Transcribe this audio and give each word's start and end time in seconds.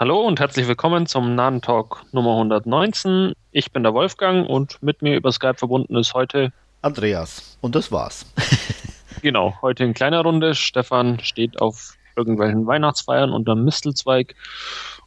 Hallo 0.00 0.20
und 0.20 0.38
herzlich 0.38 0.68
willkommen 0.68 1.06
zum 1.06 1.34
Nahen 1.34 1.60
Talk 1.60 2.04
Nummer 2.12 2.34
119. 2.34 3.32
Ich 3.50 3.72
bin 3.72 3.82
der 3.82 3.94
Wolfgang 3.94 4.48
und 4.48 4.80
mit 4.80 5.02
mir 5.02 5.16
über 5.16 5.32
Skype 5.32 5.56
verbunden 5.56 5.96
ist 5.96 6.14
heute 6.14 6.52
Andreas. 6.82 7.58
Und 7.62 7.74
das 7.74 7.90
war's. 7.90 8.24
genau, 9.22 9.56
heute 9.60 9.82
in 9.82 9.94
kleiner 9.94 10.20
Runde. 10.20 10.54
Stefan 10.54 11.18
steht 11.18 11.60
auf 11.60 11.96
irgendwelchen 12.14 12.64
Weihnachtsfeiern 12.64 13.32
unter 13.32 13.56
Mistelzweig 13.56 14.36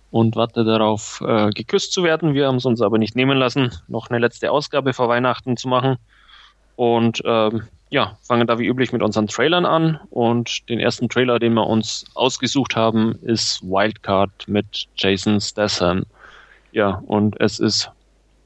und 0.09 0.35
wartet 0.35 0.67
darauf, 0.67 1.23
äh, 1.25 1.51
geküsst 1.51 1.93
zu 1.93 2.03
werden. 2.03 2.33
Wir 2.33 2.47
haben 2.47 2.57
es 2.57 2.65
uns 2.65 2.81
aber 2.81 2.97
nicht 2.97 3.15
nehmen 3.15 3.37
lassen, 3.37 3.73
noch 3.87 4.09
eine 4.09 4.19
letzte 4.19 4.51
Ausgabe 4.51 4.91
vor 4.91 5.07
Weihnachten 5.07 5.55
zu 5.55 5.69
machen. 5.69 5.99
Und 6.75 7.21
ähm, 7.23 7.63
ja, 7.91 8.17
fangen 8.21 8.47
da 8.47 8.57
wie 8.57 8.65
üblich 8.65 8.91
mit 8.93 9.03
unseren 9.03 9.27
Trailern 9.27 9.65
an. 9.65 9.99
Und 10.09 10.69
den 10.69 10.79
ersten 10.79 11.09
Trailer, 11.09 11.39
den 11.39 11.53
wir 11.53 11.67
uns 11.67 12.05
ausgesucht 12.15 12.77
haben, 12.77 13.19
ist 13.21 13.61
Wildcard 13.61 14.47
mit 14.47 14.87
Jason 14.95 15.41
Statham. 15.41 16.05
Ja, 16.71 17.03
und 17.05 17.37
es 17.41 17.59
ist 17.59 17.91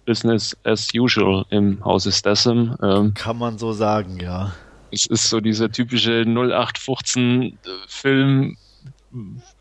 Business 0.05 0.57
as 0.63 0.87
usual 0.95 1.45
im 1.51 1.85
Hause 1.85 2.11
Statham. 2.11 2.75
Ähm, 2.81 3.13
Kann 3.13 3.37
man 3.37 3.59
so 3.59 3.71
sagen, 3.71 4.19
ja. 4.19 4.51
Es 4.91 5.05
ist 5.05 5.29
so 5.29 5.39
dieser 5.39 5.71
typische 5.71 6.23
0815-Film, 6.23 8.57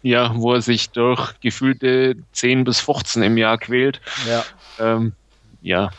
ja, 0.03 0.35
wo 0.35 0.55
er 0.55 0.63
sich 0.63 0.89
durch 0.91 1.39
gefühlte 1.41 2.17
10 2.33 2.65
bis 2.65 2.81
15 2.81 3.23
im 3.23 3.37
Jahr 3.37 3.59
quält. 3.59 4.01
Ja. 4.27 4.43
Ähm, 4.79 5.13
ja, 5.61 5.91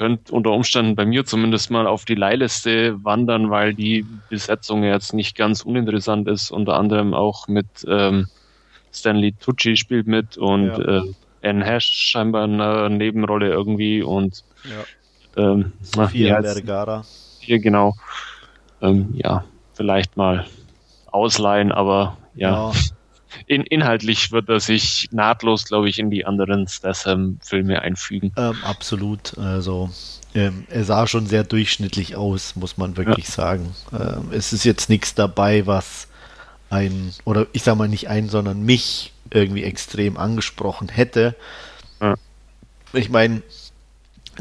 könnte 0.00 0.32
unter 0.32 0.52
Umständen 0.52 0.96
bei 0.96 1.04
mir 1.04 1.26
zumindest 1.26 1.70
mal 1.70 1.86
auf 1.86 2.06
die 2.06 2.14
Leihliste 2.14 2.96
wandern, 3.04 3.50
weil 3.50 3.74
die 3.74 4.06
Besetzung 4.30 4.82
jetzt 4.82 5.12
nicht 5.12 5.36
ganz 5.36 5.60
uninteressant 5.60 6.26
ist. 6.26 6.50
Unter 6.50 6.78
anderem 6.78 7.12
auch 7.12 7.48
mit 7.48 7.66
ähm, 7.86 8.26
Stanley 8.94 9.32
Tucci 9.32 9.76
spielt 9.76 10.06
mit 10.06 10.38
und 10.38 10.68
ja. 10.68 11.02
äh, 11.02 11.02
Anne 11.42 11.66
Hash 11.66 11.84
scheinbar 11.84 12.46
in 12.46 12.54
einer 12.62 12.88
Nebenrolle 12.88 13.50
irgendwie 13.50 14.02
und 14.02 14.42
ja. 14.64 15.42
ähm, 15.42 15.72
Sophia 15.82 16.42
Vergara. 16.42 17.04
Hier 17.40 17.58
genau. 17.58 17.94
Ähm, 18.80 19.10
ja, 19.12 19.44
vielleicht 19.74 20.16
mal 20.16 20.46
ausleihen, 21.08 21.72
aber 21.72 22.16
ja. 22.34 22.70
ja 22.70 22.72
in, 23.46 23.62
inhaltlich 23.62 24.32
wird 24.32 24.48
er 24.48 24.60
sich 24.60 25.08
nahtlos, 25.12 25.64
glaube 25.64 25.88
ich, 25.88 25.98
in 25.98 26.10
die 26.10 26.24
anderen 26.24 26.66
Statham-Filme 26.68 27.82
einfügen. 27.82 28.32
Ähm, 28.36 28.56
absolut. 28.62 29.36
Also 29.38 29.90
ähm, 30.34 30.64
er 30.68 30.84
sah 30.84 31.06
schon 31.06 31.26
sehr 31.26 31.44
durchschnittlich 31.44 32.16
aus, 32.16 32.56
muss 32.56 32.76
man 32.76 32.96
wirklich 32.96 33.26
ja. 33.26 33.32
sagen. 33.32 33.74
Ähm, 33.92 34.28
es 34.32 34.52
ist 34.52 34.64
jetzt 34.64 34.88
nichts 34.88 35.14
dabei, 35.14 35.66
was 35.66 36.08
ein, 36.70 37.12
oder 37.24 37.46
ich 37.52 37.62
sage 37.62 37.78
mal 37.78 37.88
nicht 37.88 38.08
ein, 38.08 38.28
sondern 38.28 38.62
mich 38.62 39.12
irgendwie 39.30 39.64
extrem 39.64 40.16
angesprochen 40.16 40.88
hätte. 40.88 41.34
Ja. 42.00 42.14
Ich 42.92 43.10
meine, 43.10 43.42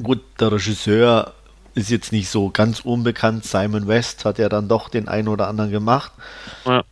gut, 0.01 0.21
der 0.39 0.51
Regisseur 0.51 1.33
ist 1.75 1.89
jetzt 1.89 2.11
nicht 2.11 2.29
so 2.29 2.49
ganz 2.49 2.81
unbekannt. 2.81 3.45
Simon 3.45 3.87
West 3.87 4.25
hat 4.25 4.37
ja 4.39 4.49
dann 4.49 4.67
doch 4.67 4.89
den 4.89 5.07
einen 5.07 5.27
oder 5.27 5.47
anderen 5.47 5.71
gemacht. 5.71 6.11
Ja. 6.65 6.83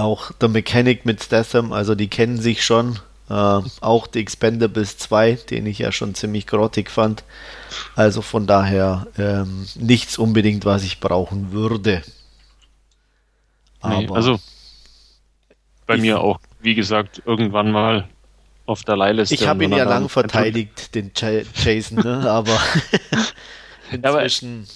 Auch 0.00 0.30
The 0.40 0.48
Mechanic 0.48 1.04
mit 1.04 1.22
Statham, 1.22 1.72
also 1.72 1.94
die 1.94 2.08
kennen 2.08 2.40
sich 2.40 2.64
schon. 2.64 2.98
Äh, 3.28 3.32
auch 3.80 4.08
The 4.12 4.18
Expendables 4.18 4.96
2, 4.96 5.34
den 5.50 5.66
ich 5.66 5.78
ja 5.78 5.92
schon 5.92 6.14
ziemlich 6.14 6.46
grottig 6.46 6.90
fand. 6.90 7.22
Also 7.94 8.22
von 8.22 8.46
daher 8.46 9.06
ähm, 9.18 9.66
nichts 9.76 10.16
unbedingt, 10.18 10.64
was 10.64 10.84
ich 10.84 11.00
brauchen 11.00 11.52
würde. 11.52 12.02
Nee, 13.84 14.08
also 14.10 14.40
bei 15.86 15.96
mir 15.96 16.20
auch, 16.20 16.40
wie 16.60 16.74
gesagt, 16.74 17.22
irgendwann 17.26 17.70
mal 17.70 18.08
auf 18.66 18.84
der 18.84 18.96
Leihliste. 18.96 19.34
Ich 19.34 19.46
habe 19.46 19.64
ihn 19.64 19.72
ja 19.72 19.84
lang 19.84 20.08
verteidigt, 20.08 20.94
den 20.94 21.12
Jason, 21.14 21.98
ne? 21.98 22.30
aber 22.30 22.58
inzwischen 23.90 24.66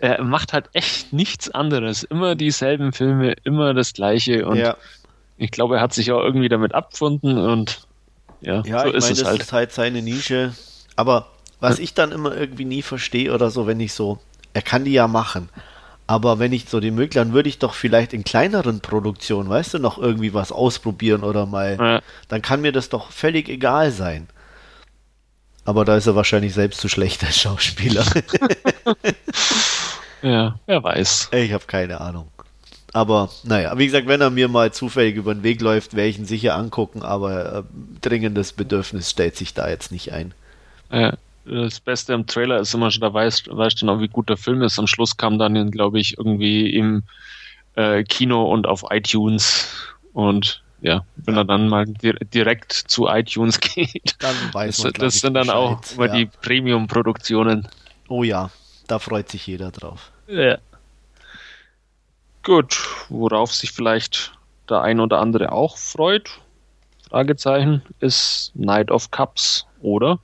er 0.00 0.22
macht 0.24 0.52
halt 0.52 0.70
echt 0.72 1.12
nichts 1.12 1.50
anderes. 1.50 2.02
Immer 2.02 2.34
dieselben 2.34 2.92
Filme, 2.92 3.34
immer 3.44 3.74
das 3.74 3.92
Gleiche. 3.92 4.46
Und 4.46 4.56
ja. 4.56 4.76
ich 5.36 5.50
glaube, 5.50 5.76
er 5.76 5.82
hat 5.82 5.92
sich 5.92 6.10
auch 6.12 6.22
irgendwie 6.22 6.48
damit 6.48 6.74
abgefunden 6.74 7.38
und 7.38 7.86
ja, 8.40 8.62
ja 8.64 8.82
so 8.82 8.88
ich 8.88 8.94
ist 8.94 9.04
meine, 9.04 9.12
es 9.12 9.18
das 9.18 9.28
halt. 9.28 9.40
ist 9.40 9.52
halt 9.52 9.72
seine 9.72 10.02
Nische. 10.02 10.54
Aber 10.96 11.28
was 11.60 11.78
ich 11.78 11.92
dann 11.92 12.12
immer 12.12 12.34
irgendwie 12.34 12.64
nie 12.64 12.82
verstehe 12.82 13.32
oder 13.34 13.50
so, 13.50 13.66
wenn 13.66 13.80
ich 13.80 13.92
so, 13.92 14.18
er 14.54 14.62
kann 14.62 14.84
die 14.84 14.92
ja 14.92 15.06
machen. 15.06 15.50
Aber 16.06 16.38
wenn 16.38 16.52
ich 16.52 16.68
so 16.68 16.80
die 16.80 16.90
Möglichkeit, 16.90 17.26
dann 17.26 17.32
würde 17.34 17.48
ich 17.48 17.58
doch 17.58 17.74
vielleicht 17.74 18.12
in 18.12 18.24
kleineren 18.24 18.80
Produktionen, 18.80 19.48
weißt 19.48 19.74
du, 19.74 19.78
noch 19.78 19.98
irgendwie 19.98 20.34
was 20.34 20.50
ausprobieren 20.50 21.22
oder 21.22 21.46
mal, 21.46 21.76
ja. 21.78 22.00
dann 22.28 22.42
kann 22.42 22.62
mir 22.62 22.72
das 22.72 22.88
doch 22.88 23.12
völlig 23.12 23.48
egal 23.48 23.92
sein. 23.92 24.26
Aber 25.64 25.84
da 25.84 25.96
ist 25.96 26.06
er 26.06 26.16
wahrscheinlich 26.16 26.54
selbst 26.54 26.80
zu 26.80 26.88
schlecht 26.88 27.22
als 27.22 27.38
Schauspieler. 27.38 28.04
Ja, 30.22 30.58
wer 30.66 30.82
weiß. 30.82 31.30
Ich 31.32 31.52
habe 31.52 31.64
keine 31.66 32.00
Ahnung. 32.00 32.28
Aber 32.92 33.30
naja, 33.44 33.78
wie 33.78 33.86
gesagt, 33.86 34.08
wenn 34.08 34.20
er 34.20 34.30
mir 34.30 34.48
mal 34.48 34.72
zufällig 34.72 35.16
über 35.16 35.32
den 35.32 35.44
Weg 35.44 35.60
läuft, 35.60 35.94
werde 35.94 36.08
ich 36.08 36.18
ihn 36.18 36.26
sicher 36.26 36.56
angucken, 36.56 37.02
aber 37.02 37.58
äh, 37.58 37.62
dringendes 38.00 38.52
Bedürfnis 38.52 39.10
stellt 39.10 39.36
sich 39.36 39.54
da 39.54 39.68
jetzt 39.68 39.92
nicht 39.92 40.12
ein. 40.12 40.34
Ja, 40.90 41.14
das 41.44 41.78
Beste 41.78 42.14
am 42.14 42.26
Trailer 42.26 42.58
ist 42.58 42.74
immer 42.74 42.90
schon, 42.90 43.00
da 43.00 43.14
weißt, 43.14 43.48
weißt 43.50 43.80
du 43.80 43.86
noch, 43.86 44.00
wie 44.00 44.08
gut 44.08 44.28
der 44.28 44.36
Film 44.36 44.62
ist. 44.62 44.78
Am 44.78 44.88
Schluss 44.88 45.16
kam 45.16 45.38
dann, 45.38 45.70
glaube 45.70 46.00
ich, 46.00 46.18
irgendwie 46.18 46.74
im 46.74 47.04
äh, 47.76 48.02
Kino 48.02 48.50
und 48.50 48.66
auf 48.66 48.84
iTunes 48.90 49.68
und 50.12 50.62
ja, 50.82 51.04
wenn 51.16 51.34
ja. 51.34 51.42
er 51.42 51.44
dann 51.44 51.68
mal 51.68 51.84
di 51.86 52.14
direkt 52.34 52.72
zu 52.72 53.06
iTunes 53.06 53.60
geht, 53.60 54.16
dann 54.18 54.34
weiß 54.52 54.82
man, 54.82 54.92
das, 54.94 55.00
das 55.00 55.20
sind 55.20 55.34
dann 55.34 55.46
Bescheid. 55.46 55.56
auch 55.56 55.80
immer 55.94 56.06
ja. 56.06 56.14
die 56.14 56.26
Premium-Produktionen. 56.26 57.68
Oh 58.08 58.24
ja, 58.24 58.50
da 58.90 58.98
freut 58.98 59.28
sich 59.28 59.46
jeder 59.46 59.70
drauf. 59.70 60.10
Ja. 60.26 60.58
Gut, 62.42 62.88
worauf 63.08 63.54
sich 63.54 63.72
vielleicht 63.72 64.32
der 64.68 64.80
ein 64.82 65.00
oder 65.00 65.18
andere 65.18 65.52
auch 65.52 65.76
freut, 65.76 66.30
Fragezeichen, 67.08 67.82
ist 68.00 68.52
Night 68.54 68.90
of 68.90 69.10
Cups, 69.10 69.66
oder? 69.80 70.18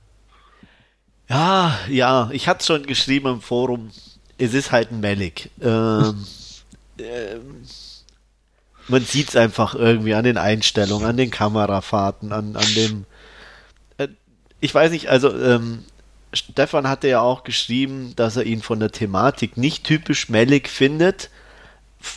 Ja, 1.29 1.77
ja, 1.89 2.29
ich 2.31 2.47
hatte 2.47 2.65
schon 2.65 2.85
geschrieben 2.85 3.27
im 3.27 3.41
Forum, 3.41 3.91
es 4.37 4.53
ist 4.53 4.71
halt 4.71 4.91
ein 4.91 5.01
Malik. 5.01 5.51
Ähm, 5.61 6.25
ähm, 6.99 7.63
man 8.87 9.03
sieht 9.03 9.29
es 9.29 9.35
einfach 9.35 9.75
irgendwie 9.75 10.13
an 10.13 10.23
den 10.23 10.37
Einstellungen, 10.37 11.05
an 11.05 11.17
den 11.17 11.29
Kamerafahrten, 11.29 12.31
an, 12.31 12.55
an 12.55 12.73
dem. 12.75 13.05
Äh, 13.97 14.07
ich 14.61 14.73
weiß 14.73 14.91
nicht, 14.91 15.09
also 15.09 15.37
ähm, 15.37 15.83
Stefan 16.37 16.87
hatte 16.87 17.07
ja 17.07 17.21
auch 17.21 17.43
geschrieben, 17.43 18.13
dass 18.15 18.37
er 18.37 18.43
ihn 18.43 18.61
von 18.61 18.79
der 18.79 18.91
Thematik 18.91 19.57
nicht 19.57 19.83
typisch 19.83 20.29
Mellig 20.29 20.69
findet. 20.69 21.29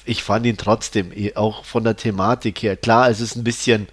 Ich 0.04 0.22
fand 0.22 0.46
ihn 0.46 0.56
trotzdem 0.56 1.12
eh, 1.12 1.34
auch 1.36 1.64
von 1.64 1.84
der 1.84 1.96
Thematik 1.96 2.62
her. 2.62 2.76
Klar, 2.76 3.08
es 3.08 3.20
ist 3.20 3.36
ein 3.36 3.44
bisschen, 3.44 3.88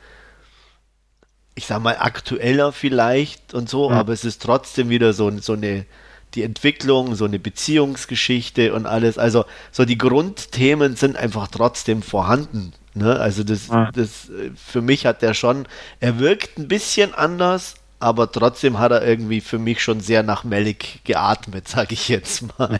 ich 1.55 1.65
sag 1.65 1.81
mal, 1.81 1.97
aktueller 1.97 2.71
vielleicht 2.71 3.53
und 3.53 3.69
so, 3.69 3.89
mhm. 3.89 3.95
aber 3.95 4.13
es 4.13 4.25
ist 4.25 4.41
trotzdem 4.41 4.89
wieder 4.89 5.13
so, 5.13 5.31
so 5.39 5.53
eine, 5.53 5.85
die 6.35 6.43
Entwicklung, 6.43 7.15
so 7.15 7.25
eine 7.25 7.39
Beziehungsgeschichte 7.39 8.73
und 8.73 8.85
alles. 8.85 9.17
Also, 9.17 9.45
so 9.71 9.85
die 9.85 9.97
Grundthemen 9.97 10.95
sind 10.95 11.15
einfach 11.15 11.47
trotzdem 11.47 12.01
vorhanden. 12.01 12.73
Ne? 12.93 13.19
Also, 13.19 13.43
das, 13.43 13.69
mhm. 13.69 13.89
das, 13.93 14.29
für 14.55 14.81
mich 14.81 15.05
hat 15.05 15.21
der 15.21 15.33
schon, 15.33 15.67
er 15.99 16.19
wirkt 16.19 16.57
ein 16.57 16.67
bisschen 16.67 17.13
anders, 17.13 17.75
aber 17.99 18.31
trotzdem 18.31 18.77
hat 18.79 18.91
er 18.91 19.05
irgendwie 19.05 19.41
für 19.41 19.57
mich 19.57 19.81
schon 19.81 19.99
sehr 19.99 20.23
nach 20.23 20.43
Melik 20.43 21.03
geatmet, 21.03 21.67
sage 21.67 21.93
ich 21.93 22.09
jetzt 22.09 22.57
mal. 22.57 22.79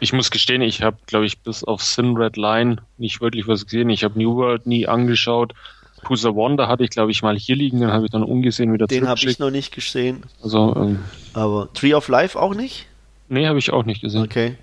Ich 0.00 0.12
muss 0.12 0.30
gestehen, 0.30 0.62
ich 0.62 0.82
habe, 0.82 0.96
glaube 1.06 1.26
ich, 1.26 1.38
bis 1.40 1.64
auf 1.64 1.82
Sin 1.82 2.16
Red 2.16 2.36
Line 2.36 2.78
nicht 2.98 3.20
wirklich 3.20 3.46
was 3.46 3.64
gesehen. 3.64 3.90
Ich 3.90 4.04
habe 4.04 4.18
New 4.18 4.36
World 4.36 4.66
nie 4.66 4.86
angeschaut. 4.86 5.54
Pusa 6.02 6.34
Wonder 6.34 6.68
hatte 6.68 6.84
ich, 6.84 6.90
glaube 6.90 7.10
ich, 7.10 7.22
mal 7.22 7.36
hier 7.36 7.56
liegen, 7.56 7.80
den 7.80 7.92
habe 7.92 8.04
ich 8.04 8.10
dann 8.10 8.22
ungesehen 8.22 8.72
wieder 8.72 8.86
Den 8.86 9.08
habe 9.08 9.20
ich 9.20 9.38
noch 9.38 9.50
nicht 9.50 9.74
gesehen. 9.74 10.22
Also, 10.42 10.74
ähm, 10.76 11.00
aber 11.34 11.68
Tree 11.74 11.94
of 11.94 12.08
Life 12.08 12.38
auch 12.38 12.54
nicht? 12.54 12.86
Nee, 13.28 13.46
habe 13.46 13.58
ich 13.58 13.72
auch 13.72 13.84
nicht 13.84 14.00
gesehen. 14.00 14.22
Okay. 14.22 14.56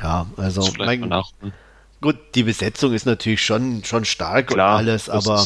Ja, 0.00 0.26
also 0.36 0.68
mein, 0.78 1.12
gut, 2.00 2.16
die 2.34 2.44
Besetzung 2.44 2.92
ist 2.94 3.04
natürlich 3.04 3.42
schon, 3.42 3.82
schon 3.84 4.04
stark 4.04 4.48
Klar, 4.48 4.74
und 4.74 4.78
alles, 4.78 5.10
aber 5.10 5.44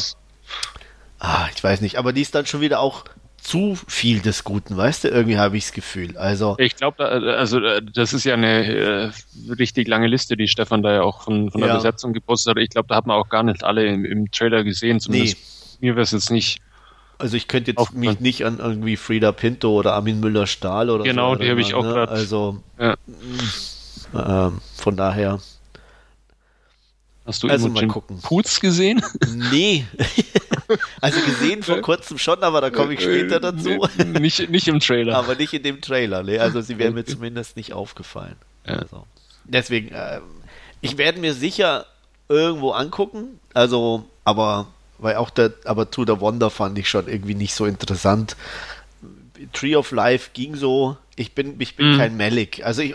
ah, 1.22 1.48
ich 1.54 1.62
weiß 1.62 1.80
nicht, 1.80 1.96
aber 1.96 2.12
die 2.12 2.20
ist 2.20 2.34
dann 2.34 2.46
schon 2.46 2.60
wieder 2.60 2.80
auch 2.80 3.04
zu 3.38 3.76
viel 3.88 4.20
des 4.20 4.44
Guten, 4.44 4.76
weißt 4.76 5.04
du? 5.04 5.08
Irgendwie 5.08 5.36
habe 5.36 5.56
ich 5.56 5.64
das 5.64 5.72
Gefühl. 5.72 6.16
Also 6.16 6.54
ich 6.58 6.76
glaube, 6.76 7.04
also 7.04 7.58
äh, 7.58 7.82
das 7.82 8.12
ist 8.12 8.24
ja 8.24 8.34
eine 8.34 8.66
äh, 8.66 9.10
richtig 9.58 9.88
lange 9.88 10.06
Liste, 10.06 10.36
die 10.36 10.46
Stefan 10.46 10.82
da 10.82 10.92
ja 10.92 11.02
auch 11.02 11.22
von, 11.22 11.50
von 11.50 11.60
der 11.60 11.70
ja. 11.70 11.76
Besetzung 11.76 12.12
gepostet 12.12 12.54
hat. 12.56 12.62
Ich 12.62 12.70
glaube, 12.70 12.88
da 12.88 12.96
hat 12.96 13.06
man 13.06 13.16
auch 13.16 13.28
gar 13.28 13.42
nicht 13.42 13.64
alle 13.64 13.84
im, 13.86 14.04
im 14.04 14.30
Trailer 14.30 14.62
gesehen. 14.62 15.00
Zumindest 15.00 15.38
nee. 15.80 15.88
mir 15.88 15.96
wäre 15.96 16.02
es 16.02 16.12
jetzt 16.12 16.30
nicht. 16.30 16.60
Also 17.18 17.36
ich 17.36 17.48
könnte 17.48 17.72
jetzt 17.72 17.92
mich 17.94 18.20
nicht 18.20 18.44
an 18.44 18.58
irgendwie 18.58 18.96
Frieda 18.96 19.32
Pinto 19.32 19.70
oder 19.70 19.94
Armin 19.94 20.20
Müller-Stahl 20.20 20.90
oder 20.90 21.04
genau, 21.04 21.32
so. 21.32 21.38
Genau, 21.38 21.44
die 21.44 21.50
habe 21.50 21.60
ich 21.60 21.74
auch 21.74 21.84
ne? 21.84 21.92
gerade. 21.92 22.12
Also 22.12 22.62
ja. 22.78 24.48
äh, 24.48 24.50
von 24.76 24.96
daher 24.96 25.40
Hast 27.24 27.42
du 27.42 27.48
also 27.48 27.68
mal 27.68 27.86
gucken. 27.86 28.20
Putz 28.20 28.60
gesehen? 28.60 29.02
Nee. 29.50 29.86
Also 31.00 31.20
gesehen 31.20 31.62
vor 31.62 31.80
kurzem 31.80 32.18
schon, 32.18 32.42
aber 32.42 32.60
da 32.60 32.70
komme 32.70 32.94
ich 32.94 33.00
später 33.00 33.40
dazu. 33.40 33.86
Nicht, 34.18 34.48
nicht 34.50 34.68
im 34.68 34.80
Trailer. 34.80 35.16
Aber 35.16 35.34
nicht 35.34 35.52
in 35.52 35.62
dem 35.62 35.80
Trailer. 35.80 36.22
Ne? 36.22 36.40
Also 36.40 36.60
sie 36.60 36.78
wären 36.78 36.94
mir 36.94 37.04
zumindest 37.04 37.56
nicht 37.56 37.72
aufgefallen. 37.72 38.36
Ja. 38.66 38.74
Also. 38.76 39.06
Deswegen, 39.44 39.90
ähm, 39.92 40.22
ich 40.80 40.98
werde 40.98 41.18
mir 41.20 41.34
sicher 41.34 41.86
irgendwo 42.28 42.70
angucken. 42.72 43.40
Also, 43.54 44.04
aber 44.24 44.66
weil 44.98 45.16
auch 45.16 45.30
der, 45.30 45.52
aber 45.64 45.90
To 45.90 46.04
the 46.06 46.20
Wonder 46.20 46.48
fand 46.50 46.78
ich 46.78 46.88
schon 46.88 47.08
irgendwie 47.08 47.34
nicht 47.34 47.54
so 47.54 47.66
interessant. 47.66 48.36
Tree 49.52 49.74
of 49.74 49.90
Life 49.90 50.30
ging 50.32 50.54
so. 50.54 50.96
Ich 51.16 51.34
bin, 51.34 51.60
ich 51.60 51.76
bin 51.76 51.92
Mhm. 51.94 51.98
kein 51.98 52.16
Malik. 52.16 52.64
Also 52.64 52.80
ich, 52.82 52.94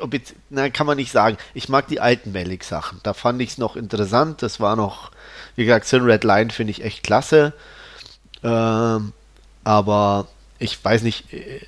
na, 0.50 0.70
kann 0.70 0.88
man 0.88 0.98
nicht 0.98 1.12
sagen. 1.12 1.38
Ich 1.54 1.70
mag 1.70 1.88
die 1.88 2.00
alten 2.00 2.32
Malik-Sachen. 2.32 3.00
Da 3.04 3.14
fand 3.14 3.42
ich 3.42 3.50
es 3.52 3.58
noch 3.58 3.76
interessant. 3.76 4.42
Das 4.42 4.60
war 4.60 4.76
noch, 4.76 5.12
wie 5.58 5.66
gesagt, 5.66 5.86
Sin 5.88 6.04
Red 6.04 6.24
Line 6.24 6.50
finde 6.52 6.72
ich 6.72 6.84
echt 6.84 7.04
klasse. 7.04 7.52
Ähm, 8.44 9.12
aber 9.66 10.28
ich 10.60 10.84
weiß 10.84 11.02
nicht, 11.02 11.34
äh, 11.34 11.60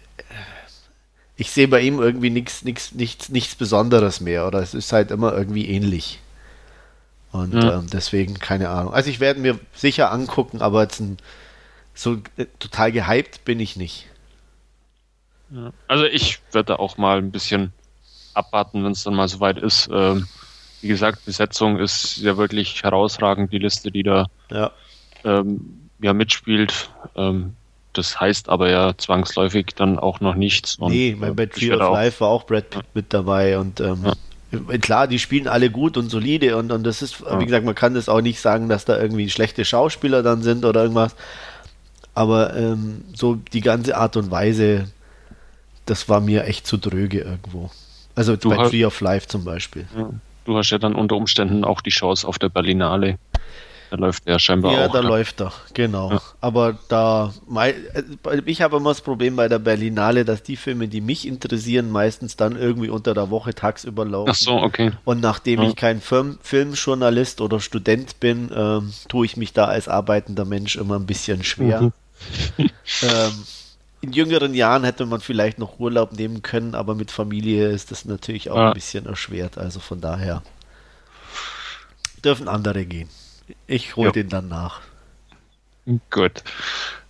ich 1.35 1.51
sehe 1.51 1.67
bei 1.67 1.81
ihm 1.81 1.99
irgendwie 1.99 2.29
nichts, 2.29 2.63
nichts, 2.63 2.93
nichts, 2.93 3.29
nichts 3.29 3.55
Besonderes 3.55 4.21
mehr. 4.21 4.45
Oder 4.47 4.59
es 4.61 4.73
ist 4.73 4.93
halt 4.93 5.11
immer 5.11 5.33
irgendwie 5.33 5.67
ähnlich. 5.67 6.19
Und 7.31 7.53
Ja. 7.53 7.79
ähm, 7.79 7.87
deswegen, 7.91 8.39
keine 8.39 8.69
Ahnung. 8.69 8.93
Also 8.93 9.09
ich 9.09 9.19
werde 9.19 9.39
mir 9.39 9.59
sicher 9.73 10.11
angucken, 10.11 10.61
aber 10.61 10.83
jetzt 10.83 10.99
ein, 10.99 11.17
so 11.93 12.17
äh, 12.37 12.45
total 12.59 12.91
gehypt 12.91 13.43
bin 13.45 13.59
ich 13.59 13.75
nicht. 13.75 14.05
Ja. 15.49 15.71
Also 15.87 16.05
ich 16.05 16.39
werde 16.51 16.77
auch 16.79 16.97
mal 16.97 17.17
ein 17.17 17.31
bisschen 17.31 17.73
abwarten, 18.35 18.83
wenn 18.83 18.91
es 18.91 19.03
dann 19.03 19.15
mal 19.15 19.27
soweit 19.27 19.57
ist. 19.57 19.89
Ähm, 19.91 20.27
wie 20.81 20.87
gesagt, 20.87 21.25
Besetzung 21.25 21.77
ist 21.79 22.17
ja 22.17 22.37
wirklich 22.37 22.83
herausragend, 22.83 23.51
die 23.51 23.59
Liste, 23.59 23.91
die 23.91 24.03
da 24.03 24.27
Ja. 24.51 24.71
ähm, 25.23 25.89
ja 26.01 26.13
mitspielt. 26.13 26.89
Ähm, 27.15 27.53
das 27.93 28.19
heißt 28.19 28.49
aber 28.49 28.69
ja 28.69 28.93
zwangsläufig 28.97 29.67
dann 29.75 29.99
auch 29.99 30.19
noch 30.21 30.35
nichts. 30.35 30.75
Und, 30.75 30.91
nee, 30.91 31.15
mein, 31.19 31.35
bei 31.35 31.43
äh, 31.43 31.49
ich 31.53 31.67
Tree 31.67 31.73
of 31.73 31.79
Life 31.91 32.21
war 32.21 32.29
auch 32.29 32.45
Brad 32.45 32.69
Pitt 32.69 32.85
mit 32.93 33.13
dabei 33.13 33.57
und 33.57 33.79
ähm, 33.81 34.05
klar, 34.81 35.07
die 35.07 35.19
spielen 35.19 35.47
alle 35.47 35.69
gut 35.69 35.97
und 35.97 36.09
solide 36.09 36.55
und, 36.57 36.71
und 36.71 36.83
das 36.83 37.01
ist, 37.01 37.19
Ja. 37.19 37.39
wie 37.39 37.45
gesagt, 37.45 37.65
man 37.65 37.75
kann 37.75 37.93
das 37.95 38.07
auch 38.09 38.21
nicht 38.21 38.39
sagen, 38.39 38.69
dass 38.69 38.85
da 38.85 38.99
irgendwie 38.99 39.29
schlechte 39.29 39.65
Schauspieler 39.65 40.23
dann 40.23 40.41
sind 40.43 40.65
oder 40.65 40.81
irgendwas. 40.83 41.15
Aber 42.13 42.55
ähm, 42.55 43.03
so 43.13 43.35
die 43.35 43.61
ganze 43.61 43.95
Art 43.97 44.17
und 44.17 44.31
Weise, 44.31 44.89
das 45.85 46.09
war 46.09 46.21
mir 46.21 46.45
echt 46.45 46.67
zu 46.67 46.77
dröge 46.77 47.19
irgendwo. 47.21 47.69
Also 48.15 48.35
Du 48.35 48.49
bei 48.49 48.67
Tree 48.67 48.85
of 48.85 48.99
Life 49.01 49.27
zum 49.27 49.43
Beispiel. 49.45 49.87
Ja. 49.97 50.09
Du 50.49 50.57
hast 50.57 50.71
ja 50.71 50.79
dann 50.79 50.95
unter 50.95 51.15
Umständen 51.15 51.63
auch 51.63 51.79
die 51.79 51.91
Chance 51.91 52.27
auf 52.27 52.39
der 52.39 52.49
Berlinale. 52.49 53.19
Da 53.91 53.97
läuft 53.97 54.27
der 54.27 54.39
scheinbar 54.39 54.73
Ja, 54.73 54.87
auch. 54.87 54.91
da 54.91 55.03
ne? 55.03 55.07
läuft 55.07 55.41
er, 55.41 55.53
genau. 55.75 56.09
Ja. 56.13 56.21
Aber 56.41 56.75
da, 56.87 57.31
äh, 57.55 57.73
ich 58.45 58.63
habe 58.63 58.77
immer 58.77 58.89
das 58.89 59.01
Problem 59.01 59.35
bei 59.35 59.47
der 59.47 59.59
Berlinale, 59.59 60.25
dass 60.25 60.41
die 60.41 60.55
Filme, 60.55 60.87
die 60.87 61.01
mich 61.01 61.27
interessieren, 61.27 61.91
meistens 61.91 62.35
dann 62.35 62.55
irgendwie 62.55 62.89
unter 62.89 63.13
der 63.13 63.29
Woche 63.29 63.53
tagsüber 63.53 64.05
laufen. 64.05 64.31
Ach 64.31 64.35
so, 64.35 64.53
okay. 64.53 64.91
Und 65.05 65.21
nachdem 65.21 65.61
Ja. 65.61 65.69
ich 65.69 65.75
kein 65.75 66.01
Film, 66.01 66.39
Filmjournalist 66.41 67.41
oder 67.41 67.59
Student 67.59 68.19
bin, 68.19 68.49
ähm, 68.55 68.91
tue 69.07 69.27
ich 69.27 69.37
mich 69.37 69.53
da 69.53 69.65
als 69.65 69.87
arbeitender 69.87 70.45
Mensch 70.45 70.77
immer 70.77 70.95
ein 70.95 71.05
bisschen 71.05 71.43
schwer. 71.43 71.81
Mhm. 71.81 71.91
ähm, 73.03 73.31
in 74.01 74.11
jüngeren 74.13 74.53
Jahren 74.53 74.83
hätte 74.83 75.05
man 75.05 75.19
vielleicht 75.21 75.59
noch 75.59 75.79
Urlaub 75.79 76.13
nehmen 76.13 76.41
können, 76.41 76.73
aber 76.75 76.95
mit 76.95 77.11
Familie 77.11 77.69
ist 77.69 77.91
das 77.91 78.05
natürlich 78.05 78.49
auch 78.49 78.57
Ja. 78.57 78.67
ein 78.69 78.73
bisschen 78.73 79.05
erschwert. 79.05 79.57
Also 79.57 79.79
von 79.79 79.99
daher 80.01 80.41
dürfen 82.23 82.47
andere 82.47 82.85
gehen. 82.85 83.09
Ich 83.67 83.95
hole 83.95 84.11
den 84.11 84.29
dann 84.29 84.47
nach. 84.47 84.81
Gut. 86.11 86.43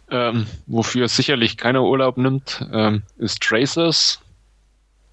Ähm, 0.09 0.47
wofür 0.68 1.07
sicherlich 1.07 1.57
keiner 1.57 1.83
Urlaub 1.83 2.18
nimmt, 2.18 2.65
ähm, 2.71 3.03
ist 3.18 3.42
Tracers 3.42 4.19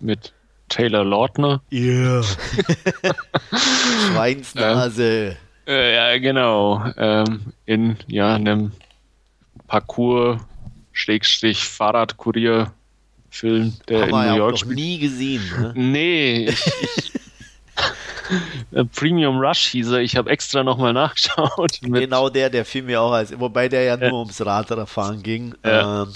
mit 0.01 0.33
Taylor 0.69 1.05
Lautner. 1.05 1.61
Ja. 1.71 2.23
Schweinsnase. 4.07 5.37
Äh, 5.67 5.95
ja, 5.95 6.19
genau. 6.19 6.85
Ähm, 6.97 7.53
in 7.67 7.97
ja, 8.07 8.35
einem 8.35 8.73
Parcours 9.67 10.41
Schrägstrich 10.97 11.65
Fahrradkurier 11.69 12.73
Film, 13.31 13.75
der 13.89 14.01
Haben 14.03 14.09
in 14.09 14.11
New 14.17 14.23
ja 14.25 14.37
York 14.37 14.59
spielt. 14.59 14.77
nie 14.77 14.99
gesehen. 14.99 15.43
Ne? 15.61 15.73
Nee, 15.77 16.47
ich, 16.49 16.67
ich, 16.97 17.13
Äh, 18.73 18.85
Premium 18.87 19.39
Rush 19.39 19.67
hieß 19.69 19.91
er. 19.93 20.01
Ich 20.01 20.17
habe 20.17 20.31
extra 20.31 20.65
nochmal 20.65 20.93
nachgeschaut. 20.93 21.79
Genau 21.83 22.29
der, 22.29 22.51
der 22.51 22.65
fiel 22.65 22.83
mir 22.83 23.01
auch 23.01 23.13
als, 23.13 23.39
wobei 23.39 23.69
der 23.69 23.83
ja 23.85 23.97
Ja. 23.97 24.09
nur 24.09 24.21
ums 24.21 24.45
Radfahren 24.45 25.23
ging 25.23 25.55
Ja. 25.65 26.03
ähm, 26.03 26.09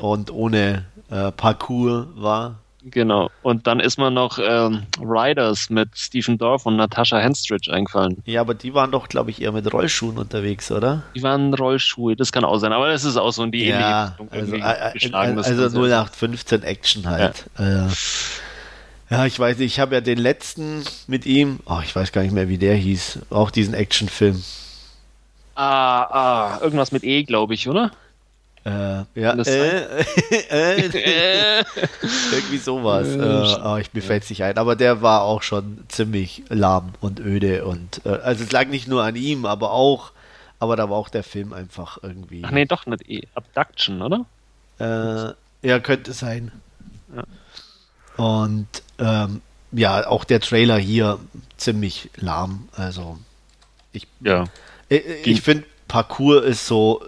und 0.00 0.30
ohne 0.30 0.84
äh, 1.10 1.32
Parcours 1.32 2.06
war. 2.14 2.60
Genau. 2.84 3.30
Und 3.42 3.66
dann 3.66 3.80
ist 3.80 3.98
mir 3.98 4.10
noch 4.10 4.38
ähm, 4.40 4.84
Riders 5.00 5.68
mit 5.68 5.90
Stephen 5.96 6.38
Dorff 6.38 6.64
und 6.64 6.76
Natasha 6.76 7.18
Henstridge 7.18 7.72
eingefallen. 7.72 8.22
Ja, 8.24 8.40
aber 8.40 8.54
die 8.54 8.72
waren 8.72 8.92
doch, 8.92 9.08
glaube 9.08 9.30
ich, 9.30 9.42
eher 9.42 9.52
mit 9.52 9.72
Rollschuhen 9.72 10.16
unterwegs, 10.16 10.70
oder? 10.70 11.02
Die 11.14 11.22
waren 11.22 11.52
Rollschuhe, 11.54 12.14
das 12.14 12.30
kann 12.30 12.44
auch 12.44 12.58
sein, 12.58 12.72
aber 12.72 12.88
das 12.88 13.04
ist 13.04 13.16
auch 13.16 13.32
so 13.32 13.42
in 13.42 13.50
die 13.50 13.64
ja, 13.64 14.16
ähnliche 14.18 14.94
Richtung 14.94 15.14
also, 15.14 15.34
äh, 15.34 15.38
äh, 15.38 15.54
also 15.54 15.62
Ganze. 15.62 15.78
0815 15.78 16.62
Action 16.62 17.06
halt. 17.06 17.46
Ja, 17.58 17.86
äh, 17.86 17.88
ja 19.10 19.26
ich 19.26 19.38
weiß 19.38 19.58
nicht, 19.58 19.72
ich 19.72 19.80
habe 19.80 19.96
ja 19.96 20.00
den 20.00 20.18
letzten 20.18 20.84
mit 21.08 21.26
ihm, 21.26 21.58
oh, 21.66 21.80
ich 21.82 21.94
weiß 21.94 22.12
gar 22.12 22.22
nicht 22.22 22.32
mehr, 22.32 22.48
wie 22.48 22.58
der 22.58 22.76
hieß, 22.76 23.20
auch 23.30 23.50
diesen 23.50 23.74
Actionfilm. 23.74 24.42
Ah, 25.56 26.02
ah, 26.02 26.60
irgendwas 26.62 26.92
mit 26.92 27.02
E, 27.02 27.24
glaube 27.24 27.54
ich, 27.54 27.68
oder? 27.68 27.90
Äh, 28.64 29.04
ja, 29.14 29.34
äh, 29.34 30.02
äh, 30.48 30.88
Äh, 31.58 31.64
irgendwie 32.32 32.58
sowas. 32.58 33.06
Äh, 33.08 33.18
Äh, 33.18 33.60
oh, 33.64 33.76
ich 33.76 33.92
mir 33.94 34.02
fällt's 34.02 34.28
nicht 34.30 34.42
ein. 34.42 34.58
Aber 34.58 34.76
der 34.76 35.00
war 35.02 35.22
auch 35.22 35.42
schon 35.42 35.84
ziemlich 35.88 36.42
lahm 36.48 36.92
und 37.00 37.20
öde 37.20 37.64
und 37.64 38.02
äh, 38.04 38.10
also 38.10 38.44
es 38.44 38.52
lag 38.52 38.66
nicht 38.66 38.88
nur 38.88 39.02
an 39.04 39.16
ihm, 39.16 39.46
aber 39.46 39.72
auch, 39.72 40.12
aber 40.58 40.76
da 40.76 40.90
war 40.90 40.96
auch 40.96 41.08
der 41.08 41.22
Film 41.24 41.52
einfach 41.52 41.98
irgendwie. 42.02 42.42
Ach 42.44 42.50
nee, 42.50 42.64
doch 42.66 42.86
nicht 42.86 43.08
E. 43.08 43.22
Abduction, 43.34 44.02
oder? 44.02 44.26
Äh, 44.78 45.66
ja, 45.66 45.80
könnte 45.80 46.12
sein. 46.12 46.52
Ja. 47.14 47.24
Und 48.22 48.68
ähm, 48.98 49.40
ja, 49.72 50.06
auch 50.06 50.24
der 50.24 50.40
Trailer 50.40 50.78
hier 50.78 51.18
ziemlich 51.56 52.10
lahm. 52.16 52.68
Also 52.76 53.18
Ja. 54.20 54.44
äh, 54.88 54.96
äh, 54.96 55.22
ich 55.24 55.42
finde 55.42 55.64
Parcours 55.88 56.44
ist 56.44 56.66
so 56.66 57.02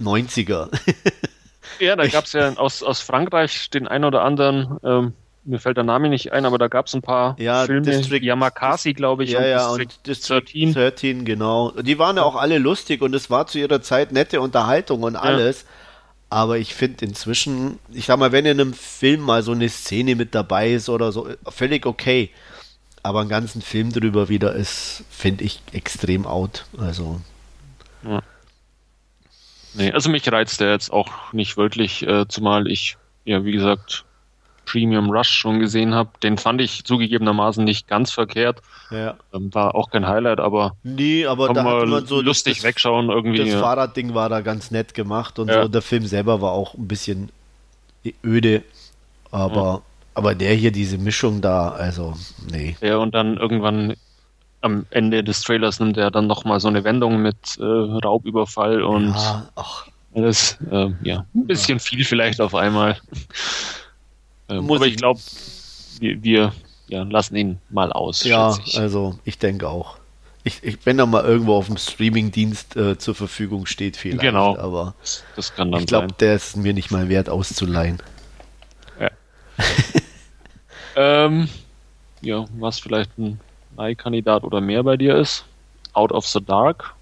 90er. 0.00 0.68
Ja, 1.80 1.94
da 1.94 2.08
gab 2.08 2.24
es 2.24 2.32
ja 2.32 2.54
aus, 2.56 2.82
aus 2.82 3.00
Frankreich 3.00 3.70
den 3.70 3.86
einen 3.86 4.04
oder 4.04 4.22
anderen, 4.24 4.78
ähm, 4.82 5.12
mir 5.44 5.60
fällt 5.60 5.76
der 5.76 5.84
Name 5.84 6.08
nicht 6.08 6.32
ein, 6.32 6.44
aber 6.44 6.58
da 6.58 6.66
gab 6.66 6.86
es 6.86 6.94
ein 6.94 7.02
paar 7.02 7.36
Ja, 7.38 7.66
Filme. 7.66 7.82
District- 7.82 8.24
Yamakasi, 8.24 8.94
glaube 8.94 9.22
ich, 9.22 9.30
ja, 9.30 9.46
ja, 9.46 9.58
District 9.76 9.96
und 9.98 10.06
District 10.08 10.40
13. 10.52 10.74
13, 10.74 11.24
genau. 11.24 11.70
Die 11.70 11.98
waren 12.00 12.16
ja 12.16 12.24
auch 12.24 12.34
alle 12.34 12.58
lustig 12.58 13.00
und 13.00 13.14
es 13.14 13.30
war 13.30 13.46
zu 13.46 13.58
ihrer 13.60 13.80
Zeit 13.80 14.10
nette 14.10 14.40
Unterhaltung 14.40 15.04
und 15.04 15.14
alles. 15.14 15.66
Aber 16.30 16.58
ich 16.58 16.74
finde 16.74 17.04
inzwischen, 17.04 17.78
ich 17.92 18.06
sag 18.06 18.18
mal, 18.18 18.32
wenn 18.32 18.44
in 18.44 18.60
einem 18.60 18.72
Film 18.74 19.20
mal 19.20 19.42
so 19.44 19.52
eine 19.52 19.68
Szene 19.68 20.16
mit 20.16 20.34
dabei 20.34 20.72
ist 20.72 20.88
oder 20.88 21.12
so, 21.12 21.28
völlig 21.48 21.86
okay. 21.86 22.30
Aber 23.04 23.20
einen 23.20 23.28
ganzen 23.30 23.62
Film 23.62 23.92
drüber 23.92 24.28
wieder 24.28 24.52
ist, 24.54 25.04
finde 25.10 25.44
ich 25.44 25.62
extrem 25.72 26.26
out. 26.26 26.64
Also, 26.76 27.20
Nee, 29.78 29.92
also 29.92 30.10
mich 30.10 30.30
reizt 30.30 30.60
der 30.60 30.70
jetzt 30.72 30.92
auch 30.92 31.32
nicht 31.32 31.56
wirklich, 31.56 32.06
äh, 32.06 32.26
zumal 32.28 32.66
ich, 32.68 32.96
ja, 33.24 33.44
wie 33.44 33.52
gesagt, 33.52 34.04
Premium 34.66 35.10
Rush 35.10 35.30
schon 35.30 35.60
gesehen 35.60 35.94
habe. 35.94 36.10
Den 36.22 36.36
fand 36.36 36.60
ich 36.60 36.84
zugegebenermaßen 36.84 37.64
nicht 37.64 37.88
ganz 37.88 38.10
verkehrt. 38.12 38.60
ja. 38.90 39.16
Ähm, 39.32 39.52
war 39.54 39.74
auch 39.74 39.90
kein 39.90 40.06
Highlight, 40.06 40.40
aber 40.40 40.72
Nee, 40.82 41.24
aber 41.24 41.52
da 41.54 41.64
hatte 41.64 41.86
man 41.86 42.06
so 42.06 42.20
lustig 42.20 42.56
das, 42.58 42.64
wegschauen 42.64 43.08
irgendwie. 43.08 43.38
Das 43.38 43.48
ja. 43.48 43.60
Fahrradding 43.60 44.12
war 44.14 44.28
da 44.28 44.40
ganz 44.42 44.70
nett 44.70 44.92
gemacht 44.92 45.38
und 45.38 45.48
Ja. 45.48 45.62
so. 45.62 45.68
Der 45.68 45.80
Film 45.82 46.06
selber 46.06 46.42
war 46.42 46.52
auch 46.52 46.74
ein 46.74 46.86
bisschen 46.86 47.30
öde. 48.24 48.62
Aber, 49.30 49.82
aber 50.14 50.34
der 50.34 50.54
hier, 50.54 50.70
diese 50.70 50.98
Mischung 50.98 51.40
da, 51.40 51.70
also, 51.70 52.14
nee. 52.50 52.76
Ja, 52.80 52.96
und 52.96 53.14
dann 53.14 53.36
irgendwann 53.36 53.94
am 54.60 54.86
Ende 54.90 55.22
des 55.22 55.42
Trailers 55.42 55.78
nimmt 55.80 55.96
er 55.96 56.10
dann 56.10 56.26
nochmal 56.26 56.60
so 56.60 56.68
eine 56.68 56.84
Wendung 56.84 57.22
mit 57.22 57.36
äh, 57.58 57.62
Raubüberfall 57.64 58.82
und 58.82 59.14
ja, 59.14 59.48
alles, 60.14 60.58
äh, 60.70 60.88
ja, 61.02 61.26
ein 61.34 61.46
bisschen 61.46 61.78
viel 61.80 62.04
vielleicht 62.04 62.40
auf 62.40 62.54
einmal. 62.54 62.96
Ähm, 64.48 64.70
aber 64.70 64.86
ich- 64.86 64.96
glaube, 64.96 65.20
wir, 66.00 66.22
wir 66.22 66.52
ja, 66.88 67.02
lassen 67.02 67.36
ihn 67.36 67.58
mal 67.70 67.92
aus. 67.92 68.24
ja, 68.24 68.56
ich. 68.64 68.78
also 68.78 69.18
ich 69.24 69.38
denke 69.38 69.68
auch. 69.68 69.98
Ich, 70.44 70.62
ich, 70.62 70.78
wenn 70.86 70.98
er 70.98 71.04
mal 71.06 71.24
irgendwo 71.24 71.56
auf 71.56 71.66
dem 71.66 71.76
Streamingdienst 71.76 72.76
äh, 72.76 72.96
zur 72.96 73.14
Verfügung 73.14 73.66
steht, 73.66 73.96
vielleicht. 73.98 74.22
Genau. 74.22 74.56
Aber 74.56 74.94
das, 75.36 75.54
kann 75.54 75.70
dann 75.70 75.80
ich 75.82 75.86
glaube, 75.86 76.08
der 76.20 76.36
ist 76.36 76.56
mir 76.56 76.72
nicht 76.72 76.90
mal 76.90 77.08
wert 77.08 77.28
auszuleihen. 77.28 78.02
Ähm, 80.96 81.48
ja, 82.22 82.44
was 82.58 82.80
vielleicht 82.80 83.16
ein 83.18 83.38
Leihkandidat 83.78 84.42
oder 84.42 84.60
mehr 84.60 84.82
bei 84.82 84.96
dir 84.96 85.16
ist. 85.16 85.44
Out 85.92 86.12
of 86.12 86.26
the 86.26 86.44
Dark. 86.44 86.94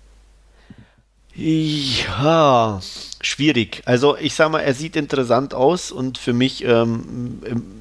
Ja, 1.34 2.80
schwierig. 3.20 3.82
Also 3.84 4.16
ich 4.16 4.34
sag 4.34 4.50
mal, 4.50 4.60
er 4.60 4.72
sieht 4.72 4.96
interessant 4.96 5.52
aus 5.52 5.90
und 5.90 6.16
für 6.16 6.32
mich 6.32 6.64
ähm, 6.64 7.40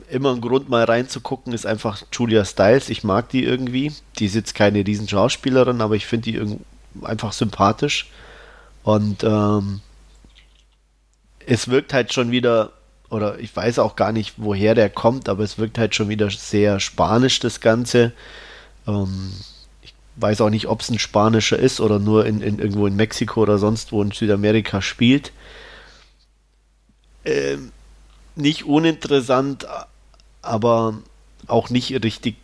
immer 0.10 0.34
ein 0.34 0.42
Grund 0.42 0.70
mal 0.70 0.84
reinzugucken 0.84 1.54
ist 1.54 1.66
einfach 1.66 2.02
Julia 2.12 2.44
Stiles. 2.44 2.90
Ich 2.90 3.04
mag 3.04 3.30
die 3.30 3.44
irgendwie. 3.44 3.94
Die 4.20 4.26
ist 4.26 4.36
jetzt 4.36 4.56
keine 4.56 4.86
riesen 4.86 5.08
Schauspielerin, 5.08 5.82
aber 5.82 5.96
ich 5.96 6.06
finde 6.06 6.32
die 6.32 6.58
einfach 7.02 7.32
sympathisch. 7.32 8.10
Und 8.84 9.24
ähm, 9.24 9.82
es 11.46 11.70
wirkt 11.70 11.94
halt 11.94 12.14
schon 12.14 12.32
wieder, 12.32 12.72
oder 13.10 13.40
ich 13.40 13.56
weiß 13.56 13.80
auch 13.80 13.96
gar 13.96 14.12
nicht, 14.12 14.34
woher 14.38 14.76
der 14.76 14.90
kommt, 14.90 15.30
aber 15.30 15.44
es 15.44 15.58
wirkt 15.58 15.78
halt 15.78 15.96
schon 15.96 16.10
wieder 16.10 16.30
sehr 16.30 16.80
spanisch, 16.80 17.40
das 17.40 17.62
Ganze. 17.62 18.12
Ähm, 18.88 19.32
weiß 20.18 20.42
auch 20.42 20.50
nicht, 20.50 20.68
ob 20.68 20.82
es 20.82 20.90
ein 20.90 21.00
spanischer 21.00 21.60
ist 21.60 21.80
oder 21.80 22.00
nur 22.00 22.26
in, 22.26 22.42
in, 22.42 22.60
irgendwo 22.60 22.88
in 22.88 22.96
Mexiko 22.96 23.42
oder 23.42 23.58
sonst 23.58 23.92
wo 23.92 24.02
in 24.02 24.12
Südamerika 24.12 24.82
spielt. 24.82 25.32
Ähm, 27.26 27.72
nicht 28.36 28.66
uninteressant, 28.66 29.66
aber 30.42 31.00
auch 31.48 31.70
nicht 31.70 31.92
richtig 32.04 32.36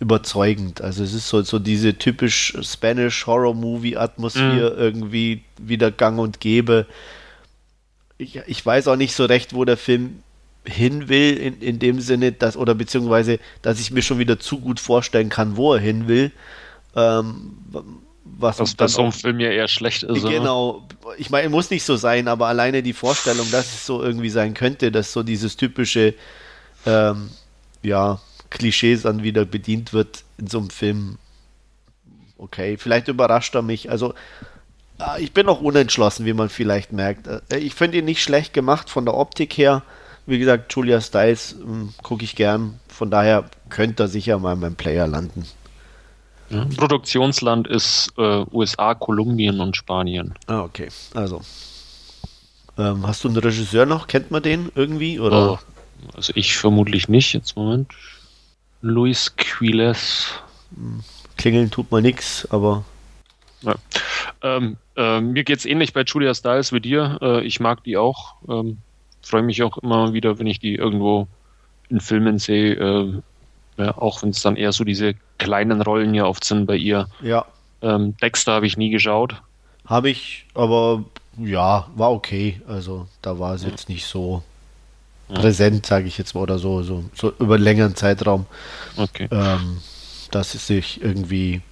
überzeugend. 0.00 0.80
Also 0.80 1.02
es 1.02 1.12
ist 1.12 1.28
so, 1.28 1.42
so 1.42 1.58
diese 1.58 1.98
typisch 1.98 2.56
Spanish 2.62 3.26
Horror 3.26 3.54
Movie 3.54 3.96
Atmosphäre 3.96 4.72
mhm. 4.72 4.78
irgendwie 4.78 5.42
wieder 5.58 5.90
gang 5.90 6.18
und 6.18 6.40
gäbe. 6.40 6.86
Ich, 8.18 8.36
ich 8.46 8.64
weiß 8.64 8.88
auch 8.88 8.96
nicht 8.96 9.14
so 9.14 9.24
recht, 9.24 9.54
wo 9.54 9.64
der 9.64 9.76
Film 9.76 10.22
hin 10.64 11.08
will, 11.08 11.36
in, 11.36 11.60
in 11.60 11.78
dem 11.78 12.00
Sinne, 12.00 12.32
dass, 12.32 12.56
oder 12.56 12.74
beziehungsweise, 12.74 13.38
dass 13.62 13.80
ich 13.80 13.90
mir 13.90 14.02
schon 14.02 14.18
wieder 14.18 14.38
zu 14.38 14.58
gut 14.58 14.80
vorstellen 14.80 15.28
kann, 15.28 15.56
wo 15.56 15.74
er 15.74 15.80
hin 15.80 16.08
will. 16.08 16.32
Ähm, 16.94 17.54
was 18.24 18.58
das 18.58 18.74
bei 18.74 18.86
so 18.86 19.02
einem 19.02 19.12
Film 19.12 19.40
ja 19.40 19.50
eher 19.50 19.68
schlecht 19.68 20.02
ist. 20.02 20.22
Genau, 20.22 20.86
oder? 21.02 21.14
ich 21.18 21.30
meine, 21.30 21.48
muss 21.48 21.70
nicht 21.70 21.84
so 21.84 21.96
sein, 21.96 22.28
aber 22.28 22.46
alleine 22.46 22.82
die 22.82 22.92
Vorstellung, 22.92 23.50
dass 23.50 23.66
es 23.66 23.86
so 23.86 24.02
irgendwie 24.02 24.30
sein 24.30 24.54
könnte, 24.54 24.92
dass 24.92 25.12
so 25.12 25.22
dieses 25.22 25.56
typische, 25.56 26.14
ähm, 26.86 27.30
ja, 27.82 28.20
Klischees 28.50 29.02
dann 29.02 29.22
wieder 29.22 29.44
bedient 29.44 29.92
wird 29.92 30.24
in 30.38 30.46
so 30.46 30.58
einem 30.58 30.70
Film. 30.70 31.18
Okay, 32.38 32.76
vielleicht 32.76 33.08
überrascht 33.08 33.54
er 33.54 33.62
mich. 33.62 33.90
Also, 33.90 34.14
äh, 35.00 35.22
ich 35.22 35.32
bin 35.32 35.46
noch 35.46 35.60
unentschlossen, 35.60 36.24
wie 36.24 36.32
man 36.32 36.48
vielleicht 36.48 36.92
merkt. 36.92 37.26
Äh, 37.26 37.58
ich 37.58 37.74
finde 37.74 37.98
ihn 37.98 38.04
nicht 38.04 38.22
schlecht 38.22 38.54
gemacht 38.54 38.88
von 38.88 39.04
der 39.04 39.14
Optik 39.14 39.58
her. 39.58 39.82
Wie 40.28 40.38
gesagt, 40.38 40.74
Julia 40.74 41.00
Stiles 41.00 41.56
hm, 41.58 41.94
gucke 42.02 42.22
ich 42.22 42.36
gern. 42.36 42.78
Von 42.88 43.10
daher 43.10 43.48
könnte 43.70 44.02
er 44.02 44.08
sicher 44.08 44.38
mal 44.38 44.56
beim 44.56 44.74
Player 44.74 45.06
landen. 45.06 45.46
Ja, 46.50 46.66
Produktionsland 46.76 47.66
ist 47.66 48.12
äh, 48.18 48.44
USA, 48.52 48.94
Kolumbien 48.94 49.58
und 49.60 49.74
Spanien. 49.74 50.34
Ah, 50.46 50.60
okay. 50.60 50.88
Also. 51.14 51.40
Ähm, 52.76 53.06
hast 53.06 53.24
du 53.24 53.28
einen 53.28 53.38
Regisseur 53.38 53.86
noch? 53.86 54.06
Kennt 54.06 54.30
man 54.30 54.42
den 54.42 54.70
irgendwie? 54.74 55.18
Oder? 55.18 55.52
Oh, 55.52 55.58
also 56.14 56.34
ich 56.36 56.58
vermutlich 56.58 57.08
nicht. 57.08 57.32
Jetzt 57.32 57.56
Moment. 57.56 57.90
Luis 58.82 59.34
Quiles. 59.34 60.26
Hm, 60.74 61.02
klingeln 61.38 61.70
tut 61.70 61.90
mal 61.90 62.02
nichts, 62.02 62.46
aber. 62.50 62.84
Ja. 63.62 63.76
Ähm, 64.42 64.76
äh, 64.94 65.22
mir 65.22 65.44
geht 65.44 65.60
es 65.60 65.64
ähnlich 65.64 65.94
bei 65.94 66.02
Julia 66.02 66.34
Stiles 66.34 66.70
wie 66.70 66.80
dir. 66.80 67.18
Äh, 67.22 67.46
ich 67.46 67.60
mag 67.60 67.82
die 67.84 67.96
auch. 67.96 68.34
Ähm, 68.46 68.76
Freue 69.22 69.42
mich 69.42 69.62
auch 69.62 69.78
immer 69.78 70.12
wieder, 70.12 70.38
wenn 70.38 70.46
ich 70.46 70.60
die 70.60 70.74
irgendwo 70.74 71.26
in 71.88 72.00
Filmen 72.00 72.38
sehe. 72.38 72.74
Äh, 72.74 73.20
ja, 73.78 73.96
auch 73.96 74.22
wenn 74.22 74.30
es 74.30 74.42
dann 74.42 74.56
eher 74.56 74.72
so 74.72 74.84
diese 74.84 75.14
kleinen 75.38 75.82
Rollen 75.82 76.12
hier 76.12 76.26
oft 76.26 76.44
sind 76.44 76.66
bei 76.66 76.76
ihr. 76.76 77.08
Ja. 77.22 77.46
Ähm, 77.82 78.16
Dexter 78.18 78.52
habe 78.52 78.66
ich 78.66 78.76
nie 78.76 78.90
geschaut. 78.90 79.40
Habe 79.86 80.10
ich, 80.10 80.46
aber 80.54 81.04
ja, 81.38 81.86
war 81.94 82.10
okay. 82.12 82.60
Also 82.66 83.06
da 83.22 83.38
war 83.38 83.54
es 83.54 83.62
ja. 83.62 83.68
jetzt 83.68 83.88
nicht 83.88 84.06
so 84.06 84.42
präsent, 85.28 85.86
sage 85.86 86.06
ich 86.06 86.18
jetzt 86.18 86.34
mal, 86.34 86.40
oder 86.40 86.58
so, 86.58 86.82
so, 86.82 87.04
so 87.14 87.32
über 87.38 87.54
einen 87.54 87.64
längeren 87.64 87.94
Zeitraum. 87.94 88.46
Okay. 88.96 89.28
Ähm, 89.30 89.78
dass 90.30 90.54
es 90.54 90.66
sich 90.66 91.00
irgendwie. 91.02 91.62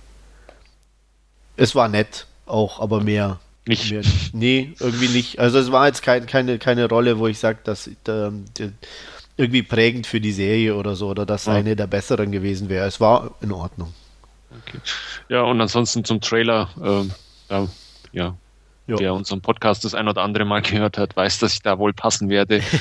Es 1.56 1.74
war 1.74 1.88
nett, 1.88 2.26
auch, 2.46 2.80
aber 2.80 3.02
mehr. 3.02 3.38
Nicht. 3.66 3.90
Mehr, 3.90 4.02
nee, 4.32 4.72
irgendwie 4.78 5.08
nicht. 5.08 5.38
Also 5.40 5.58
es 5.58 5.72
war 5.72 5.86
jetzt 5.86 6.02
kein, 6.02 6.26
keine, 6.26 6.58
keine 6.58 6.88
Rolle, 6.88 7.18
wo 7.18 7.26
ich 7.26 7.38
sage, 7.38 7.58
dass 7.64 7.90
ähm, 8.08 8.44
irgendwie 9.36 9.62
prägend 9.62 10.06
für 10.06 10.20
die 10.20 10.32
Serie 10.32 10.76
oder 10.76 10.94
so, 10.94 11.08
oder 11.08 11.26
dass 11.26 11.46
ja. 11.46 11.54
eine 11.54 11.74
der 11.74 11.86
besseren 11.86 12.30
gewesen 12.30 12.68
wäre. 12.68 12.86
Es 12.86 13.00
war 13.00 13.34
in 13.40 13.52
Ordnung. 13.52 13.92
Okay. 14.50 14.78
Ja, 15.28 15.42
und 15.42 15.60
ansonsten 15.60 16.04
zum 16.04 16.20
Trailer, 16.20 16.70
ähm, 16.82 17.10
ja, 17.50 17.68
ja. 18.12 18.36
Jo. 18.88 18.98
Wer 19.00 19.14
unseren 19.14 19.40
Podcast 19.40 19.84
das 19.84 19.94
ein 19.94 20.06
oder 20.06 20.22
andere 20.22 20.44
Mal 20.44 20.62
gehört 20.62 20.96
hat, 20.96 21.16
weiß, 21.16 21.40
dass 21.40 21.54
ich 21.54 21.62
da 21.62 21.78
wohl 21.78 21.92
passen 21.92 22.28
werde. 22.28 22.62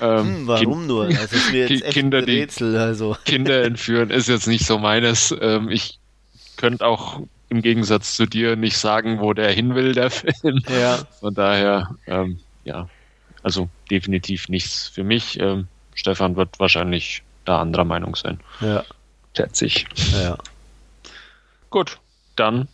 Ähm, 0.00 0.18
hm, 0.18 0.46
warum 0.48 0.74
kind, 0.74 0.86
nur? 0.88 1.04
Also 1.04 1.36
ist 1.36 1.52
mir 1.52 1.68
jetzt 1.68 1.90
Kinder, 1.90 2.18
ein 2.18 2.24
Rätsel. 2.24 2.76
Also. 2.76 3.16
Kinder 3.24 3.62
entführen 3.62 4.10
ist 4.10 4.28
jetzt 4.28 4.48
nicht 4.48 4.66
so 4.66 4.76
meines. 4.76 5.32
Ähm, 5.40 5.70
ich 5.70 6.00
könnte 6.56 6.84
auch 6.84 7.20
im 7.48 7.62
Gegensatz 7.62 8.16
zu 8.16 8.26
dir 8.26 8.56
nicht 8.56 8.78
sagen, 8.78 9.20
wo 9.20 9.32
der 9.32 9.50
hin 9.52 9.74
will, 9.74 9.92
der 9.92 10.10
Film. 10.10 10.60
Ja. 10.68 10.98
Von 11.20 11.34
daher, 11.34 11.94
ähm, 12.06 12.40
ja, 12.64 12.88
also 13.42 13.68
definitiv 13.90 14.48
nichts 14.48 14.88
für 14.88 15.04
mich. 15.04 15.38
Ähm, 15.38 15.68
Stefan 15.94 16.36
wird 16.36 16.58
wahrscheinlich 16.58 17.22
da 17.44 17.60
anderer 17.60 17.84
Meinung 17.84 18.16
sein. 18.16 18.40
Ja. 18.60 18.84
Schätze 19.36 19.66
ich. 19.66 19.86
Ja. 20.12 20.38
Gut, 21.70 21.98
dann 22.36 22.68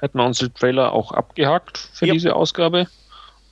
hätten 0.00 0.18
wir 0.18 0.24
unsere 0.24 0.52
Trailer 0.52 0.92
auch 0.92 1.12
abgehakt 1.12 1.90
für 1.92 2.06
ja. 2.06 2.12
diese 2.12 2.34
Ausgabe 2.34 2.86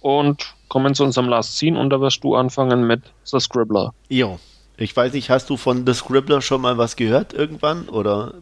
und 0.00 0.55
kommen 0.69 0.95
zu 0.95 1.05
unserem 1.05 1.29
Last 1.29 1.57
Scene 1.57 1.79
und 1.79 1.91
da 1.91 2.00
wirst 2.00 2.25
du 2.25 2.35
anfangen 2.35 2.87
mit 2.87 3.02
The 3.25 3.41
Scribbler. 3.41 3.93
Jo. 4.09 4.38
Ich 4.76 4.97
weiß 4.97 5.12
nicht, 5.12 5.31
hast 5.31 5.50
du 5.50 5.57
von 5.57 5.87
The 5.87 5.95
Scribbler 5.95 6.41
schon 6.41 6.61
mal 6.61 6.79
was 6.79 6.97
gehört 6.97 7.33
irgendwann 7.33 7.88
oder? 7.88 8.35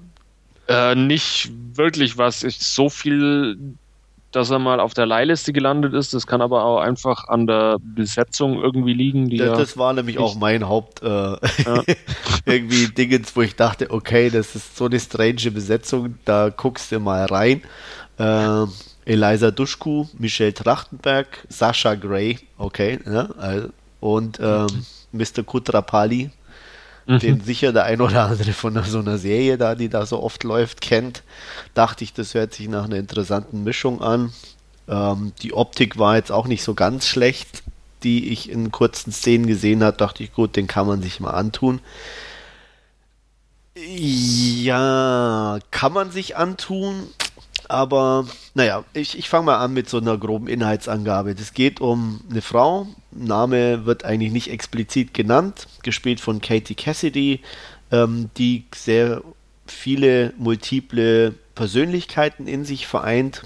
Äh, 0.70 0.94
nicht 0.94 1.50
wirklich 1.74 2.16
was. 2.16 2.44
Ich, 2.44 2.60
so 2.60 2.88
viel 2.88 3.76
dass 4.32 4.50
er 4.50 4.58
mal 4.58 4.78
auf 4.78 4.94
der 4.94 5.06
Leihliste 5.06 5.52
gelandet 5.52 5.92
ist. 5.92 6.14
Das 6.14 6.26
kann 6.26 6.40
aber 6.40 6.64
auch 6.64 6.78
einfach 6.78 7.28
an 7.28 7.46
der 7.46 7.78
Besetzung 7.80 8.62
irgendwie 8.62 8.92
liegen. 8.92 9.28
Die 9.28 9.38
das, 9.38 9.58
das 9.58 9.76
war 9.76 9.92
nämlich 9.92 10.18
auch 10.18 10.36
mein 10.36 10.68
Haupt 10.68 11.02
äh, 11.02 11.06
ja. 11.06 11.38
irgendwie 12.44 12.86
Dingens, 12.88 13.34
wo 13.34 13.42
ich 13.42 13.56
dachte, 13.56 13.90
okay, 13.90 14.30
das 14.30 14.54
ist 14.54 14.76
so 14.76 14.86
eine 14.86 15.00
strange 15.00 15.50
Besetzung, 15.50 16.18
da 16.24 16.50
guckst 16.50 16.92
du 16.92 17.00
mal 17.00 17.24
rein. 17.26 17.62
Äh, 18.18 18.66
Eliza 19.04 19.50
Duschku, 19.50 20.06
Michelle 20.18 20.54
Trachtenberg, 20.54 21.44
Sascha 21.48 21.94
Gray, 21.96 22.38
okay, 22.58 23.00
ja, 23.06 23.28
und 23.98 24.38
ähm, 24.40 24.68
Mr. 25.10 25.42
Kutrapali. 25.44 26.30
Den 27.18 27.40
sicher 27.40 27.72
der 27.72 27.84
ein 27.84 28.00
oder 28.00 28.26
andere 28.26 28.52
von 28.52 28.82
so 28.84 29.00
einer 29.00 29.18
Serie 29.18 29.58
da, 29.58 29.74
die 29.74 29.88
da 29.88 30.06
so 30.06 30.22
oft 30.22 30.44
läuft, 30.44 30.80
kennt. 30.80 31.22
Dachte 31.74 32.04
ich, 32.04 32.12
das 32.12 32.34
hört 32.34 32.54
sich 32.54 32.68
nach 32.68 32.84
einer 32.84 32.96
interessanten 32.96 33.64
Mischung 33.64 34.00
an. 34.00 34.32
Ähm, 34.88 35.32
die 35.42 35.52
Optik 35.52 35.98
war 35.98 36.16
jetzt 36.16 36.32
auch 36.32 36.46
nicht 36.46 36.62
so 36.62 36.74
ganz 36.74 37.06
schlecht, 37.06 37.62
die 38.02 38.30
ich 38.32 38.50
in 38.50 38.72
kurzen 38.72 39.12
Szenen 39.12 39.46
gesehen 39.46 39.82
habe. 39.84 39.96
Dachte 39.96 40.22
ich, 40.22 40.32
gut, 40.32 40.56
den 40.56 40.66
kann 40.66 40.86
man 40.86 41.02
sich 41.02 41.20
mal 41.20 41.30
antun. 41.30 41.80
Ja, 43.76 45.58
kann 45.70 45.92
man 45.92 46.10
sich 46.10 46.36
antun. 46.36 47.08
Aber 47.70 48.26
naja, 48.54 48.84
ich, 48.94 49.16
ich 49.16 49.28
fange 49.28 49.46
mal 49.46 49.58
an 49.58 49.72
mit 49.72 49.88
so 49.88 49.98
einer 49.98 50.18
groben 50.18 50.48
Inhaltsangabe. 50.48 51.30
Es 51.30 51.54
geht 51.54 51.80
um 51.80 52.20
eine 52.28 52.42
Frau, 52.42 52.88
Name 53.12 53.86
wird 53.86 54.04
eigentlich 54.04 54.32
nicht 54.32 54.50
explizit 54.50 55.14
genannt, 55.14 55.68
gespielt 55.84 56.18
von 56.18 56.40
Katie 56.40 56.74
Cassidy, 56.74 57.42
ähm, 57.92 58.28
die 58.36 58.64
sehr 58.74 59.22
viele 59.68 60.32
multiple 60.36 61.32
Persönlichkeiten 61.54 62.48
in 62.48 62.64
sich 62.64 62.88
vereint. 62.88 63.42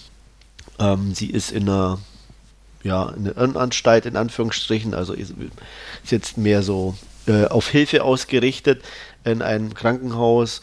Ähm, 0.78 1.14
sie 1.14 1.28
ist 1.28 1.52
in 1.52 1.68
einer, 1.68 1.98
ja, 2.82 3.10
in 3.10 3.26
einer 3.26 3.36
Irrenanstalt 3.36 4.06
in 4.06 4.16
Anführungsstrichen, 4.16 4.94
also 4.94 5.12
ist, 5.12 5.34
ist 6.02 6.12
jetzt 6.12 6.38
mehr 6.38 6.62
so 6.62 6.96
äh, 7.26 7.44
auf 7.44 7.68
Hilfe 7.68 8.02
ausgerichtet 8.02 8.82
in 9.24 9.42
einem 9.42 9.74
Krankenhaus, 9.74 10.62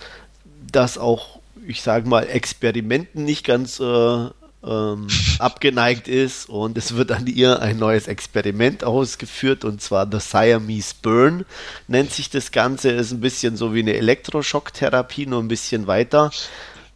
das 0.72 0.98
auch 0.98 1.41
ich 1.68 1.82
sage 1.82 2.08
mal, 2.08 2.24
Experimenten 2.24 3.24
nicht 3.24 3.46
ganz 3.46 3.80
äh, 3.80 4.30
ähm, 4.64 5.08
abgeneigt 5.40 6.08
ist 6.08 6.50
und 6.50 6.78
es 6.78 6.96
wird 6.96 7.12
an 7.12 7.28
ihr 7.28 7.62
ein 7.62 7.78
neues 7.78 8.08
Experiment 8.08 8.84
ausgeführt 8.84 9.66
und 9.66 9.82
zwar 9.82 10.08
The 10.12 10.20
Siamese 10.20 10.96
Burn 11.02 11.46
nennt 11.88 12.12
sich 12.12 12.30
das 12.30 12.52
Ganze, 12.52 12.92
ist 12.92 13.12
ein 13.12 13.22
bisschen 13.22 13.58
so 13.58 13.74
wie 13.74 13.80
eine 13.80 13.96
Elektroschocktherapie, 13.96 15.26
nur 15.26 15.42
ein 15.42 15.48
bisschen 15.48 15.88
weiter. 15.88 16.32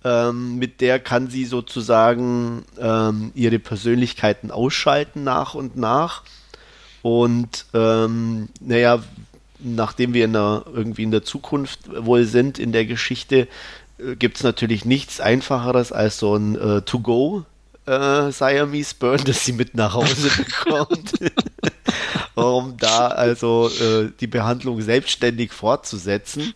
Ähm, 0.04 0.58
mit 0.60 0.82
der 0.82 1.00
kann 1.00 1.30
sie 1.30 1.46
sozusagen 1.46 2.64
ähm, 2.80 3.32
ihre 3.34 3.58
Persönlichkeiten 3.58 4.52
ausschalten 4.52 5.24
nach 5.24 5.56
und 5.56 5.78
nach. 5.78 6.22
Und 7.02 7.66
ähm, 7.74 8.50
naja, 8.60 9.04
nachdem 9.60 10.14
wir 10.14 10.26
in 10.26 10.34
der, 10.34 10.64
irgendwie 10.72 11.04
in 11.04 11.12
der 11.12 11.24
Zukunft 11.24 11.80
wohl 12.06 12.26
sind 12.26 12.60
in 12.60 12.72
der 12.72 12.86
Geschichte, 12.86 13.48
gibt 14.20 14.38
es 14.38 14.44
natürlich 14.44 14.86
nichts 14.86 15.20
Einfacheres 15.20 15.92
als 15.92 16.20
so 16.20 16.36
ein 16.36 16.56
äh, 16.56 16.82
To-Go 16.82 17.46
äh, 17.86 18.32
Siamese 18.32 18.96
Burn, 18.98 19.22
das 19.26 19.46
sie 19.46 19.54
mit 19.54 19.76
nach 19.76 19.94
Hause 19.94 20.30
bekommt, 20.38 21.14
um 22.36 22.76
da 22.78 23.08
also 23.08 23.70
äh, 23.70 24.12
die 24.20 24.28
Behandlung 24.28 24.82
selbstständig 24.82 25.54
fortzusetzen. 25.54 26.54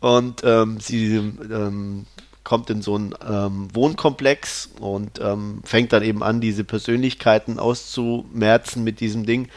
Und 0.00 0.42
ähm, 0.44 0.80
sie 0.80 1.16
ähm, 1.16 2.06
kommt 2.42 2.68
in 2.68 2.82
so 2.82 2.94
einen 2.94 3.14
ähm, 3.26 3.68
Wohnkomplex 3.74 4.70
und 4.78 5.18
ähm, 5.20 5.62
fängt 5.64 5.92
dann 5.94 6.02
eben 6.02 6.22
an, 6.22 6.42
diese 6.42 6.64
Persönlichkeiten 6.64 7.58
auszumerzen 7.58 8.84
mit 8.84 9.00
diesem 9.00 9.24
Ding. 9.24 9.48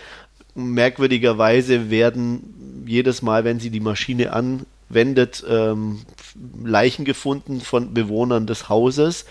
Merkwürdigerweise 0.55 1.89
werden 1.89 2.85
jedes 2.87 3.21
Mal, 3.21 3.43
wenn 3.43 3.59
sie 3.59 3.69
die 3.69 3.81
Maschine 3.81 4.31
anwendet, 4.31 5.43
ähm, 5.47 6.01
Leichen 6.63 7.05
gefunden 7.05 7.61
von 7.61 7.93
Bewohnern 7.93 8.47
des 8.47 8.69
Hauses 8.69 9.25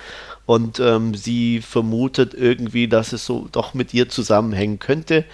und 0.46 0.78
ähm, 0.78 1.14
sie 1.14 1.60
vermutet 1.60 2.32
irgendwie, 2.32 2.86
dass 2.86 3.12
es 3.12 3.26
so 3.26 3.48
doch 3.50 3.74
mit 3.74 3.92
ihr 3.92 4.08
zusammenhängen 4.08 4.78
könnte, 4.78 5.24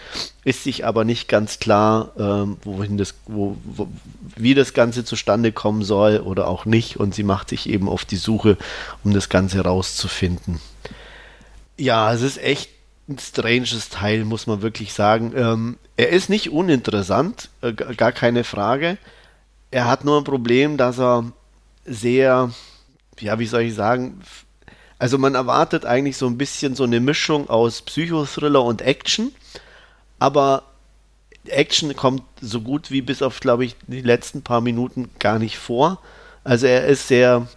ist 0.43 0.65
sich 0.65 0.87
aber 0.87 1.05
nicht 1.05 1.29
ganz 1.29 1.59
klar, 1.59 2.13
ähm, 2.19 2.57
wohin 2.65 2.97
das, 2.97 3.15
wo, 3.27 3.57
wo, 3.65 3.89
wie 4.37 4.55
das 4.55 4.73
Ganze 4.73 5.05
zustande 5.05 5.53
kommen 5.53 5.83
soll 5.83 6.19
oder 6.19 6.49
auch 6.49 6.65
nicht 6.65 6.97
und 6.99 7.15
sie 7.15 7.25
macht 7.25 7.51
sich 7.51 7.69
eben 7.69 7.91
auf 7.91 8.07
die 8.07 8.17
Suche, 8.17 8.57
um 9.05 9.13
das 9.13 9.29
Ganze 9.29 9.61
rauszufinden. 9.61 10.61
Ja, 11.77 12.13
es 12.13 12.23
ist 12.23 12.43
echt 12.43 12.71
ein 13.07 13.19
stranges 13.19 13.91
Teil, 13.91 14.25
muss 14.25 14.47
man 14.47 14.63
wirklich 14.63 14.95
sagen. 14.95 15.33
Ähm, 15.37 15.77
er 15.99 16.09
ist 16.09 16.31
nicht 16.31 16.51
uninteressant, 16.51 17.51
äh, 17.61 17.73
gar 17.73 18.13
keine 18.13 18.45
Frage. 18.45 18.97
Er 19.71 19.87
hat 19.87 20.05
nur 20.05 20.19
ein 20.19 20.25
Problem, 20.25 20.79
dass 20.79 20.99
er 20.99 21.33
sehr, 21.85 22.51
ja, 23.21 23.39
wie 23.39 23.47
soll 23.47 23.63
ich 23.63 23.75
sagen, 23.75 24.21
also 24.99 25.19
man 25.19 25.35
erwartet 25.35 25.85
eigentlich 25.85 26.17
so 26.17 26.27
ein 26.27 26.39
bisschen 26.39 26.75
so 26.75 26.85
eine 26.85 27.01
Mischung 27.01 27.51
aus 27.51 27.83
Psychothriller 27.83 28.63
und 28.63 28.83
Action, 28.83 29.33
aber 30.19 30.63
Action 31.47 31.95
kommt 31.97 32.23
so 32.41 32.61
gut 32.61 32.91
wie 32.91 33.03
bis 33.03 33.23
auf, 33.23 33.41
glaube 33.41 33.65
ich, 33.65 33.75
die 33.87 34.01
letzten 34.01 34.43
paar 34.43 34.61
Minuten 34.61 35.11
gar 35.19 35.39
nicht 35.39 35.59
vor. 35.59 36.01
Also 36.45 36.67
er 36.67 36.87
ist 36.87 37.09
sehr, 37.09 37.49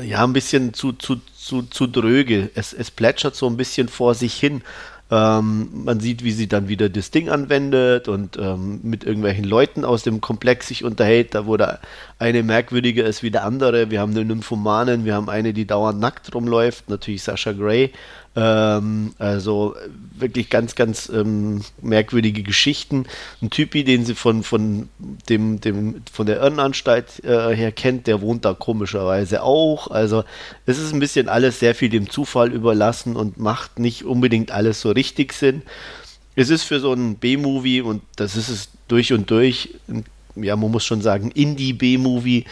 ja, 0.00 0.24
ein 0.24 0.32
bisschen 0.32 0.72
zu, 0.74 0.92
zu, 0.92 1.20
zu, 1.36 1.62
zu 1.62 1.86
dröge. 1.86 2.50
Es, 2.54 2.72
es 2.72 2.90
plätschert 2.90 3.36
so 3.36 3.46
ein 3.46 3.56
bisschen 3.56 3.88
vor 3.88 4.14
sich 4.14 4.34
hin. 4.34 4.62
Ähm, 5.08 5.84
man 5.84 6.00
sieht, 6.00 6.24
wie 6.24 6.32
sie 6.32 6.48
dann 6.48 6.68
wieder 6.68 6.88
das 6.88 7.12
Ding 7.12 7.28
anwendet 7.30 8.08
und 8.08 8.36
ähm, 8.38 8.80
mit 8.82 9.04
irgendwelchen 9.04 9.44
Leuten 9.44 9.84
aus 9.84 10.02
dem 10.02 10.20
Komplex 10.20 10.66
sich 10.66 10.82
unterhält. 10.82 11.34
Da 11.34 11.46
wurde 11.46 11.78
eine 12.18 12.42
merkwürdiger 12.42 13.04
ist 13.04 13.22
wie 13.22 13.30
der 13.30 13.44
andere. 13.44 13.90
Wir 13.90 14.00
haben 14.00 14.12
eine 14.12 14.24
Nymphomanin, 14.24 15.04
wir 15.04 15.14
haben 15.14 15.28
eine, 15.28 15.52
die 15.52 15.66
dauernd 15.66 16.00
nackt 16.00 16.34
rumläuft, 16.34 16.88
natürlich 16.88 17.22
Sascha 17.22 17.52
Gray. 17.52 17.92
Ähm, 18.36 19.14
also 19.18 19.74
wirklich 20.18 20.50
ganz, 20.50 20.74
ganz 20.74 21.08
ähm, 21.08 21.62
merkwürdige 21.80 22.42
Geschichten. 22.42 23.06
Ein 23.40 23.48
Typi, 23.48 23.82
den 23.82 24.04
sie 24.04 24.14
von, 24.14 24.42
von, 24.42 24.90
dem, 25.30 25.60
dem, 25.62 26.02
von 26.12 26.26
der 26.26 26.36
Irrenanstalt 26.36 27.24
äh, 27.24 27.56
her 27.56 27.72
kennt, 27.72 28.06
der 28.06 28.20
wohnt 28.20 28.44
da 28.44 28.52
komischerweise 28.52 29.42
auch. 29.42 29.90
Also 29.90 30.22
es 30.66 30.78
ist 30.78 30.92
ein 30.92 31.00
bisschen 31.00 31.30
alles 31.30 31.60
sehr 31.60 31.74
viel 31.74 31.88
dem 31.88 32.10
Zufall 32.10 32.52
überlassen 32.52 33.16
und 33.16 33.38
macht 33.38 33.78
nicht 33.78 34.04
unbedingt 34.04 34.50
alles 34.50 34.82
so 34.82 34.90
richtig 34.90 35.32
Sinn. 35.32 35.62
Es 36.34 36.50
ist 36.50 36.64
für 36.64 36.78
so 36.78 36.92
ein 36.92 37.16
B-Movie 37.16 37.80
und 37.80 38.02
das 38.16 38.36
ist 38.36 38.50
es 38.50 38.68
durch 38.86 39.14
und 39.14 39.30
durch, 39.30 39.70
ja, 40.34 40.54
man 40.56 40.70
muss 40.70 40.84
schon 40.84 41.00
sagen, 41.00 41.30
Indie-B-Movie 41.30 42.44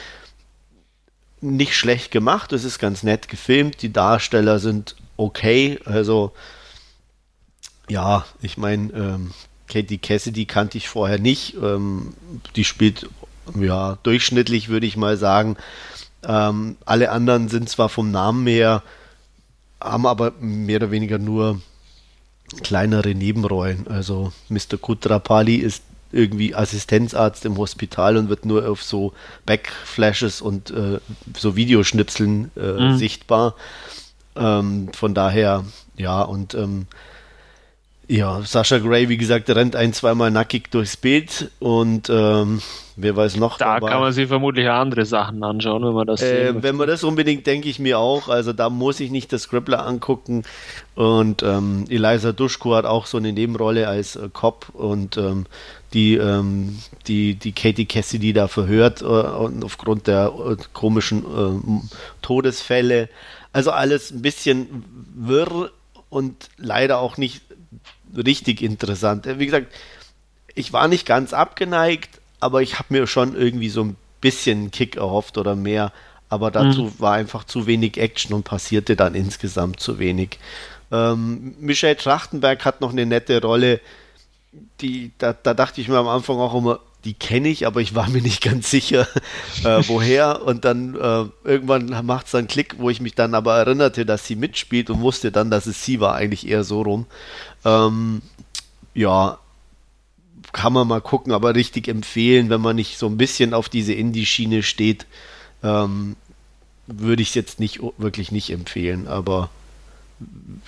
nicht 1.42 1.76
schlecht 1.76 2.10
gemacht. 2.10 2.54
Es 2.54 2.64
ist 2.64 2.78
ganz 2.78 3.02
nett 3.02 3.28
gefilmt. 3.28 3.82
Die 3.82 3.92
Darsteller 3.92 4.58
sind 4.58 4.96
okay. 5.16 5.78
Also, 5.84 6.32
ja, 7.88 8.24
ich 8.40 8.56
meine, 8.56 8.92
ähm, 8.92 9.32
Katie 9.68 9.98
Cassidy 9.98 10.46
kannte 10.46 10.78
ich 10.78 10.88
vorher 10.88 11.18
nicht. 11.18 11.56
Ähm, 11.62 12.14
die 12.56 12.64
spielt 12.64 13.08
ja 13.58 13.98
durchschnittlich, 14.02 14.68
würde 14.68 14.86
ich 14.86 14.96
mal 14.96 15.16
sagen. 15.16 15.56
Ähm, 16.26 16.76
alle 16.84 17.10
anderen 17.10 17.48
sind 17.48 17.68
zwar 17.68 17.88
vom 17.88 18.10
Namen 18.10 18.46
her, 18.46 18.82
haben 19.80 20.06
aber 20.06 20.32
mehr 20.40 20.76
oder 20.76 20.90
weniger 20.90 21.18
nur 21.18 21.60
kleinere 22.62 23.14
Nebenrollen. 23.14 23.86
Also 23.88 24.32
Mr. 24.48 24.78
Kutrapali 24.80 25.56
ist 25.56 25.82
irgendwie 26.12 26.54
Assistenzarzt 26.54 27.44
im 27.44 27.58
Hospital 27.58 28.16
und 28.16 28.28
wird 28.28 28.46
nur 28.46 28.68
auf 28.68 28.82
so 28.82 29.12
Backflashes 29.46 30.40
und 30.40 30.70
äh, 30.70 31.00
so 31.36 31.56
Videoschnipseln 31.56 32.52
äh, 32.56 32.60
mhm. 32.60 32.96
sichtbar. 32.96 33.56
Ähm, 34.36 34.88
von 34.92 35.14
daher, 35.14 35.64
ja, 35.96 36.22
und 36.22 36.54
ähm, 36.54 36.86
ja, 38.08 38.42
Sascha 38.42 38.78
Gray, 38.78 39.08
wie 39.08 39.16
gesagt, 39.16 39.48
rennt 39.50 39.76
ein, 39.76 39.92
zweimal 39.92 40.30
nackig 40.30 40.70
durchs 40.70 40.96
Bild 40.96 41.50
und 41.58 42.10
ähm, 42.10 42.60
wer 42.96 43.16
weiß 43.16 43.36
noch. 43.36 43.56
Da 43.56 43.74
dabei. 43.74 43.90
kann 43.90 44.00
man 44.00 44.12
sich 44.12 44.28
vermutlich 44.28 44.68
andere 44.68 45.06
Sachen 45.06 45.42
anschauen, 45.42 45.82
wenn 45.84 45.94
man 45.94 46.06
das 46.06 46.20
äh, 46.20 46.54
Wenn 46.54 46.76
man 46.76 46.86
das 46.86 47.02
unbedingt, 47.02 47.46
denke 47.46 47.68
ich 47.68 47.78
mir 47.78 47.98
auch. 47.98 48.28
Also 48.28 48.52
da 48.52 48.68
muss 48.68 49.00
ich 49.00 49.10
nicht 49.10 49.32
das 49.32 49.42
Scribbler 49.42 49.86
angucken. 49.86 50.42
Und 50.94 51.42
ähm, 51.42 51.86
Eliza 51.88 52.32
Duschko 52.32 52.74
hat 52.74 52.84
auch 52.84 53.06
so 53.06 53.16
eine 53.16 53.32
Nebenrolle 53.32 53.88
als 53.88 54.16
äh, 54.16 54.28
Cop 54.32 54.66
und 54.74 55.16
ähm, 55.16 55.46
die, 55.94 56.16
ähm, 56.16 56.78
die, 57.06 57.36
die 57.36 57.52
Katie 57.52 57.86
Cassidy 57.86 58.32
da 58.32 58.48
verhört 58.48 59.00
äh, 59.00 59.04
aufgrund 59.06 60.08
der 60.08 60.32
äh, 60.46 60.56
komischen 60.72 61.22
äh, 61.22 61.88
Todesfälle. 62.20 63.08
Also 63.54 63.70
alles 63.70 64.10
ein 64.10 64.20
bisschen 64.20 64.84
wirr 65.14 65.70
und 66.10 66.50
leider 66.56 66.98
auch 66.98 67.18
nicht 67.18 67.40
richtig 68.16 68.62
interessant. 68.62 69.26
Wie 69.38 69.46
gesagt, 69.46 69.72
ich 70.56 70.72
war 70.72 70.88
nicht 70.88 71.06
ganz 71.06 71.32
abgeneigt, 71.32 72.20
aber 72.40 72.62
ich 72.62 72.80
habe 72.80 72.92
mir 72.92 73.06
schon 73.06 73.36
irgendwie 73.36 73.68
so 73.68 73.84
ein 73.84 73.96
bisschen 74.20 74.72
Kick 74.72 74.96
erhofft 74.96 75.38
oder 75.38 75.54
mehr. 75.54 75.92
Aber 76.28 76.50
dazu 76.50 76.86
mhm. 76.86 76.92
war 76.98 77.12
einfach 77.12 77.44
zu 77.44 77.68
wenig 77.68 77.96
Action 77.96 78.34
und 78.34 78.42
passierte 78.42 78.96
dann 78.96 79.14
insgesamt 79.14 79.78
zu 79.78 80.00
wenig. 80.00 80.40
Ähm, 80.90 81.54
Michelle 81.60 81.96
Trachtenberg 81.96 82.64
hat 82.64 82.80
noch 82.80 82.90
eine 82.90 83.06
nette 83.06 83.40
Rolle. 83.40 83.80
Die, 84.80 85.12
da, 85.18 85.32
da 85.32 85.54
dachte 85.54 85.80
ich 85.80 85.86
mir 85.86 85.98
am 85.98 86.08
Anfang 86.08 86.38
auch 86.38 86.54
immer, 86.54 86.80
die 87.04 87.14
kenne 87.14 87.48
ich, 87.48 87.66
aber 87.66 87.80
ich 87.80 87.94
war 87.94 88.08
mir 88.08 88.22
nicht 88.22 88.42
ganz 88.42 88.70
sicher, 88.70 89.06
äh, 89.64 89.82
woher. 89.86 90.42
Und 90.42 90.64
dann 90.64 90.94
äh, 90.94 91.24
irgendwann 91.44 92.06
macht 92.06 92.26
es 92.26 92.32
dann 92.32 92.48
Klick, 92.48 92.76
wo 92.78 92.90
ich 92.90 93.00
mich 93.00 93.14
dann 93.14 93.34
aber 93.34 93.56
erinnerte, 93.56 94.06
dass 94.06 94.26
sie 94.26 94.36
mitspielt 94.36 94.90
und 94.90 95.00
wusste 95.00 95.30
dann, 95.30 95.50
dass 95.50 95.66
es 95.66 95.84
sie 95.84 96.00
war, 96.00 96.14
eigentlich 96.14 96.48
eher 96.48 96.64
so 96.64 96.82
rum. 96.82 97.06
Ähm, 97.64 98.22
ja, 98.94 99.38
kann 100.52 100.72
man 100.72 100.86
mal 100.86 101.00
gucken, 101.00 101.32
aber 101.32 101.54
richtig 101.54 101.88
empfehlen, 101.88 102.48
wenn 102.48 102.60
man 102.60 102.76
nicht 102.76 102.96
so 102.96 103.06
ein 103.06 103.16
bisschen 103.16 103.54
auf 103.54 103.68
diese 103.68 103.92
Indie-Schiene 103.92 104.62
steht, 104.62 105.06
ähm, 105.62 106.16
würde 106.86 107.22
ich 107.22 107.28
es 107.28 107.34
jetzt 107.34 107.60
nicht 107.60 107.80
wirklich 107.98 108.30
nicht 108.30 108.50
empfehlen. 108.50 109.08
Aber 109.08 109.50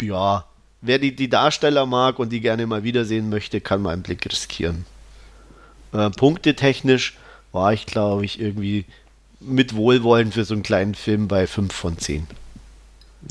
ja, 0.00 0.44
wer 0.80 0.98
die, 0.98 1.14
die 1.14 1.28
Darsteller 1.28 1.86
mag 1.86 2.18
und 2.18 2.30
die 2.30 2.40
gerne 2.40 2.66
mal 2.66 2.82
wiedersehen 2.84 3.28
möchte, 3.28 3.60
kann 3.60 3.82
mal 3.82 3.92
einen 3.92 4.02
Blick 4.02 4.26
riskieren. 4.26 4.84
Äh, 5.92 6.10
punktetechnisch 6.10 7.16
war 7.52 7.72
ich, 7.72 7.86
glaube 7.86 8.24
ich, 8.24 8.40
irgendwie 8.40 8.84
mit 9.40 9.76
Wohlwollen 9.76 10.32
für 10.32 10.44
so 10.44 10.54
einen 10.54 10.62
kleinen 10.62 10.94
Film 10.94 11.28
bei 11.28 11.46
5 11.46 11.72
von 11.72 11.98
10. 11.98 12.26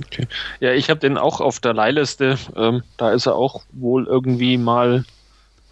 Okay. 0.03 0.27
Ja, 0.59 0.71
ich 0.71 0.89
habe 0.89 0.99
den 0.99 1.17
auch 1.17 1.41
auf 1.41 1.59
der 1.59 1.73
Leihliste. 1.73 2.37
Ähm, 2.55 2.83
da 2.97 3.11
ist 3.11 3.25
er 3.25 3.35
auch 3.35 3.63
wohl 3.71 4.05
irgendwie 4.05 4.57
mal 4.57 5.05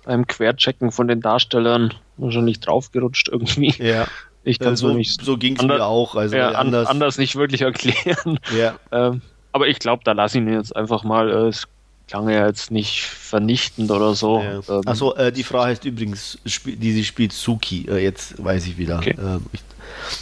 beim 0.06 0.28
Querchecken 0.28 0.91
von 0.91 1.08
den 1.08 1.22
Darstellern 1.22 1.93
wahrscheinlich 2.17 2.60
draufgerutscht 2.60 3.30
irgendwie. 3.30 3.74
Ja. 3.84 4.08
Ich 4.46 4.60
kann 4.60 4.76
so, 4.76 4.93
nicht. 4.93 5.24
So 5.24 5.38
ging 5.38 5.56
es 5.56 5.62
mir 5.63 5.86
auch. 5.86 6.15
Also 6.15 6.36
ja, 6.36 6.50
anders, 6.50 6.89
anders 6.89 7.17
nicht 7.17 7.38
wirklich 7.38 7.62
erklären. 7.62 8.39
Ja. 8.54 8.76
Ähm, 8.91 9.22
aber 9.54 9.69
ich 9.69 9.80
glaube, 9.80 10.04
da 10.04 10.12
lasse 10.12 10.38
ich 10.38 10.43
ihn 10.43 10.52
jetzt 10.52 10.76
einfach 10.76 11.06
mal. 11.06 11.30
Äh, 11.30 11.48
es 11.48 11.65
klang 12.13 12.30
ja 12.30 12.45
jetzt 12.45 12.69
nicht 12.69 13.02
vernichtend 13.02 13.89
oder 13.89 14.13
so. 14.13 14.39
Ja. 14.39 14.60
Ähm, 14.69 14.82
Achso, 14.86 15.15
äh, 15.15 15.32
die 15.32 15.41
Frau 15.41 15.63
heißt 15.63 15.84
übrigens, 15.84 16.38
die 16.45 16.91
sie 16.91 17.06
spielt 17.06 17.34
Suki. 17.34 17.88
Äh, 17.89 18.04
jetzt 18.04 18.41
weiß 18.43 18.67
ich 18.67 18.78
wieder. 18.78 18.99
Okay. 18.99 19.15
Ähm, 19.17 19.43
ich, 19.52 19.62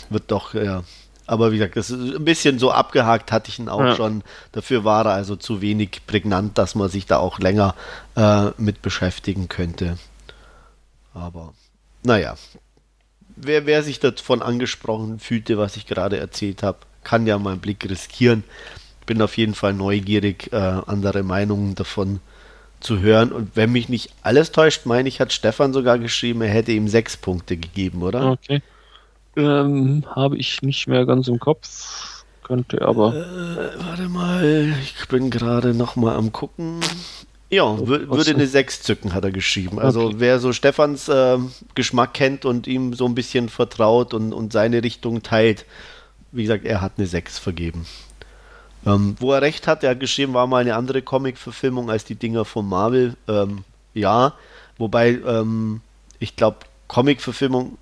wird 0.09 0.31
doch, 0.31 0.53
ja. 0.53 0.85
Aber 1.27 1.51
wie 1.51 1.57
gesagt, 1.57 1.75
das 1.75 1.89
ist 1.89 2.15
ein 2.15 2.23
bisschen 2.23 2.59
so 2.59 2.71
abgehakt 2.71 3.33
hatte 3.33 3.49
ich 3.49 3.59
ihn 3.59 3.67
auch 3.67 3.81
ja. 3.81 3.95
schon. 3.95 4.23
Dafür 4.53 4.85
war 4.85 5.05
er 5.05 5.11
also 5.11 5.35
zu 5.35 5.61
wenig 5.61 6.01
prägnant, 6.07 6.57
dass 6.57 6.75
man 6.75 6.87
sich 6.87 7.07
da 7.07 7.17
auch 7.17 7.39
länger 7.39 7.75
äh, 8.15 8.51
mit 8.57 8.81
beschäftigen 8.81 9.49
könnte. 9.49 9.97
Aber 11.13 11.53
naja, 12.03 12.35
wer, 13.35 13.65
wer 13.65 13.83
sich 13.83 13.99
davon 13.99 14.41
angesprochen 14.41 15.19
fühlte, 15.19 15.57
was 15.57 15.75
ich 15.75 15.87
gerade 15.87 16.17
erzählt 16.17 16.63
habe, 16.63 16.77
kann 17.03 17.27
ja 17.27 17.37
mal 17.37 17.51
einen 17.51 17.59
Blick 17.59 17.83
riskieren 17.89 18.45
bin 19.11 19.21
auf 19.21 19.35
jeden 19.35 19.55
Fall 19.55 19.73
neugierig, 19.73 20.53
äh, 20.53 20.55
andere 20.55 21.21
Meinungen 21.21 21.75
davon 21.75 22.21
zu 22.79 23.01
hören. 23.01 23.33
Und 23.33 23.57
wenn 23.57 23.69
mich 23.69 23.89
nicht 23.89 24.13
alles 24.21 24.53
täuscht, 24.53 24.85
meine 24.85 25.09
ich, 25.09 25.19
hat 25.19 25.33
Stefan 25.33 25.73
sogar 25.73 25.99
geschrieben, 25.99 26.41
er 26.41 26.47
hätte 26.47 26.71
ihm 26.71 26.87
sechs 26.87 27.17
Punkte 27.17 27.57
gegeben, 27.57 28.03
oder? 28.03 28.31
Okay. 28.31 28.61
Ähm, 29.35 30.05
Habe 30.15 30.37
ich 30.37 30.61
nicht 30.61 30.87
mehr 30.87 31.05
ganz 31.05 31.27
im 31.27 31.39
Kopf. 31.39 32.23
könnte, 32.43 32.83
aber. 32.83 33.13
Äh, 33.13 33.85
warte 33.85 34.07
mal, 34.07 34.73
ich 34.81 35.05
bin 35.09 35.29
gerade 35.29 35.73
noch 35.73 35.97
mal 35.97 36.15
am 36.15 36.31
gucken. 36.31 36.79
Ja, 37.49 37.85
würde 37.85 38.31
eine 38.31 38.47
6 38.47 38.81
zücken, 38.83 39.13
hat 39.13 39.25
er 39.25 39.31
geschrieben. 39.31 39.77
Also 39.77 40.05
okay. 40.05 40.15
wer 40.19 40.39
so 40.39 40.53
Stefans 40.53 41.09
äh, 41.09 41.37
Geschmack 41.75 42.13
kennt 42.13 42.45
und 42.45 42.65
ihm 42.65 42.93
so 42.93 43.07
ein 43.07 43.15
bisschen 43.15 43.49
vertraut 43.49 44.13
und, 44.13 44.31
und 44.31 44.53
seine 44.53 44.81
Richtung 44.83 45.21
teilt, 45.21 45.65
wie 46.31 46.43
gesagt, 46.43 46.63
er 46.63 46.79
hat 46.79 46.93
eine 46.95 47.07
6 47.07 47.39
vergeben. 47.39 47.85
Ähm, 48.85 49.15
wo 49.19 49.31
er 49.31 49.41
recht 49.41 49.67
hat, 49.67 49.83
er 49.83 49.91
hat 49.91 49.99
geschrieben, 49.99 50.33
war 50.33 50.47
mal 50.47 50.59
eine 50.59 50.75
andere 50.75 51.01
Comic-Verfilmung 51.01 51.89
als 51.89 52.03
die 52.03 52.15
Dinger 52.15 52.45
von 52.45 52.67
Marvel. 52.67 53.15
Ähm, 53.27 53.63
ja, 53.93 54.33
wobei 54.77 55.19
ähm, 55.25 55.81
ich 56.19 56.35
glaube, 56.35 56.57
Comic-Verfilmung, 56.87 57.77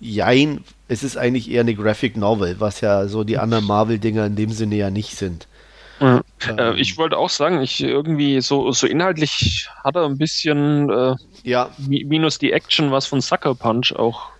jein, 0.00 0.64
es 0.88 1.02
ist 1.02 1.16
eigentlich 1.16 1.50
eher 1.50 1.60
eine 1.60 1.74
Graphic 1.74 2.16
Novel, 2.16 2.56
was 2.58 2.80
ja 2.80 3.06
so 3.06 3.24
die 3.24 3.38
anderen 3.38 3.64
Marvel-Dinger 3.64 4.26
in 4.26 4.36
dem 4.36 4.50
Sinne 4.50 4.76
ja 4.76 4.90
nicht 4.90 5.16
sind. 5.16 5.46
Ja. 6.00 6.22
Äh, 6.48 6.78
ich 6.80 6.98
wollte 6.98 7.16
auch 7.16 7.30
sagen, 7.30 7.62
ich 7.62 7.80
irgendwie 7.80 8.40
so, 8.40 8.72
so 8.72 8.86
inhaltlich 8.86 9.68
hat 9.82 9.96
er 9.96 10.04
ein 10.04 10.18
bisschen 10.18 10.90
äh, 10.90 11.14
ja. 11.44 11.70
minus 11.78 12.38
die 12.38 12.52
Action 12.52 12.90
was 12.90 13.06
von 13.06 13.20
Sucker 13.20 13.54
Punch 13.54 13.92
auch. 13.92 14.30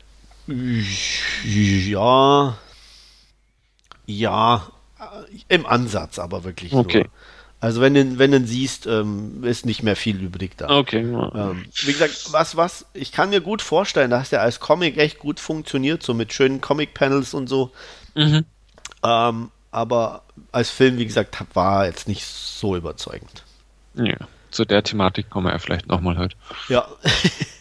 Ja. 1.44 2.58
Ja. 4.06 4.66
Im 5.48 5.66
Ansatz 5.66 6.18
aber 6.18 6.44
wirklich 6.44 6.72
okay. 6.72 6.98
nur. 6.98 7.08
Also 7.60 7.80
wenn 7.80 7.94
du, 7.94 8.18
wenn 8.18 8.30
du 8.30 8.44
siehst, 8.46 8.86
ähm, 8.86 9.42
ist 9.42 9.64
nicht 9.64 9.82
mehr 9.82 9.96
viel 9.96 10.20
übrig 10.20 10.56
da. 10.58 10.68
Okay. 10.68 11.00
Ähm, 11.00 11.64
wie 11.72 11.92
gesagt, 11.92 12.32
was, 12.32 12.56
was, 12.56 12.84
ich 12.92 13.10
kann 13.10 13.30
mir 13.30 13.40
gut 13.40 13.62
vorstellen, 13.62 14.10
dass 14.10 14.28
der 14.28 14.42
als 14.42 14.60
Comic 14.60 14.98
echt 14.98 15.18
gut 15.18 15.40
funktioniert, 15.40 16.02
so 16.02 16.12
mit 16.12 16.34
schönen 16.34 16.60
Comic-Panels 16.60 17.32
und 17.32 17.48
so. 17.48 17.70
Mhm. 18.14 18.44
Ähm, 19.02 19.50
aber 19.70 20.24
als 20.52 20.68
Film, 20.68 20.98
wie 20.98 21.06
gesagt, 21.06 21.38
war 21.54 21.86
jetzt 21.86 22.06
nicht 22.06 22.26
so 22.26 22.76
überzeugend. 22.76 23.44
Ja, 23.94 24.18
zu 24.50 24.64
der 24.64 24.82
Thematik 24.82 25.30
kommen 25.30 25.46
wir 25.46 25.52
ja 25.52 25.58
vielleicht 25.58 25.88
nochmal 25.88 26.18
heute. 26.18 26.36
Ja. 26.68 26.86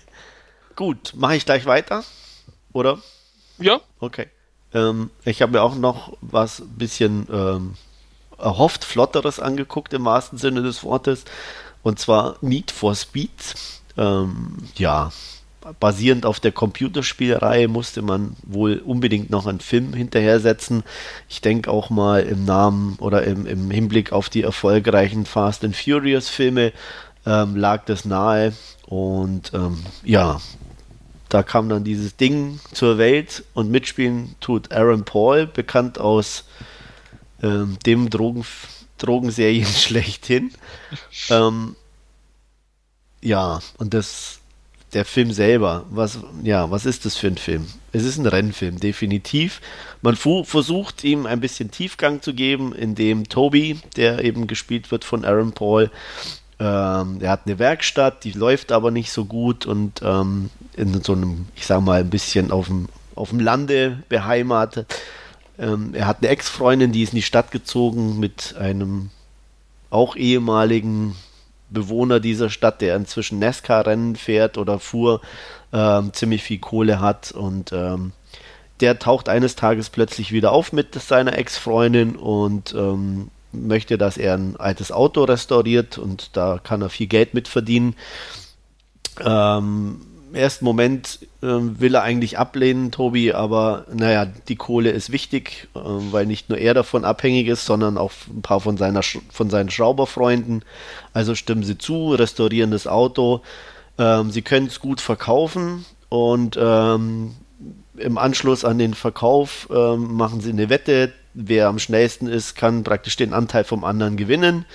Gut, 0.76 1.14
mache 1.16 1.38
ich 1.38 1.46
gleich 1.46 1.66
weiter? 1.66 2.04
Oder? 2.72 3.00
Ja. 3.58 3.80
Okay. 4.00 4.28
Ähm, 4.74 5.10
ich 5.26 5.42
habe 5.42 5.54
mir 5.54 5.62
auch 5.62 5.76
noch 5.76 6.18
was 6.22 6.60
ein 6.60 6.78
bisschen 6.78 7.28
ähm, 7.32 7.74
erhofft 8.38 8.84
Flotteres 8.84 9.40
angeguckt 9.40 9.94
im 9.94 10.06
wahrsten 10.06 10.38
Sinne 10.38 10.62
des 10.62 10.84
Wortes. 10.84 11.26
Und 11.82 12.00
zwar 12.00 12.38
Need 12.42 12.72
for 12.72 12.96
Speed. 12.96 13.56
Ähm, 13.98 14.58
ja, 14.76 15.12
basierend 15.80 16.26
auf 16.26 16.40
der 16.40 16.52
Computerspielreihe 16.52 17.68
musste 17.68 18.02
man 18.02 18.36
wohl 18.44 18.82
unbedingt 18.86 19.30
noch 19.30 19.48
einen 19.48 19.60
Film 19.60 19.94
hinterher 19.94 20.40
setzen. 20.40 20.84
Ich 21.30 21.42
denke 21.42 21.72
auch 21.72 21.90
mal 21.90 22.24
im 22.24 22.46
Namen 22.46 22.98
oder 23.00 23.24
im, 23.24 23.46
im 23.46 23.72
Hinblick 23.72 24.12
auf 24.12 24.30
die 24.30 24.44
erfolgreichen 24.44 25.26
Fast 25.26 25.64
and 25.64 25.76
Furious 25.76 26.30
Filme 26.30 26.74
ähm, 27.26 27.56
lag 27.56 27.86
das 27.86 28.06
nahe. 28.06 28.54
Und 28.88 29.54
ähm, 29.54 29.84
ja, 30.04 30.40
da 31.34 31.42
kam 31.42 31.68
dann 31.68 31.84
dieses 31.84 32.16
Ding 32.16 32.60
zur 32.74 33.00
Welt 33.00 33.44
und 33.56 33.72
mitspielen 33.72 34.36
tut 34.40 34.72
Aaron 34.72 35.04
Paul, 35.04 35.48
bekannt 35.48 35.98
aus 35.98 36.46
ähm, 37.42 37.78
dem 37.88 38.12
Drogen, 38.12 38.46
Drogenserien 39.00 39.66
schlechthin. 39.68 40.52
Ähm, 41.32 41.76
ja, 43.22 43.62
und 43.78 43.96
das 43.96 44.42
der 44.94 45.06
Film 45.06 45.32
selber, 45.32 45.88
was, 45.90 46.20
ja, 46.44 46.70
was 46.70 46.86
ist 46.86 47.06
das 47.06 47.18
für 47.18 47.26
ein 47.26 47.38
Film? 47.38 47.66
Es 47.94 48.04
ist 48.04 48.20
ein 48.20 48.28
Rennfilm, 48.28 48.80
definitiv. 48.80 49.60
Man 50.04 50.16
versucht 50.16 51.04
ihm 51.04 51.26
ein 51.26 51.40
bisschen 51.40 51.72
Tiefgang 51.72 52.22
zu 52.22 52.36
geben, 52.36 52.76
indem 52.76 53.28
Toby, 53.28 53.80
der 53.96 54.24
eben 54.24 54.46
gespielt 54.46 54.92
wird 54.92 55.04
von 55.04 55.26
Aaron 55.26 55.54
Paul, 55.54 55.90
ähm, 56.60 57.18
er 57.22 57.32
hat 57.32 57.42
eine 57.46 57.60
Werkstatt, 57.60 58.24
die 58.24 58.32
läuft 58.32 58.72
aber 58.72 58.92
nicht 58.92 59.12
so 59.12 59.26
gut 59.26 59.66
und 59.66 60.02
ähm, 60.04 60.50
in 60.76 61.02
so 61.02 61.14
einem, 61.14 61.48
ich 61.56 61.66
sag 61.66 61.82
mal, 61.82 62.00
ein 62.02 62.10
bisschen 62.10 62.52
auf 62.52 62.68
dem, 62.68 62.90
auf 63.16 63.30
dem 63.30 63.40
Lande 63.40 64.04
beheimatet. 64.10 64.94
Ähm, 65.58 65.94
er 65.94 66.08
hat 66.08 66.18
eine 66.22 66.30
Ex-Freundin, 66.30 66.92
die 66.92 67.04
ist 67.04 67.14
in 67.14 67.18
die 67.18 67.22
Stadt 67.22 67.52
gezogen 67.52 68.20
mit 68.20 68.56
einem 68.58 69.10
auch 69.90 70.16
ehemaligen 70.16 71.16
Bewohner 71.70 72.20
dieser 72.20 72.50
Stadt, 72.50 72.82
der 72.82 72.96
inzwischen 72.96 73.40
NASCAR-Rennen 73.40 74.16
fährt 74.16 74.58
oder 74.58 74.80
fuhr, 74.80 75.22
ähm, 75.72 76.14
ziemlich 76.14 76.44
viel 76.44 76.60
Kohle 76.60 77.00
hat 77.00 77.32
und 77.32 77.72
ähm, 77.74 78.14
der 78.80 79.00
taucht 79.00 79.30
eines 79.30 79.56
Tages 79.56 79.90
plötzlich 79.90 80.32
wieder 80.32 80.52
auf 80.52 80.72
mit 80.74 80.94
seiner 80.96 81.38
Ex-Freundin 81.38 82.16
und 82.16 82.74
ähm, 82.74 83.30
möchte, 83.54 83.98
dass 83.98 84.18
er 84.18 84.36
ein 84.36 84.56
altes 84.58 84.92
Auto 84.92 85.24
restauriert 85.24 85.98
und 85.98 86.36
da 86.36 86.60
kann 86.62 86.82
er 86.82 86.90
viel 86.90 87.08
Geld 87.08 87.34
mit 87.34 87.48
verdienen. 87.48 87.96
Ähm, 89.24 90.02
im 90.34 90.36
ersten 90.36 90.66
Moment 90.66 91.20
äh, 91.44 91.46
will 91.46 91.94
er 91.94 92.02
eigentlich 92.02 92.40
ablehnen, 92.40 92.90
Tobi, 92.90 93.34
aber 93.34 93.86
naja, 93.94 94.26
die 94.26 94.56
Kohle 94.56 94.90
ist 94.90 95.12
wichtig, 95.12 95.68
äh, 95.76 95.80
weil 95.80 96.26
nicht 96.26 96.50
nur 96.50 96.58
er 96.58 96.74
davon 96.74 97.06
abhängig 97.06 97.48
ist, 97.48 97.68
sondern 97.68 98.00
auch 98.00 98.12
ein 98.28 98.42
paar 98.42 98.60
von, 98.60 98.76
seiner, 98.76 99.04
von 99.04 99.52
seinen 99.52 99.70
Schrauberfreunden. 99.70 100.66
Also 101.14 101.36
stimmen 101.36 101.62
sie 101.62 101.78
zu, 101.78 102.16
restaurieren 102.16 102.72
das 102.72 102.88
Auto. 102.88 103.44
Ähm, 104.00 104.32
sie 104.32 104.42
können 104.42 104.66
es 104.66 104.80
gut 104.80 105.02
verkaufen 105.02 105.86
und 106.10 106.58
ähm, 106.60 107.36
im 107.98 108.18
Anschluss 108.18 108.66
an 108.66 108.80
den 108.80 108.96
Verkauf 108.96 109.70
ähm, 109.72 110.16
machen 110.16 110.42
sie 110.42 110.50
eine 110.50 110.70
Wette. 110.70 111.14
Wer 111.34 111.68
am 111.68 111.80
schnellsten 111.80 112.28
ist, 112.28 112.56
kann 112.56 112.84
praktisch 112.84 113.16
den 113.16 113.34
Anteil 113.34 113.64
vom 113.64 113.84
anderen 113.84 114.18
gewinnen. 114.18 114.66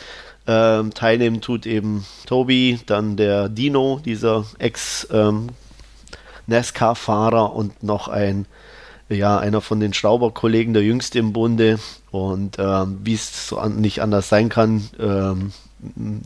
Ähm, 0.46 0.94
teilnehmen 0.94 1.40
tut 1.40 1.66
eben 1.66 2.06
Tobi, 2.26 2.80
dann 2.86 3.16
der 3.16 3.48
Dino, 3.48 4.00
dieser 4.04 4.44
Ex-NASCAR-Fahrer 4.58 7.50
ähm, 7.50 7.56
und 7.56 7.82
noch 7.82 8.08
ein, 8.08 8.46
ja, 9.08 9.38
einer 9.38 9.60
von 9.60 9.78
den 9.78 9.92
Schrauberkollegen, 9.92 10.72
der 10.72 10.82
jüngste 10.82 11.18
im 11.18 11.32
Bunde. 11.32 11.78
Und 12.10 12.56
ähm, 12.58 12.98
wie 13.04 13.14
es 13.14 13.48
so 13.48 13.58
an, 13.58 13.76
nicht 13.76 14.00
anders 14.00 14.30
sein 14.30 14.48
kann, 14.48 14.88
ähm, 14.98 15.52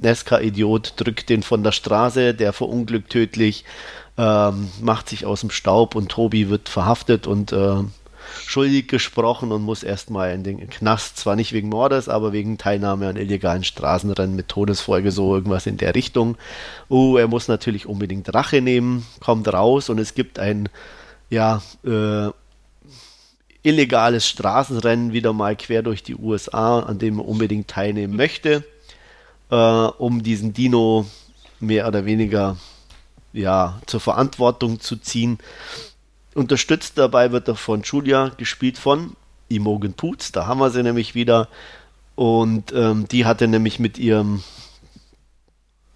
NASCAR-Idiot 0.01 0.95
drückt 0.97 1.29
den 1.29 1.42
von 1.42 1.64
der 1.64 1.73
Straße, 1.73 2.33
der 2.33 2.53
verunglückt 2.53 3.11
tödlich, 3.11 3.64
ähm, 4.16 4.68
macht 4.81 5.09
sich 5.09 5.27
aus 5.27 5.40
dem 5.40 5.51
Staub 5.51 5.95
und 5.95 6.11
Tobi 6.11 6.49
wird 6.49 6.68
verhaftet 6.68 7.27
und 7.27 7.53
äh, 7.53 7.77
schuldig 8.47 8.88
gesprochen 8.88 9.53
und 9.53 9.62
muss 9.62 9.83
erstmal 9.83 10.33
in 10.33 10.45
den 10.45 10.68
Knast, 10.68 11.16
zwar 11.16 11.37
nicht 11.37 11.53
wegen 11.53 11.68
Mordes, 11.68 12.09
aber 12.09 12.33
wegen 12.33 12.59
Teilnahme 12.59 13.09
an 13.09 13.16
illegalen 13.16 13.64
Straßenrennen 13.64 14.37
mit 14.37 14.49
Todesfolge, 14.49 15.11
so 15.11 15.35
irgendwas 15.35 15.66
in 15.66 15.77
der 15.77 15.95
Richtung. 15.95 16.37
Oh, 16.88 17.16
er 17.16 17.29
muss 17.29 17.49
natürlich 17.49 17.87
unbedingt 17.87 18.33
Rache 18.35 18.61
nehmen, 18.61 19.07
kommt 19.21 19.53
raus 19.53 19.88
und 19.88 19.99
es 19.99 20.14
gibt 20.14 20.38
ein, 20.38 20.68
ja, 21.31 21.62
äh, 21.85 22.31
illegales 23.62 24.27
Straßenrennen 24.27 25.12
wieder 25.12 25.33
mal 25.33 25.57
quer 25.57 25.83
durch 25.83 26.03
die 26.03 26.16
USA, 26.16 26.81
an 26.81 26.99
dem 26.99 27.18
er 27.18 27.29
unbedingt 27.29 27.68
teilnehmen 27.68 28.16
möchte, 28.16 28.64
äh, 29.51 29.55
um 29.55 30.23
diesen 30.23 30.53
Dino 30.53 31.07
mehr 31.61 31.87
oder 31.87 32.05
weniger 32.05 32.57
ja, 33.33 33.81
zur 33.87 34.01
Verantwortung 34.01 34.81
zu 34.81 34.97
ziehen. 34.97 35.38
Unterstützt 36.35 36.97
dabei 36.97 37.33
wird 37.33 37.49
er 37.49 37.57
von 37.57 37.83
Julia, 37.83 38.31
gespielt 38.37 38.79
von 38.79 39.16
Imogen 39.49 39.92
Poots. 39.92 40.33
Da 40.33 40.47
haben 40.47 40.61
wir 40.61 40.71
sie 40.71 40.83
nämlich 40.83 41.14
wieder. 41.14 41.49
Und 42.14 42.73
ähm, 42.73 43.07
die 43.09 43.25
hatte 43.25 43.49
nämlich 43.49 43.79
mit 43.79 43.99
ihrem, 43.99 44.42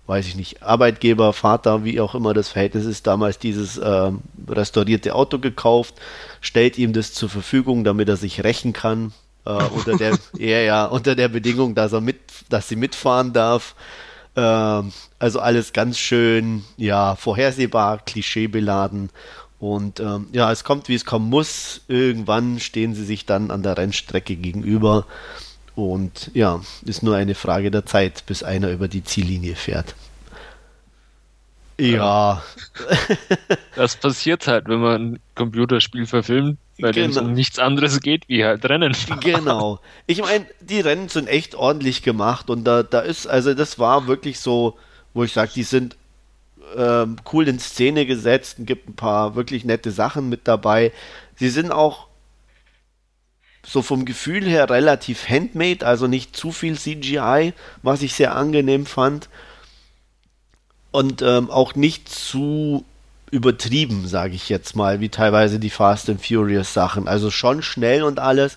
weiß 0.07 0.27
ich 0.27 0.37
nicht, 0.37 0.63
Arbeitgeber, 0.63 1.33
Vater, 1.33 1.85
wie 1.85 2.01
auch 2.01 2.15
immer 2.15 2.35
das 2.35 2.49
Verhältnis 2.49 2.85
ist, 2.85 3.07
damals 3.07 3.39
dieses 3.39 3.79
äh, 3.79 4.13
restaurierte 4.49 5.15
Auto 5.15 5.39
gekauft, 5.39 5.95
stellt 6.41 6.79
ihm 6.79 6.93
das 6.93 7.13
zur 7.13 7.29
Verfügung, 7.29 7.85
damit 7.85 8.09
er 8.09 8.17
sich 8.17 8.45
rächen 8.45 8.73
kann. 8.73 9.13
Äh, 9.45 9.51
unter 9.51 9.97
der, 9.97 10.19
ja, 10.39 10.61
ja, 10.61 10.85
unter 10.87 11.15
der 11.15 11.29
Bedingung, 11.29 11.75
dass 11.75 11.93
er 11.93 12.01
mit, 12.01 12.19
dass 12.49 12.69
sie 12.69 12.77
mitfahren 12.77 13.33
darf. 13.33 13.75
Ähm, 14.37 14.93
also 15.19 15.41
alles 15.41 15.73
ganz 15.73 15.99
schön, 15.99 16.65
ja, 16.77 17.17
vorhersehbar, 17.17 17.99
klischeebeladen. 17.99 19.11
Und 19.59 20.01
ähm, 20.01 20.29
ja, 20.33 20.53
es 20.53 20.65
kommt, 20.65 20.89
wie 20.89 20.95
es 20.95 21.05
kommen 21.05 21.31
muss. 21.31 21.81
Irgendwann 21.89 22.61
stehen 22.61 22.95
sie 22.95 23.05
sich 23.05 23.25
dann 23.27 23.51
an 23.51 23.63
der 23.63 23.79
Rennstrecke 23.79 24.37
gegenüber. 24.37 25.07
Und 25.75 26.31
ja, 26.35 26.61
ist 26.85 27.03
nur 27.03 27.17
eine 27.17 27.35
Frage 27.35 27.71
der 27.71 27.87
Zeit, 27.87 28.25
bis 28.27 28.43
einer 28.43 28.71
über 28.71 28.89
die 28.89 29.05
Ziellinie 29.05 29.57
fährt. 29.57 29.95
Ja. 31.79 32.43
Das 33.75 33.97
passiert 33.97 34.47
halt, 34.47 34.69
wenn 34.69 34.81
man 34.81 35.03
ein 35.03 35.21
Computerspiel 35.35 36.07
verfilmt, 36.07 36.59
bei 36.79 36.93
genau. 36.93 37.07
dem 37.07 37.11
es 37.11 37.17
um 37.19 37.33
nichts 37.35 37.59
anderes 37.59 38.01
geht, 38.01 38.27
wie 38.27 38.43
halt 38.43 38.65
Rennen. 38.65 38.95
Fahren. 38.95 39.21
Genau. 39.21 39.81
Ich 40.07 40.23
meine, 40.23 40.47
die 40.61 40.81
Rennen 40.81 41.11
sind 41.11 41.29
echt 41.29 41.55
ordentlich 41.55 42.03
gemacht 42.03 42.49
und 42.49 42.65
da, 42.65 42.83
da 42.83 43.01
ist, 43.01 43.27
also 43.27 43.53
das 43.53 43.79
war 43.79 44.07
wirklich 44.07 44.41
so, 44.41 44.79
wo 45.13 45.25
ich 45.25 45.35
sage, 45.35 45.51
die 45.55 45.63
sind 45.63 45.99
ähm, 46.77 47.17
cool 47.33 47.49
in 47.49 47.59
Szene 47.59 48.07
gesetzt 48.07 48.59
und 48.59 48.67
gibt 48.67 48.89
ein 48.89 48.97
paar 48.97 49.35
wirklich 49.35 49.65
nette 49.65 49.91
Sachen 49.91 50.29
mit 50.29 50.49
dabei. 50.49 50.93
Sie 51.37 51.49
sind 51.49 51.71
auch 51.71 52.09
so 53.65 53.83
vom 53.83 54.05
Gefühl 54.05 54.45
her 54.45 54.71
relativ 54.71 55.29
handmade, 55.29 55.85
also 55.85 56.07
nicht 56.07 56.37
zu 56.37 56.53
viel 56.53 56.79
CGI, 56.79 57.53
was 57.83 58.03
ich 58.03 58.15
sehr 58.15 58.37
angenehm 58.37 58.87
fand. 58.87 59.29
Und 60.93 61.21
ähm, 61.21 61.51
auch 61.51 61.75
nicht 61.75 62.09
zu 62.09 62.85
übertrieben, 63.31 64.07
sage 64.07 64.35
ich 64.35 64.49
jetzt 64.49 64.77
mal, 64.77 65.01
wie 65.01 65.09
teilweise 65.09 65.59
die 65.59 65.71
Fast 65.71 66.09
and 66.09 66.25
Furious 66.25 66.73
Sachen. 66.73 67.09
Also 67.09 67.31
schon 67.31 67.61
schnell 67.61 68.05
und 68.05 68.19
alles, 68.19 68.57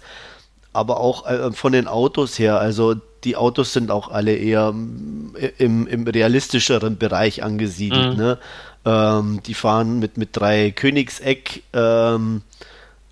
aber 0.72 1.00
auch 1.00 1.26
äh, 1.26 1.52
von 1.52 1.74
den 1.74 1.88
Autos 1.88 2.38
her. 2.38 2.60
Also 2.60 2.95
die 3.24 3.36
Autos 3.36 3.74
sind 3.74 3.92
auch 3.92 4.10
alle 4.10 4.36
eher 4.36 4.74
äh, 5.36 5.50
im, 5.58 5.88
im 5.88 6.08
realistischeren 6.08 6.98
Bereich 6.98 7.44
angesiedelt. 7.44 8.14
Mhm. 8.14 8.18
Ne? 8.18 8.38
Ähm, 8.86 9.42
die 9.46 9.54
fahren 9.54 10.00
mit, 10.00 10.18
mit 10.18 10.30
drei 10.34 10.72
Königseck. 10.72 11.64
Ähm, 11.74 12.42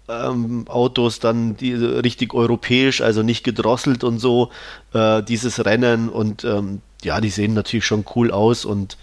ähm, 0.10 0.65
Autos 0.67 1.20
dann 1.20 1.58
die 1.58 1.74
richtig 1.74 2.34
europäisch, 2.34 3.02
also 3.02 3.24
nicht 3.24 3.43
gedrosselt 3.43 4.04
und 4.04 4.20
so, 4.20 4.52
äh, 4.93 5.22
dieses 5.22 5.65
Rennen 5.65 6.08
und 6.10 6.43
ähm, 6.46 6.82
ja, 7.04 7.20
die 7.20 7.30
sehen 7.30 7.54
natürlich 7.54 7.86
schon 7.86 8.06
cool 8.15 8.32
aus 8.32 8.65
und 8.65 8.98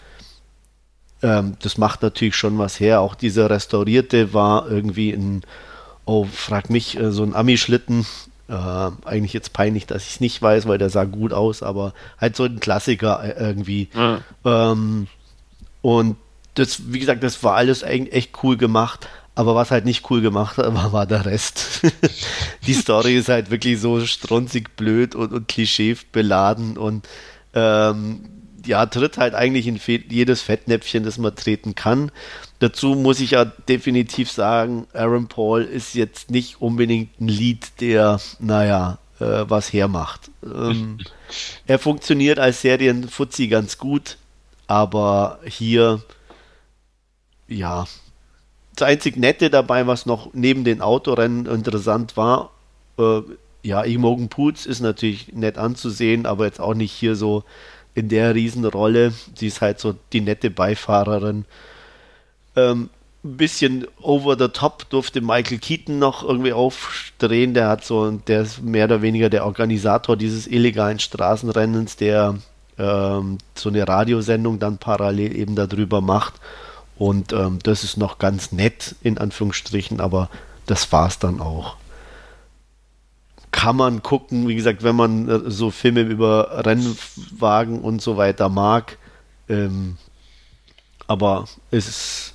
ähm, 1.23 1.57
das 1.63 1.79
macht 1.79 2.03
natürlich 2.03 2.37
schon 2.37 2.59
was 2.59 2.81
her. 2.81 3.01
Auch 3.01 3.15
dieser 3.15 3.51
restaurierte 3.51 4.35
war 4.35 4.71
irgendwie 4.71 5.11
ein, 5.11 5.43
oh, 6.05 6.25
frag 6.25 6.71
mich, 6.71 6.99
äh, 6.99 7.13
so 7.13 7.23
ein 7.23 7.35
Ami-Schlitten. 7.35 8.07
Äh, 8.49 8.53
eigentlich 8.53 9.33
jetzt 9.33 9.53
peinlich, 9.53 9.87
dass 9.87 10.05
ich 10.05 10.11
es 10.11 10.21
nicht 10.21 10.41
weiß, 10.41 10.69
weil 10.69 10.79
der 10.79 10.91
sah 10.91 11.05
gut 11.05 11.33
aus, 11.33 11.63
aber 11.63 11.95
halt 12.19 12.37
so 12.37 12.45
ein 12.45 12.61
Klassiker 12.61 13.23
äh, 13.25 13.43
irgendwie. 13.43 13.89
Mhm. 13.95 14.19
Ähm, 14.45 15.07
und 15.81 16.17
das, 16.55 16.93
wie 16.93 16.99
gesagt, 16.99 17.23
das 17.23 17.43
war 17.43 17.57
alles 17.57 17.83
echt 17.83 18.43
cool 18.43 18.57
gemacht. 18.57 19.09
Aber 19.37 19.57
was 19.57 19.71
halt 19.71 19.85
nicht 19.85 20.09
cool 20.11 20.21
gemacht 20.21 20.59
war, 20.59 20.93
war 20.93 21.07
der 21.07 21.27
Rest. 21.27 21.83
die 22.67 22.75
Story 22.75 23.17
ist 23.17 23.29
halt 23.29 23.51
wirklich 23.51 23.81
so 23.81 24.05
stronzig 24.05 24.77
blöd 24.77 25.15
und, 25.15 25.33
und 25.33 25.49
klischee 25.49 25.97
beladen 26.13 26.77
und 26.77 27.09
ähm, 27.55 28.29
ja, 28.67 28.87
tritt 28.87 29.19
halt 29.19 29.35
eigentlich 29.35 29.67
in 29.67 29.79
jedes 30.09 30.43
Fettnäpfchen, 30.43 31.05
das 31.05 31.19
man 31.19 31.35
treten 31.35 31.75
kann. 31.75 32.11
Dazu 32.65 32.95
muss 32.95 33.21
ich 33.21 33.33
ja 33.33 33.45
definitiv 33.45 34.31
sagen, 34.31 34.87
Aaron 34.95 35.27
Paul 35.27 35.65
ist 35.65 35.95
jetzt 35.95 36.31
nicht 36.31 36.63
unbedingt 36.63 37.21
ein 37.21 37.29
Lied, 37.29 37.79
der, 37.83 38.19
naja, 38.39 38.97
äh, 39.21 39.45
was 39.47 39.71
hermacht. 39.71 40.31
Ähm, 40.43 40.97
er 41.67 41.79
funktioniert 41.79 42.39
als 42.39 42.63
Serienfuzzi 42.63 43.49
ganz 43.49 43.77
gut, 43.77 44.17
aber 44.67 45.41
hier, 45.45 46.03
ja, 47.49 47.87
das 48.75 48.89
einzig 48.89 49.19
Nette 49.19 49.51
dabei, 49.51 49.87
was 49.87 50.07
noch 50.07 50.33
neben 50.33 50.65
den 50.65 50.81
Autorennen 50.81 51.45
interessant 51.45 52.17
war, 52.17 52.51
äh, 52.99 53.21
ja, 53.63 53.83
Imogen 53.83 54.31
Poots 54.31 54.65
ist 54.65 54.81
natürlich 54.81 55.35
nett 55.35 55.59
anzusehen, 55.59 56.25
aber 56.25 56.47
jetzt 56.47 56.63
auch 56.63 56.73
nicht 56.73 56.93
hier 56.93 57.15
so 57.15 57.45
in 57.95 58.09
der 58.09 58.35
Riesenrolle. 58.35 59.13
Sie 59.35 59.49
ist 59.49 59.61
halt 59.61 59.81
so 59.81 59.95
die 60.15 60.23
nette 60.23 60.51
Beifahrerin. 60.51 61.45
Ähm, 62.57 62.91
ein 63.25 63.37
bisschen 63.37 63.87
over 64.03 64.37
the 64.39 64.49
top 64.49 64.89
durfte 64.91 65.21
Michael 65.21 65.59
Keaton 65.59 65.99
noch 65.99 66.23
irgendwie 66.23 66.53
aufdrehen. 66.53 67.55
Der 67.55 67.69
hat 67.69 67.85
so, 67.85 68.11
der 68.11 68.43
ist 68.43 68.63
mehr 68.63 68.85
oder 68.85 69.03
weniger 69.03 69.31
der 69.31 69.47
Organisator 69.47 70.17
dieses 70.17 70.47
illegalen 70.47 70.99
Straßenrennens, 70.99 71.97
der 71.97 72.37
ähm, 72.79 73.39
so 73.55 73.71
eine 73.71 73.89
Radiosendung 73.89 74.59
dann 74.59 74.79
parallel 74.79 75.37
eben 75.37 75.55
darüber 75.55 76.01
macht. 76.01 76.35
Und 76.97 77.33
ähm, 77.33 77.59
das 77.63 77.83
ist 77.83 77.97
noch 77.97 78.19
ganz 78.19 78.53
nett, 78.53 78.95
in 79.03 79.19
Anführungsstrichen, 79.19 80.01
aber 80.01 80.29
das 80.67 80.93
war's 80.93 81.19
dann 81.19 81.41
auch 81.41 81.77
kann 83.55 83.77
man 83.77 84.03
gucken, 84.03 84.49
wie 84.49 84.57
gesagt, 84.57 84.83
wenn 84.83 84.97
man 84.97 85.29
äh, 85.29 85.51
so 85.51 85.71
Filme 85.71 86.01
über 86.01 86.67
Rennwagen 86.67 87.81
und 87.81 88.03
so 88.03 88.17
weiter 88.17 88.49
mag. 88.49 88.99
Ähm, 89.49 89.97
aber 91.07 91.47
es 91.71 91.89
ist, 91.89 92.34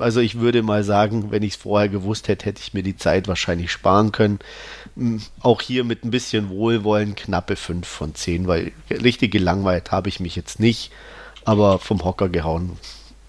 also 0.00 0.20
ich 0.20 0.38
würde 0.38 0.62
mal 0.62 0.84
sagen, 0.84 1.30
wenn 1.30 1.42
ich 1.42 1.54
es 1.54 1.60
vorher 1.60 1.88
gewusst 1.88 2.28
hätte, 2.28 2.46
hätte 2.46 2.60
ich 2.62 2.74
mir 2.74 2.82
die 2.82 2.96
Zeit 2.96 3.28
wahrscheinlich 3.28 3.70
sparen 3.70 4.12
können. 4.12 4.38
Auch 5.40 5.60
hier 5.60 5.84
mit 5.84 6.04
ein 6.04 6.10
bisschen 6.10 6.48
Wohlwollen 6.48 7.14
knappe 7.14 7.56
5 7.56 7.86
von 7.86 8.14
10, 8.14 8.46
weil 8.46 8.72
richtig 8.90 9.32
gelangweilt 9.32 9.90
habe 9.90 10.08
ich 10.08 10.20
mich 10.20 10.36
jetzt 10.36 10.60
nicht, 10.60 10.90
aber 11.44 11.78
vom 11.78 12.04
Hocker 12.04 12.28
gehauen 12.28 12.78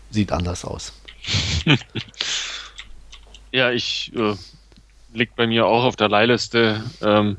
sieht 0.09 0.31
anders 0.31 0.65
aus. 0.65 0.93
ja, 3.51 3.71
ich 3.71 4.11
äh, 4.15 4.35
liegt 5.13 5.35
bei 5.35 5.47
mir 5.47 5.65
auch 5.65 5.83
auf 5.83 5.95
der 5.95 6.09
Leihliste. 6.09 6.83
Ähm, 7.01 7.37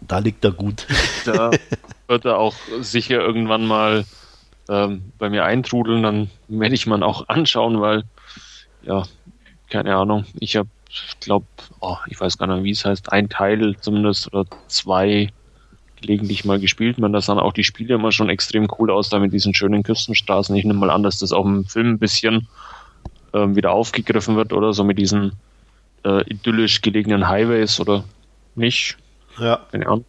da 0.00 0.18
liegt 0.18 0.44
er 0.44 0.52
gut. 0.52 0.86
Da 1.24 1.50
wird 2.08 2.24
er 2.24 2.38
auch 2.38 2.54
sicher 2.80 3.20
irgendwann 3.20 3.66
mal 3.66 4.04
ähm, 4.68 5.12
bei 5.18 5.30
mir 5.30 5.44
eintrudeln. 5.44 6.02
Dann 6.02 6.30
werde 6.48 6.74
ich 6.74 6.86
mal 6.86 7.02
auch 7.02 7.28
anschauen, 7.28 7.80
weil, 7.80 8.04
ja, 8.86 9.02
keine 9.70 9.94
Ahnung. 9.96 10.24
Ich 10.40 10.56
habe, 10.56 10.68
glaube, 11.20 11.46
oh, 11.80 11.96
ich 12.08 12.20
weiß 12.20 12.38
gar 12.38 12.46
nicht, 12.46 12.64
wie 12.64 12.70
es 12.70 12.84
heißt, 12.84 13.12
ein 13.12 13.28
Teil 13.28 13.76
zumindest 13.80 14.32
oder 14.32 14.46
zwei 14.68 15.28
gelegentlich 16.00 16.44
mal 16.44 16.60
gespielt. 16.60 16.98
Man, 16.98 17.12
da 17.12 17.20
sahen 17.20 17.38
auch 17.38 17.52
die 17.52 17.64
Spiele 17.64 17.94
immer 17.94 18.12
schon 18.12 18.28
extrem 18.28 18.68
cool 18.78 18.90
aus, 18.90 19.08
da 19.08 19.18
mit 19.18 19.32
diesen 19.32 19.54
schönen 19.54 19.82
Küstenstraßen. 19.82 20.54
Ich 20.56 20.64
nehme 20.64 20.78
mal 20.78 20.90
an, 20.90 21.02
dass 21.02 21.18
das 21.18 21.32
auch 21.32 21.44
im 21.44 21.64
Film 21.64 21.94
ein 21.94 21.98
bisschen 21.98 22.48
ähm, 23.32 23.56
wieder 23.56 23.72
aufgegriffen 23.72 24.36
wird 24.36 24.52
oder 24.52 24.72
so 24.72 24.84
mit 24.84 24.98
diesen 24.98 25.32
äh, 26.04 26.22
idyllisch 26.30 26.82
gelegenen 26.82 27.28
Highways 27.28 27.80
oder 27.80 28.04
nicht. 28.54 28.96
Ja. 29.38 29.60
Keine 29.72 29.86
Ahnung. 29.86 30.04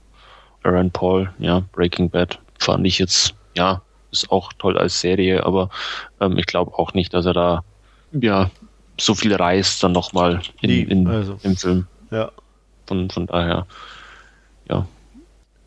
Aaron 0.63 0.91
Paul, 0.91 1.31
ja, 1.39 1.63
Breaking 1.71 2.09
Bad 2.09 2.39
fand 2.59 2.85
ich 2.85 2.99
jetzt, 2.99 3.33
ja, 3.55 3.81
ist 4.11 4.29
auch 4.31 4.51
toll 4.53 4.77
als 4.77 4.99
Serie, 4.99 5.45
aber 5.45 5.69
ähm, 6.19 6.37
ich 6.37 6.45
glaube 6.45 6.77
auch 6.77 6.93
nicht, 6.93 7.13
dass 7.13 7.25
er 7.25 7.33
da 7.33 7.63
ja 8.11 8.49
so 8.99 9.15
viel 9.15 9.36
reißt 9.36 9.83
dann 9.83 9.91
nochmal 9.91 10.41
in, 10.62 10.89
in, 10.89 11.07
also. 11.07 11.39
im 11.43 11.55
Film. 11.55 11.88
Ja. 12.12 12.31
Von, 12.86 13.10
von 13.10 13.27
daher, 13.27 13.65
ja. 14.69 14.88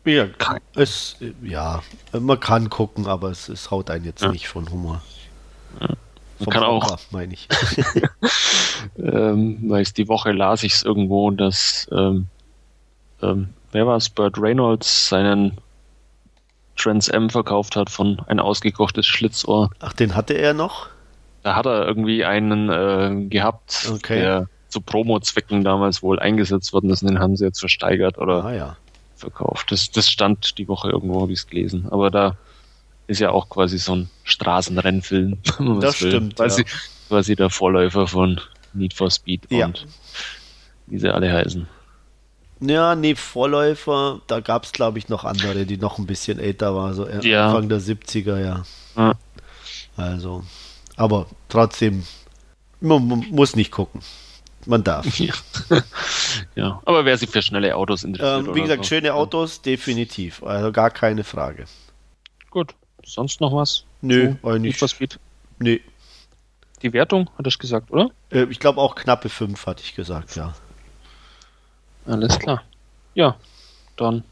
Ja, 0.03 0.25
es, 0.73 1.17
ja, 1.43 1.83
man 2.11 2.39
kann 2.39 2.71
gucken, 2.71 3.05
aber 3.05 3.29
es, 3.29 3.49
es 3.49 3.69
haut 3.69 3.91
einen 3.91 4.05
jetzt 4.05 4.23
ja. 4.23 4.31
nicht 4.31 4.47
von 4.47 4.69
Humor. 4.71 5.01
Ja. 5.79 5.89
Man 6.39 6.49
kann 6.49 6.63
auch, 6.63 6.97
meine 7.11 7.35
ich. 7.35 7.47
ähm, 8.97 9.59
weil 9.69 9.83
die 9.83 10.07
Woche 10.07 10.31
las 10.31 10.63
ich 10.63 10.73
es 10.73 10.83
irgendwo, 10.83 11.29
dass 11.29 11.87
ähm, 11.91 12.27
ähm, 13.21 13.49
wer 13.71 13.87
war 13.87 13.97
es, 13.97 14.09
Burt 14.09 14.37
Reynolds 14.39 15.09
seinen 15.09 15.57
Trans 16.77 17.07
M 17.09 17.29
verkauft 17.29 17.75
hat 17.75 17.89
von 17.89 18.21
ein 18.27 18.39
ausgekochtes 18.39 19.05
Schlitzohr. 19.05 19.69
Ach, 19.79 19.93
den 19.93 20.15
hatte 20.15 20.33
er 20.33 20.53
noch? 20.53 20.87
Da 21.43 21.55
hat 21.55 21.65
er 21.65 21.87
irgendwie 21.87 22.23
einen 22.25 22.69
äh, 22.69 23.27
gehabt, 23.27 23.89
okay. 23.93 24.19
der 24.19 24.49
zu 24.71 24.81
Promo-Zwecken 24.81 25.63
damals 25.63 26.01
wohl 26.01 26.19
eingesetzt 26.19 26.71
worden 26.71 26.89
ist 26.91 27.01
und 27.01 27.09
den 27.09 27.19
haben 27.19 27.35
sie 27.35 27.45
jetzt 27.45 27.59
versteigert 27.59 28.17
oder 28.17 28.45
ah, 28.45 28.53
ja. 28.53 28.77
verkauft. 29.15 29.71
Das, 29.71 29.91
das 29.91 30.09
stand 30.09 30.57
die 30.57 30.67
Woche 30.67 30.89
irgendwo, 30.89 31.21
habe 31.21 31.33
ich 31.33 31.39
es 31.39 31.47
gelesen. 31.47 31.87
Aber 31.91 32.09
da 32.09 32.37
ist 33.07 33.19
ja 33.19 33.31
auch 33.31 33.49
quasi 33.49 33.77
so 33.77 33.95
ein 33.95 34.09
Straßenrennfilm. 34.23 35.39
das 35.81 35.97
stimmt. 35.97 36.37
Quasi, 36.37 36.61
ja. 36.61 36.67
quasi 37.09 37.35
der 37.35 37.49
Vorläufer 37.49 38.07
von 38.07 38.39
Need 38.73 38.93
for 38.93 39.11
Speed 39.11 39.47
ja. 39.49 39.65
und 39.65 39.85
wie 40.87 40.97
sie 40.97 41.13
alle 41.13 41.31
heißen. 41.31 41.67
Ja, 42.61 42.95
nee, 42.95 43.15
Vorläufer, 43.15 44.21
da 44.27 44.39
gab 44.39 44.65
es 44.65 44.71
glaube 44.71 44.99
ich 44.99 45.09
noch 45.09 45.25
andere, 45.25 45.65
die 45.65 45.77
noch 45.77 45.97
ein 45.97 46.05
bisschen 46.05 46.39
älter 46.39 46.75
waren, 46.75 46.93
so 46.93 47.07
ja. 47.07 47.47
Anfang 47.47 47.69
der 47.69 47.81
70er, 47.81 48.39
ja. 48.39 48.63
ja. 48.95 49.13
Also, 49.97 50.43
aber 51.01 51.25
trotzdem, 51.49 52.03
man, 52.79 53.07
man, 53.07 53.25
muss 53.31 53.55
nicht 53.55 53.71
gucken. 53.71 54.01
Man 54.65 54.83
darf. 54.83 55.07
Ja, 55.19 55.33
ja. 56.55 56.81
aber 56.85 57.03
wer 57.03 57.17
sich 57.17 57.29
für 57.29 57.41
schnelle 57.41 57.75
Autos 57.75 58.03
interessiert. 58.03 58.47
Ähm, 58.47 58.55
wie 58.55 58.61
gesagt, 58.61 58.83
so. 58.83 58.89
schöne 58.89 59.13
Autos, 59.13 59.61
definitiv. 59.61 60.43
Also 60.43 60.71
gar 60.71 60.89
keine 60.91 61.23
Frage. 61.23 61.65
Gut. 62.49 62.75
Sonst 63.03 63.41
noch 63.41 63.53
was? 63.53 63.83
Nö, 64.01 64.35
so, 64.41 64.49
eigentlich. 64.49 64.81
Was 64.81 64.97
geht? 64.97 65.19
Nee. 65.59 65.81
Die 66.83 66.93
Wertung, 66.93 67.29
hat 67.37 67.45
er 67.45 67.51
gesagt, 67.51 67.91
oder? 67.91 68.11
Äh, 68.31 68.43
ich 68.45 68.59
glaube 68.59 68.79
auch 68.79 68.95
knappe 68.95 69.29
5, 69.29 69.65
hatte 69.65 69.83
ich 69.83 69.95
gesagt, 69.95 70.35
ja. 70.35 70.53
Alles 72.05 72.39
klar. 72.39 72.63
Ja, 73.13 73.35
dann 73.97 74.23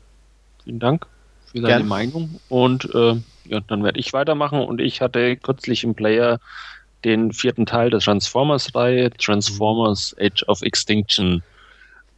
vielen 0.63 0.79
Dank 0.79 1.07
für 1.47 1.61
deine 1.61 1.67
Gern. 1.67 1.87
Meinung. 1.87 2.39
Und 2.49 2.93
äh, 2.93 3.15
ja, 3.45 3.59
dann 3.61 3.83
werde 3.83 3.99
ich 3.99 4.13
weitermachen. 4.13 4.61
Und 4.61 4.81
ich 4.81 5.01
hatte 5.01 5.35
kürzlich 5.37 5.83
im 5.83 5.95
Player 5.95 6.39
den 7.03 7.31
vierten 7.33 7.65
Teil 7.65 7.89
der 7.89 7.99
Transformers-Reihe, 7.99 9.11
Transformers 9.11 10.15
Age 10.19 10.43
of 10.47 10.61
Extinction. 10.61 11.41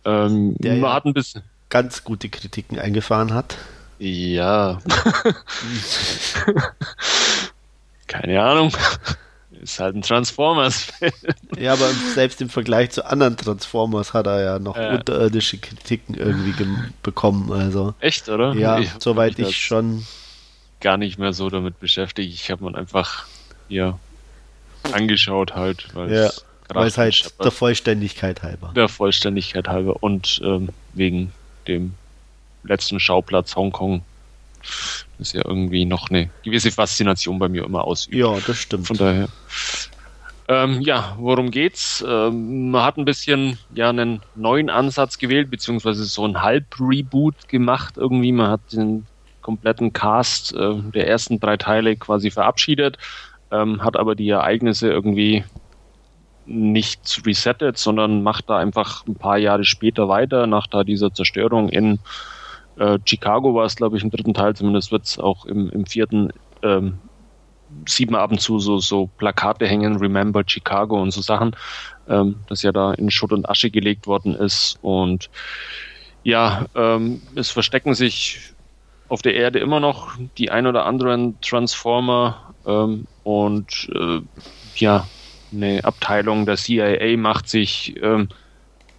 Ähm, 0.06 0.56
der 0.58 0.78
ja 0.78 0.94
hat 0.94 1.06
ein 1.06 1.14
bisschen 1.14 1.44
ganz 1.70 2.04
gute 2.04 2.30
Kritiken 2.30 2.80
eingefahren 2.80 3.34
hat. 3.34 3.58
Ja. 4.00 4.80
Keine 8.08 8.42
Ahnung. 8.42 8.72
Ist 9.62 9.80
halt 9.80 9.96
ein 9.96 10.02
Transformers-Film. 10.02 11.12
Ja, 11.58 11.74
aber 11.74 11.88
selbst 12.16 12.42
im 12.42 12.50
Vergleich 12.50 12.90
zu 12.90 13.06
anderen 13.06 13.38
Transformers 13.38 14.14
hat 14.14 14.26
er 14.26 14.44
ja 14.44 14.60
noch 14.60 14.76
äh. 14.76 14.96
unterirdische 14.96 15.60
Kritiken 15.60 16.16
irgendwie 16.16 16.56
bekommen. 17.04 17.52
Also. 17.52 17.94
Echt, 18.00 18.28
oder? 18.28 18.54
Ja, 18.54 18.80
ich 18.80 18.90
soweit 18.98 19.38
ich 19.38 19.56
schon. 19.56 20.06
Gar 20.82 20.98
nicht 20.98 21.18
mehr 21.18 21.34
so 21.34 21.50
damit 21.50 21.80
beschäftigt. 21.80 22.34
Ich 22.34 22.52
habe 22.52 22.64
man 22.64 22.76
einfach 22.76 23.26
ja 23.70 23.98
angeschaut 24.92 25.56
halt, 25.56 25.94
weil 25.96 26.12
ja, 26.12 26.30
es 26.84 26.98
halt 26.98 27.34
der 27.44 27.52
Vollständigkeit 27.52 28.44
halber. 28.44 28.72
Der 28.76 28.90
Vollständigkeit 28.90 29.68
halber 29.68 30.02
und 30.02 30.42
ähm, 30.44 30.70
wegen 30.94 31.32
dem 31.68 31.94
letzten 32.64 33.00
Schauplatz 33.00 33.56
Hongkong 33.56 34.04
das 35.18 35.34
ja 35.34 35.42
irgendwie 35.46 35.86
noch 35.86 36.10
eine 36.10 36.30
gewisse 36.44 36.72
Faszination 36.72 37.40
bei 37.40 37.50
mir 37.50 37.64
immer 37.64 37.84
ausübt. 37.84 38.16
Ja, 38.16 38.38
das 38.46 38.58
stimmt. 38.58 38.88
Von 38.88 38.98
daher. 38.98 39.28
Ähm, 40.48 40.82
ja, 40.82 41.16
worum 41.20 41.52
geht's? 41.52 42.04
Ähm, 42.08 42.72
man 42.72 42.84
hat 42.84 42.98
ein 42.98 43.06
bisschen 43.06 43.58
ja 43.74 43.90
einen 43.90 44.22
neuen 44.36 44.70
Ansatz 44.70 45.18
gewählt, 45.18 45.50
beziehungsweise 45.50 46.04
so 46.06 46.26
ein 46.26 46.42
Halb-Reboot 46.42 47.48
gemacht 47.48 47.98
irgendwie. 47.98 48.32
Man 48.32 48.50
hat 48.50 48.62
den 48.74 49.06
kompletten 49.42 49.94
Cast 49.94 50.54
äh, 50.56 50.76
der 50.94 51.08
ersten 51.08 51.40
drei 51.40 51.58
Teile 51.58 51.96
quasi 51.96 52.32
verabschiedet, 52.32 52.98
ähm, 53.52 53.84
hat 53.84 53.98
aber 53.98 54.16
die 54.16 54.30
Ereignisse 54.30 54.90
irgendwie 54.90 55.44
nicht 56.46 57.22
resettet, 57.26 57.78
sondern 57.78 58.24
macht 58.24 58.50
da 58.50 58.58
einfach 58.58 59.06
ein 59.08 59.16
paar 59.16 59.38
Jahre 59.38 59.64
später 59.64 60.08
weiter, 60.08 60.48
nach 60.48 60.68
da 60.68 60.84
dieser 60.84 61.14
Zerstörung 61.14 61.70
in 61.70 62.00
äh, 62.78 63.00
Chicago 63.06 63.54
war 63.54 63.66
es, 63.66 63.76
glaube 63.76 63.98
ich, 63.98 64.04
im 64.04 64.10
dritten 64.10 64.34
Teil, 64.34 64.56
zumindest 64.56 64.92
wird 64.92 65.06
es 65.06 65.20
auch 65.20 65.46
im, 65.46 65.70
im 65.70 65.86
vierten, 65.86 66.32
ähm, 66.64 67.00
sieht 67.88 68.14
ab 68.14 68.32
und 68.32 68.42
zu 68.42 68.60
so, 68.60 68.80
so 68.80 69.10
Plakate 69.18 69.68
hängen, 69.68 69.98
Remember 69.98 70.44
Chicago 70.46 71.02
und 71.02 71.12
so 71.12 71.22
Sachen, 71.22 71.56
ähm, 72.10 72.38
das 72.48 72.64
ja 72.64 72.72
da 72.72 72.94
in 72.94 73.12
Schutt 73.12 73.34
und 73.34 73.50
Asche 73.50 73.70
gelegt 73.70 74.08
worden 74.08 74.36
ist. 74.36 74.78
Und 74.82 75.30
ja, 76.24 76.66
ähm, 76.76 77.22
es 77.36 77.50
verstecken 77.50 77.94
sich 77.94 78.51
auf 79.12 79.22
der 79.22 79.36
Erde 79.36 79.60
immer 79.60 79.80
noch 79.82 80.14
die 80.38 80.52
ein 80.52 80.66
oder 80.66 80.86
anderen 80.86 81.36
Transformer 81.42 82.54
ähm, 82.66 83.06
und 83.24 83.90
äh, 83.94 84.22
ja, 84.78 85.06
eine 85.52 85.84
Abteilung 85.84 86.46
der 86.46 86.56
CIA 86.56 87.18
macht 87.18 87.50
sich 87.50 87.94
ähm, 88.02 88.30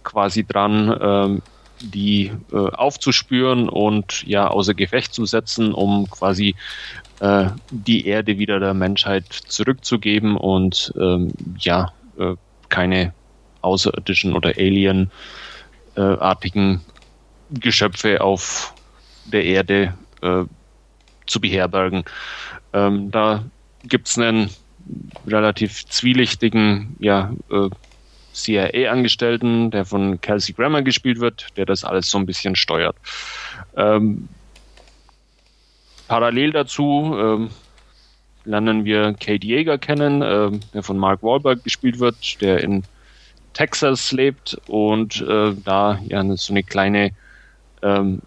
quasi 0.03 0.45
dran, 0.45 0.95
ähm, 1.01 1.41
die 1.81 2.31
äh, 2.51 2.57
aufzuspüren 2.57 3.67
und 3.67 4.23
ja 4.27 4.47
außer 4.47 4.75
Gefecht 4.75 5.15
zu 5.15 5.25
setzen, 5.25 5.73
um 5.73 6.07
quasi 6.07 6.53
äh, 7.19 7.47
die 7.71 8.05
Erde 8.05 8.37
wieder 8.37 8.59
der 8.59 8.75
Menschheit 8.75 9.33
zurückzugeben 9.33 10.37
und 10.37 10.93
ähm, 10.95 11.33
ja 11.57 11.91
äh, 12.19 12.35
keine 12.69 13.15
außerirdischen 13.61 14.35
oder 14.35 14.53
alienartigen 14.57 16.81
Geschöpfe 17.49 18.21
auf 18.21 18.75
der 19.25 19.45
Erde 19.45 19.95
äh, 20.23 20.45
zu 21.27 21.39
beherbergen. 21.39 22.03
Ähm, 22.73 23.11
da 23.11 23.43
gibt 23.83 24.07
es 24.07 24.17
einen 24.17 24.49
relativ 25.27 25.85
zwielichtigen 25.85 26.95
ja, 26.99 27.33
äh, 27.51 27.69
CIA-Angestellten, 28.33 29.71
der 29.71 29.85
von 29.85 30.19
Kelsey 30.21 30.53
Grammer 30.53 30.81
gespielt 30.81 31.19
wird, 31.19 31.47
der 31.55 31.65
das 31.65 31.83
alles 31.83 32.09
so 32.09 32.17
ein 32.17 32.25
bisschen 32.25 32.55
steuert. 32.55 32.95
Ähm, 33.75 34.27
parallel 36.07 36.51
dazu 36.51 37.15
ähm, 37.17 37.49
lernen 38.45 38.85
wir 38.85 39.13
Kate 39.13 39.45
Yeager 39.45 39.77
kennen, 39.77 40.21
äh, 40.21 40.51
der 40.73 40.83
von 40.83 40.97
Mark 40.97 41.23
Wahlberg 41.23 41.63
gespielt 41.63 41.99
wird, 41.99 42.41
der 42.41 42.61
in 42.61 42.83
Texas 43.53 44.11
lebt 44.11 44.57
und 44.67 45.21
äh, 45.21 45.53
da 45.63 45.99
ja 46.07 46.23
so 46.35 46.53
eine 46.53 46.63
kleine 46.63 47.11
ähm, 47.83 48.21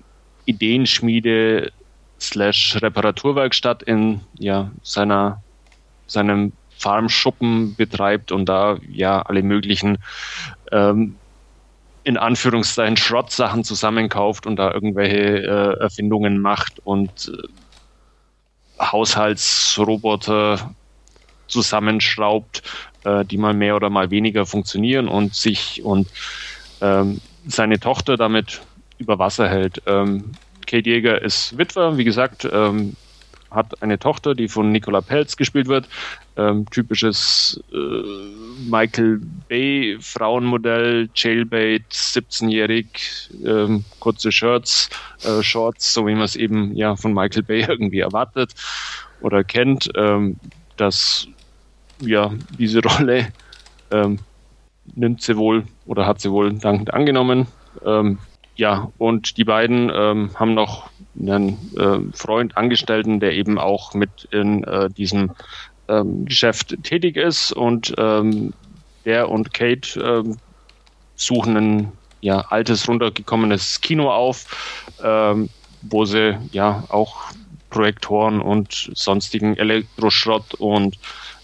Ideenschmiede 0.44 1.72
slash 2.20 2.78
Reparaturwerkstatt 2.80 3.82
in 3.82 4.20
ja, 4.38 4.70
seiner, 4.82 5.42
seinem 6.06 6.52
Farmschuppen 6.78 7.74
betreibt 7.74 8.32
und 8.32 8.48
da 8.48 8.78
ja 8.88 9.22
alle 9.22 9.42
möglichen 9.42 9.98
ähm, 10.72 11.16
in 12.04 12.16
Anführungszeichen 12.16 12.96
Schrottsachen 12.96 13.64
zusammenkauft 13.64 14.46
und 14.46 14.56
da 14.56 14.72
irgendwelche 14.72 15.42
äh, 15.42 15.80
Erfindungen 15.80 16.40
macht 16.40 16.78
und 16.84 17.32
äh, 18.78 18.82
Haushaltsroboter 18.82 20.74
zusammenschraubt, 21.48 22.62
äh, 23.04 23.24
die 23.24 23.38
mal 23.38 23.54
mehr 23.54 23.74
oder 23.74 23.90
mal 23.90 24.10
weniger 24.10 24.46
funktionieren 24.46 25.08
und 25.08 25.34
sich 25.34 25.82
und 25.82 26.08
ähm, 26.80 27.20
seine 27.46 27.80
Tochter 27.80 28.16
damit 28.16 28.62
über 28.98 29.18
Wasser 29.18 29.48
hält. 29.48 29.82
Ähm, 29.86 30.32
Kate 30.66 30.88
Jäger 30.88 31.22
ist 31.22 31.56
Witwer, 31.56 31.96
wie 31.96 32.04
gesagt, 32.04 32.48
ähm, 32.50 32.96
hat 33.50 33.82
eine 33.82 33.98
Tochter, 33.98 34.34
die 34.34 34.48
von 34.48 34.72
Nicola 34.72 35.00
Pelz 35.00 35.36
gespielt 35.36 35.68
wird. 35.68 35.88
Ähm, 36.36 36.66
typisches 36.70 37.62
äh, 37.72 38.68
Michael 38.68 39.20
Bay 39.48 39.96
Frauenmodell, 40.00 41.08
Jailbait, 41.14 41.84
17-jährig, 41.90 43.30
ähm, 43.44 43.84
kurze 44.00 44.32
Shirts, 44.32 44.90
äh, 45.24 45.42
Shorts, 45.42 45.92
so 45.92 46.06
wie 46.06 46.14
man 46.14 46.24
es 46.24 46.36
eben 46.36 46.76
ja 46.76 46.96
von 46.96 47.14
Michael 47.14 47.44
Bay 47.44 47.64
irgendwie 47.68 48.00
erwartet 48.00 48.54
oder 49.20 49.44
kennt. 49.44 49.90
Ähm, 49.96 50.36
dass 50.76 51.26
ja 52.00 52.30
diese 52.58 52.82
Rolle 52.82 53.28
ähm, 53.90 54.18
nimmt 54.94 55.22
sie 55.22 55.36
wohl 55.36 55.64
oder 55.86 56.06
hat 56.06 56.20
sie 56.20 56.30
wohl 56.30 56.52
dankend 56.52 56.92
angenommen. 56.92 57.46
Ja, 58.56 58.90
und 58.96 59.36
die 59.36 59.44
beiden 59.44 59.92
ähm, 59.94 60.30
haben 60.34 60.54
noch 60.54 60.88
einen 61.18 61.58
äh, 61.76 62.16
Freund, 62.16 62.56
Angestellten, 62.56 63.20
der 63.20 63.32
eben 63.32 63.58
auch 63.58 63.92
mit 63.92 64.28
in 64.30 64.64
äh, 64.64 64.88
diesem 64.90 65.32
ähm, 65.88 66.24
Geschäft 66.24 66.76
tätig 66.82 67.16
ist. 67.16 67.52
Und 67.52 67.94
ähm, 67.98 68.54
der 69.04 69.28
und 69.28 69.52
Kate 69.52 70.00
ähm, 70.00 70.38
suchen 71.16 71.56
ein 71.56 71.92
ja, 72.22 72.40
altes, 72.48 72.88
runtergekommenes 72.88 73.80
Kino 73.82 74.10
auf, 74.10 74.88
ähm, 75.02 75.50
wo 75.82 76.06
sie 76.06 76.38
ja 76.50 76.84
auch 76.88 77.16
Projektoren 77.70 78.40
und 78.40 78.90
sonstigen 78.94 79.56
Elektroschrott 79.56 80.54
und 80.54 80.98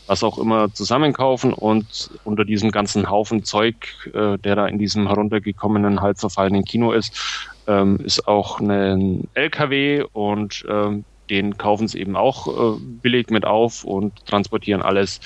was 0.07 0.23
auch 0.23 0.39
immer 0.39 0.73
zusammenkaufen 0.73 1.53
und 1.53 2.11
unter 2.25 2.45
diesem 2.45 2.71
ganzen 2.71 3.09
Haufen 3.09 3.45
Zeug, 3.45 3.75
äh, 4.13 4.39
der 4.39 4.57
da 4.57 4.67
in 4.67 4.79
diesem 4.79 5.07
heruntergekommenen, 5.07 6.01
halb 6.01 6.19
verfallenen 6.19 6.65
Kino 6.65 6.93
ist, 6.93 7.19
ähm, 7.67 7.99
ist 8.05 8.27
auch 8.27 8.61
ein 8.61 9.29
LKW 9.35 10.05
und 10.13 10.65
ähm, 10.69 11.05
den 11.31 11.57
kaufen 11.57 11.89
sie 11.89 12.01
eben 12.01 12.17
auch 12.17 12.49
äh, 12.49 12.79
billig 12.81 13.31
mit 13.31 13.45
auf 13.45 13.85
und 13.85 14.27
transportieren 14.27 14.83
alles 14.83 15.21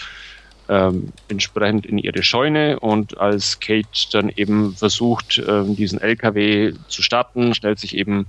ähm, 0.68 1.12
entsprechend 1.28 1.86
in 1.86 1.98
ihre 1.98 2.22
Scheune. 2.22 2.78
Und 2.80 3.18
als 3.18 3.60
Kate 3.60 3.88
dann 4.12 4.30
eben 4.30 4.74
versucht, 4.74 5.42
ähm, 5.46 5.76
diesen 5.76 6.00
LKW 6.00 6.74
zu 6.88 7.02
starten, 7.02 7.54
stellt 7.54 7.78
sich 7.78 7.96
eben 7.96 8.26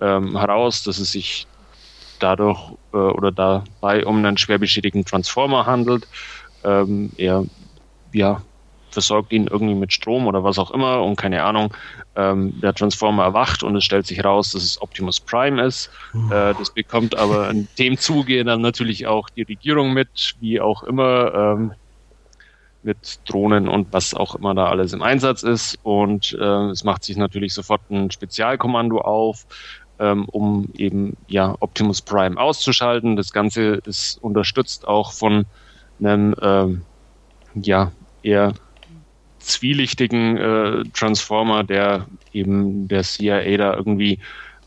ähm, 0.00 0.38
heraus, 0.38 0.82
dass 0.82 0.98
es 0.98 1.12
sich 1.12 1.46
dadurch 2.18 2.72
äh, 2.92 2.96
oder 2.96 3.32
dabei 3.32 4.04
um 4.06 4.16
einen 4.18 4.38
schwer 4.38 4.58
beschädigten 4.58 5.04
Transformer 5.04 5.66
handelt. 5.66 6.06
Ähm, 6.64 7.12
er 7.16 7.44
ja, 8.12 8.42
versorgt 8.90 9.32
ihn 9.32 9.46
irgendwie 9.46 9.74
mit 9.74 9.92
Strom 9.92 10.26
oder 10.26 10.44
was 10.44 10.58
auch 10.58 10.70
immer 10.70 11.02
und 11.02 11.16
keine 11.16 11.42
Ahnung. 11.44 11.74
Ähm, 12.16 12.58
der 12.60 12.74
Transformer 12.74 13.24
erwacht 13.24 13.62
und 13.62 13.76
es 13.76 13.84
stellt 13.84 14.06
sich 14.06 14.24
raus, 14.24 14.52
dass 14.52 14.62
es 14.62 14.80
Optimus 14.80 15.20
Prime 15.20 15.62
ist. 15.62 15.90
Mhm. 16.12 16.32
Äh, 16.32 16.54
das 16.54 16.72
bekommt 16.72 17.16
aber 17.16 17.50
in 17.50 17.68
dem 17.78 17.98
Zuge 17.98 18.44
dann 18.44 18.60
natürlich 18.60 19.06
auch 19.06 19.28
die 19.30 19.42
Regierung 19.42 19.92
mit, 19.92 20.34
wie 20.40 20.60
auch 20.60 20.82
immer, 20.82 21.34
ähm, 21.34 21.72
mit 22.82 23.20
Drohnen 23.26 23.68
und 23.68 23.92
was 23.92 24.14
auch 24.14 24.34
immer 24.34 24.54
da 24.54 24.66
alles 24.68 24.92
im 24.92 25.02
Einsatz 25.02 25.42
ist. 25.42 25.78
Und 25.82 26.36
äh, 26.40 26.70
es 26.70 26.84
macht 26.84 27.04
sich 27.04 27.16
natürlich 27.16 27.52
sofort 27.52 27.82
ein 27.90 28.10
Spezialkommando 28.10 28.98
auf, 29.00 29.46
ähm, 29.98 30.24
um 30.26 30.68
eben 30.76 31.16
ja 31.28 31.54
Optimus 31.60 32.02
Prime 32.02 32.38
auszuschalten. 32.38 33.16
Das 33.16 33.32
Ganze 33.32 33.80
ist 33.84 34.22
unterstützt 34.22 34.86
auch 34.86 35.12
von 35.12 35.46
einem 36.00 36.34
ähm, 36.40 36.82
ja 37.54 37.92
eher 38.22 38.54
zwielichtigen 39.38 40.36
äh, 40.36 40.84
Transformer, 40.92 41.64
der 41.64 42.06
eben 42.32 42.88
der 42.88 43.02
CIA 43.02 43.56
da 43.56 43.74
irgendwie 43.74 44.18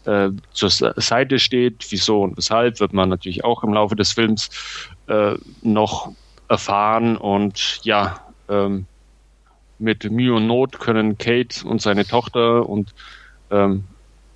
äh, 0.06 0.30
zur 0.52 0.70
Seite 0.70 1.40
steht. 1.40 1.86
Wieso 1.90 2.24
und 2.24 2.38
weshalb 2.38 2.80
wird 2.80 2.94
man 2.94 3.10
natürlich 3.10 3.44
auch 3.44 3.64
im 3.64 3.74
Laufe 3.74 3.96
des 3.96 4.14
Films 4.14 4.50
äh, 5.08 5.36
noch 5.62 6.12
erfahren 6.50 7.18
und 7.18 7.80
ja, 7.84 8.20
ähm, 8.50 8.86
mit 9.80 10.10
Mühe 10.12 10.36
und 10.36 10.48
Not 10.48 10.80
können 10.80 11.18
Kate 11.18 11.68
und 11.68 11.82
seine 11.82 12.06
Tochter 12.06 12.70
und 12.70 12.94
ähm, 13.50 13.86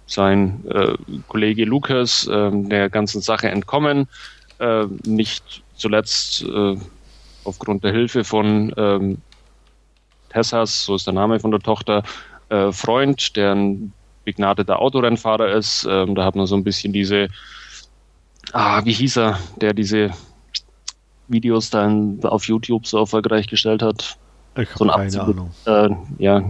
sein 0.07 0.63
äh, 0.69 0.93
Kollege 1.27 1.65
Lucas 1.65 2.27
äh, 2.27 2.51
der 2.53 2.89
ganzen 2.89 3.21
Sache 3.21 3.49
entkommen. 3.49 4.07
Äh, 4.59 4.85
nicht 5.05 5.63
zuletzt 5.75 6.43
äh, 6.43 6.77
aufgrund 7.43 7.83
der 7.83 7.91
Hilfe 7.91 8.23
von 8.23 8.73
ähm, 8.77 9.17
Tessas, 10.29 10.85
so 10.85 10.95
ist 10.95 11.07
der 11.07 11.13
Name 11.13 11.39
von 11.39 11.51
der 11.51 11.59
Tochter, 11.59 12.03
äh, 12.49 12.71
Freund, 12.71 13.35
der 13.35 13.53
ein 13.53 13.93
begnadeter 14.25 14.79
Autorennfahrer 14.79 15.51
ist. 15.53 15.87
Ähm, 15.89 16.15
da 16.15 16.25
hat 16.25 16.35
man 16.35 16.47
so 16.47 16.55
ein 16.55 16.63
bisschen 16.63 16.91
diese, 16.91 17.29
ah, 18.51 18.83
wie 18.83 18.91
hieß 18.91 19.17
er, 19.17 19.39
der 19.61 19.73
diese 19.73 20.11
Videos 21.27 21.69
dann 21.69 22.19
auf 22.23 22.47
YouTube 22.47 22.85
so 22.85 22.99
erfolgreich 22.99 23.47
gestellt 23.47 23.81
hat. 23.81 24.17
Ich 24.57 24.69
So 24.69 24.85
ein 24.85 24.89
Abzug- 24.89 25.21
Ahnung. 25.21 25.51
Äh, 25.65 25.89
ja, 26.23 26.41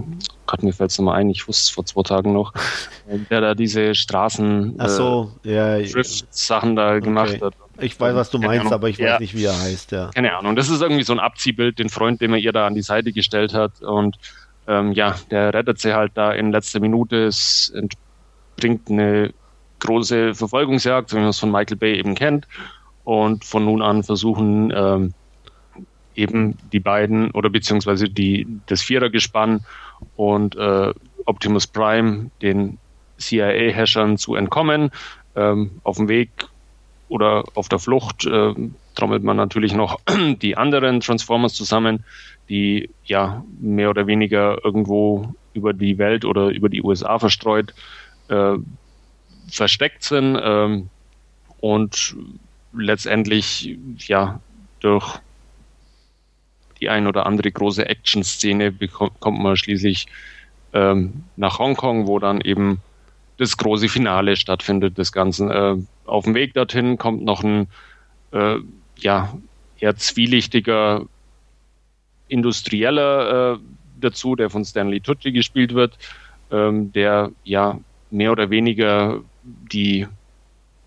Gott, 0.45 0.61
mir 0.61 0.73
fällt 0.73 0.91
es 0.91 0.97
nochmal 0.99 1.19
ein, 1.19 1.29
ich 1.31 1.47
wusste 1.47 1.61
es 1.63 1.69
vor 1.71 1.85
zwei 1.85 2.03
Tagen 2.03 2.33
noch, 2.33 2.53
äh, 3.09 3.17
der 3.31 3.41
da 3.41 3.55
diese 3.55 3.95
Straßen 3.95 4.75
Ach 4.77 4.89
so, 4.89 5.31
ja, 5.43 5.77
äh, 5.77 5.87
Drift-Sachen 5.89 6.75
da 6.75 6.99
gemacht 6.99 7.41
hat. 7.41 7.55
ich 7.79 7.99
weiß, 7.99 8.13
was 8.15 8.29
du 8.29 8.37
Keine 8.37 8.47
meinst, 8.49 8.61
Ahnung. 8.67 8.73
aber 8.73 8.89
ich 8.89 8.99
weiß 8.99 9.05
Ja. 9.05 9.19
nicht, 9.19 9.35
wie 9.35 9.45
er 9.45 9.59
heißt, 9.59 9.91
ja. 9.91 10.11
Keine 10.13 10.37
Ahnung, 10.37 10.55
das 10.55 10.69
ist 10.69 10.81
irgendwie 10.81 11.03
so 11.03 11.13
ein 11.13 11.19
Abziehbild, 11.19 11.79
den 11.79 11.89
Freund, 11.89 12.21
den 12.21 12.29
man 12.31 12.39
ihr 12.39 12.51
da 12.51 12.67
an 12.67 12.75
die 12.75 12.83
Seite 12.83 13.11
gestellt 13.11 13.53
hat. 13.55 13.81
Und 13.81 14.17
ähm, 14.67 14.91
ja, 14.91 15.15
der 15.31 15.53
rettet 15.53 15.79
sie 15.79 15.93
halt 15.93 16.11
da 16.15 16.31
in 16.31 16.51
letzter 16.51 16.79
Minute. 16.79 17.25
Es 17.25 17.73
entspringt 17.75 18.89
eine 18.89 19.33
große 19.79 20.35
Verfolgungsjagd, 20.35 21.09
so 21.09 21.17
wie 21.17 21.21
man 21.21 21.29
es 21.29 21.39
von 21.39 21.51
Michael 21.51 21.77
Bay 21.77 21.97
eben 21.97 22.13
kennt. 22.15 22.47
Und 23.03 23.45
von 23.45 23.65
nun 23.65 23.81
an 23.81 24.03
versuchen 24.03 24.71
ähm, 24.75 25.13
eben 26.15 26.57
die 26.71 26.79
beiden 26.79 27.31
oder 27.31 27.49
beziehungsweise 27.49 28.09
die, 28.09 28.47
das 28.67 28.81
Vierergespann 28.81 29.61
und 30.15 30.55
äh, 30.55 30.93
Optimus 31.25 31.67
Prime 31.67 32.31
den 32.41 32.77
CIA-Häschern 33.17 34.17
zu 34.17 34.35
entkommen. 34.35 34.91
Ähm, 35.35 35.71
auf 35.83 35.97
dem 35.97 36.07
Weg 36.07 36.29
oder 37.09 37.43
auf 37.53 37.69
der 37.69 37.79
Flucht 37.79 38.25
ähm, 38.25 38.75
trommelt 38.95 39.23
man 39.23 39.37
natürlich 39.37 39.73
noch 39.73 39.99
die 40.41 40.57
anderen 40.57 40.99
Transformers 40.99 41.53
zusammen, 41.53 42.03
die 42.49 42.89
ja 43.05 43.43
mehr 43.59 43.89
oder 43.89 44.07
weniger 44.07 44.63
irgendwo 44.63 45.33
über 45.53 45.73
die 45.73 45.97
Welt 45.97 46.25
oder 46.25 46.49
über 46.49 46.69
die 46.69 46.81
USA 46.81 47.19
verstreut 47.19 47.73
äh, 48.29 48.55
versteckt 49.49 50.03
sind 50.03 50.37
ähm, 50.41 50.89
und 51.59 52.15
letztendlich 52.73 53.77
ja 54.07 54.39
durch 54.79 55.19
die 56.81 56.89
ein 56.89 57.07
oder 57.07 57.25
andere 57.25 57.51
große 57.51 57.85
Action-Szene 57.87 58.69
beko- 58.69 59.11
kommt 59.19 59.39
man 59.39 59.57
schließlich 59.57 60.07
ähm, 60.73 61.23
nach 61.35 61.59
Hongkong, 61.59 62.07
wo 62.07 62.19
dann 62.19 62.41
eben 62.41 62.81
das 63.37 63.57
große 63.57 63.89
Finale 63.89 64.35
stattfindet 64.35 64.97
des 64.97 65.11
Ganzen. 65.11 65.51
Äh, 65.51 65.75
auf 66.05 66.25
dem 66.25 66.35
Weg 66.35 66.53
dorthin 66.53 66.97
kommt 66.97 67.23
noch 67.23 67.43
ein 67.43 67.67
äh, 68.31 68.57
ja, 68.97 69.37
eher 69.79 69.95
zwielichtiger 69.95 71.05
Industrieller 72.27 73.53
äh, 73.53 73.59
dazu, 73.99 74.35
der 74.35 74.49
von 74.49 74.65
Stanley 74.65 74.99
Tucci 74.99 75.31
gespielt 75.31 75.73
wird, 75.73 75.97
ähm, 76.51 76.91
der 76.91 77.31
ja 77.43 77.79
mehr 78.11 78.31
oder 78.31 78.49
weniger 78.49 79.21
die 79.43 80.07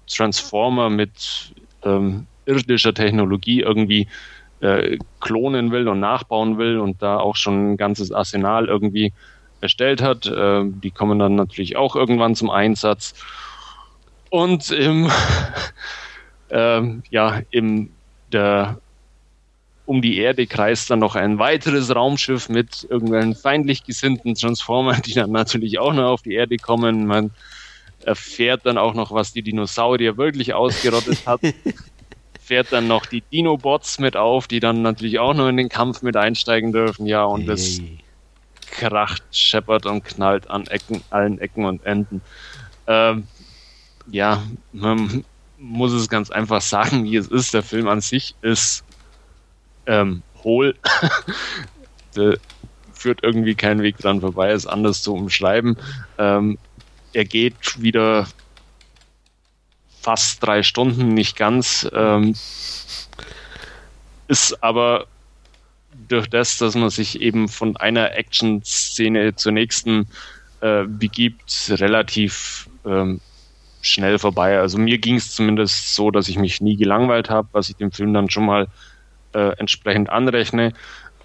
Transformer 0.06 0.90
mit 0.90 1.52
ähm, 1.82 2.26
irdischer 2.46 2.94
Technologie 2.94 3.60
irgendwie 3.60 4.08
äh, 4.60 4.98
klonen 5.20 5.70
will 5.70 5.88
und 5.88 6.00
nachbauen 6.00 6.58
will 6.58 6.78
und 6.78 7.02
da 7.02 7.18
auch 7.18 7.36
schon 7.36 7.72
ein 7.72 7.76
ganzes 7.76 8.12
Arsenal 8.12 8.66
irgendwie 8.66 9.12
erstellt 9.60 10.02
hat. 10.02 10.26
Äh, 10.26 10.64
die 10.64 10.90
kommen 10.90 11.18
dann 11.18 11.34
natürlich 11.34 11.76
auch 11.76 11.96
irgendwann 11.96 12.34
zum 12.34 12.50
Einsatz. 12.50 13.14
Und 14.30 14.70
im, 14.70 15.10
ähm, 16.50 17.02
ja, 17.10 17.40
im, 17.50 17.90
der, 18.32 18.78
um 19.86 20.02
die 20.02 20.18
Erde 20.18 20.46
kreist 20.46 20.90
dann 20.90 20.98
noch 20.98 21.14
ein 21.14 21.38
weiteres 21.38 21.94
Raumschiff 21.94 22.48
mit 22.48 22.86
irgendwelchen 22.90 23.34
feindlich 23.34 23.84
gesinnten 23.84 24.34
Transformern, 24.34 25.00
die 25.06 25.14
dann 25.14 25.30
natürlich 25.30 25.78
auch 25.78 25.92
noch 25.92 26.10
auf 26.10 26.22
die 26.22 26.34
Erde 26.34 26.56
kommen. 26.56 27.06
Man 27.06 27.30
erfährt 28.04 28.64
dann 28.64 28.78
auch 28.78 28.94
noch, 28.94 29.12
was 29.12 29.32
die 29.32 29.42
Dinosaurier 29.42 30.16
wirklich 30.16 30.54
ausgerottet 30.54 31.26
hat. 31.26 31.40
Fährt 32.48 32.72
dann 32.72 32.88
noch 32.88 33.04
die 33.04 33.20
Dinobots 33.20 33.98
mit 33.98 34.16
auf, 34.16 34.48
die 34.48 34.58
dann 34.58 34.80
natürlich 34.80 35.18
auch 35.18 35.34
noch 35.34 35.48
in 35.48 35.58
den 35.58 35.68
Kampf 35.68 36.00
mit 36.00 36.16
einsteigen 36.16 36.72
dürfen. 36.72 37.04
Ja, 37.04 37.24
und 37.24 37.44
das 37.44 37.76
Yay. 37.76 37.98
kracht, 38.70 39.22
scheppert 39.32 39.84
und 39.84 40.02
knallt 40.02 40.48
an 40.48 40.66
Ecken, 40.66 41.02
allen 41.10 41.38
Ecken 41.40 41.66
und 41.66 41.84
Enden. 41.84 42.22
Ähm, 42.86 43.24
ja, 44.10 44.42
man 44.72 45.26
muss 45.58 45.92
es 45.92 46.08
ganz 46.08 46.30
einfach 46.30 46.62
sagen, 46.62 47.04
wie 47.04 47.16
es 47.16 47.28
ist. 47.28 47.52
Der 47.52 47.62
Film 47.62 47.86
an 47.86 48.00
sich 48.00 48.34
ist 48.40 48.82
ähm, 49.84 50.22
hohl. 50.42 50.74
Führt 52.94 53.22
irgendwie 53.22 53.56
keinen 53.56 53.82
Weg 53.82 53.98
dran 53.98 54.22
vorbei, 54.22 54.52
es 54.52 54.66
anders 54.66 55.02
zu 55.02 55.12
umschreiben. 55.12 55.76
Ähm, 56.16 56.56
er 57.12 57.26
geht 57.26 57.82
wieder 57.82 58.26
fast 60.08 60.42
drei 60.42 60.62
Stunden, 60.62 61.12
nicht 61.12 61.36
ganz. 61.36 61.86
Ähm, 61.92 62.34
ist 64.26 64.64
aber 64.64 65.06
durch 66.08 66.30
das, 66.30 66.56
dass 66.56 66.74
man 66.74 66.88
sich 66.88 67.20
eben 67.20 67.46
von 67.46 67.76
einer 67.76 68.16
Action-Szene 68.16 69.36
zur 69.36 69.52
nächsten 69.52 70.08
äh, 70.62 70.84
begibt, 70.84 71.72
relativ 71.72 72.70
ähm, 72.86 73.20
schnell 73.82 74.18
vorbei. 74.18 74.58
Also 74.58 74.78
mir 74.78 74.96
ging 74.96 75.16
es 75.16 75.34
zumindest 75.34 75.94
so, 75.94 76.10
dass 76.10 76.28
ich 76.28 76.38
mich 76.38 76.62
nie 76.62 76.78
gelangweilt 76.78 77.28
habe, 77.28 77.48
was 77.52 77.68
ich 77.68 77.76
dem 77.76 77.92
Film 77.92 78.14
dann 78.14 78.30
schon 78.30 78.46
mal 78.46 78.66
äh, 79.34 79.58
entsprechend 79.58 80.08
anrechne. 80.08 80.72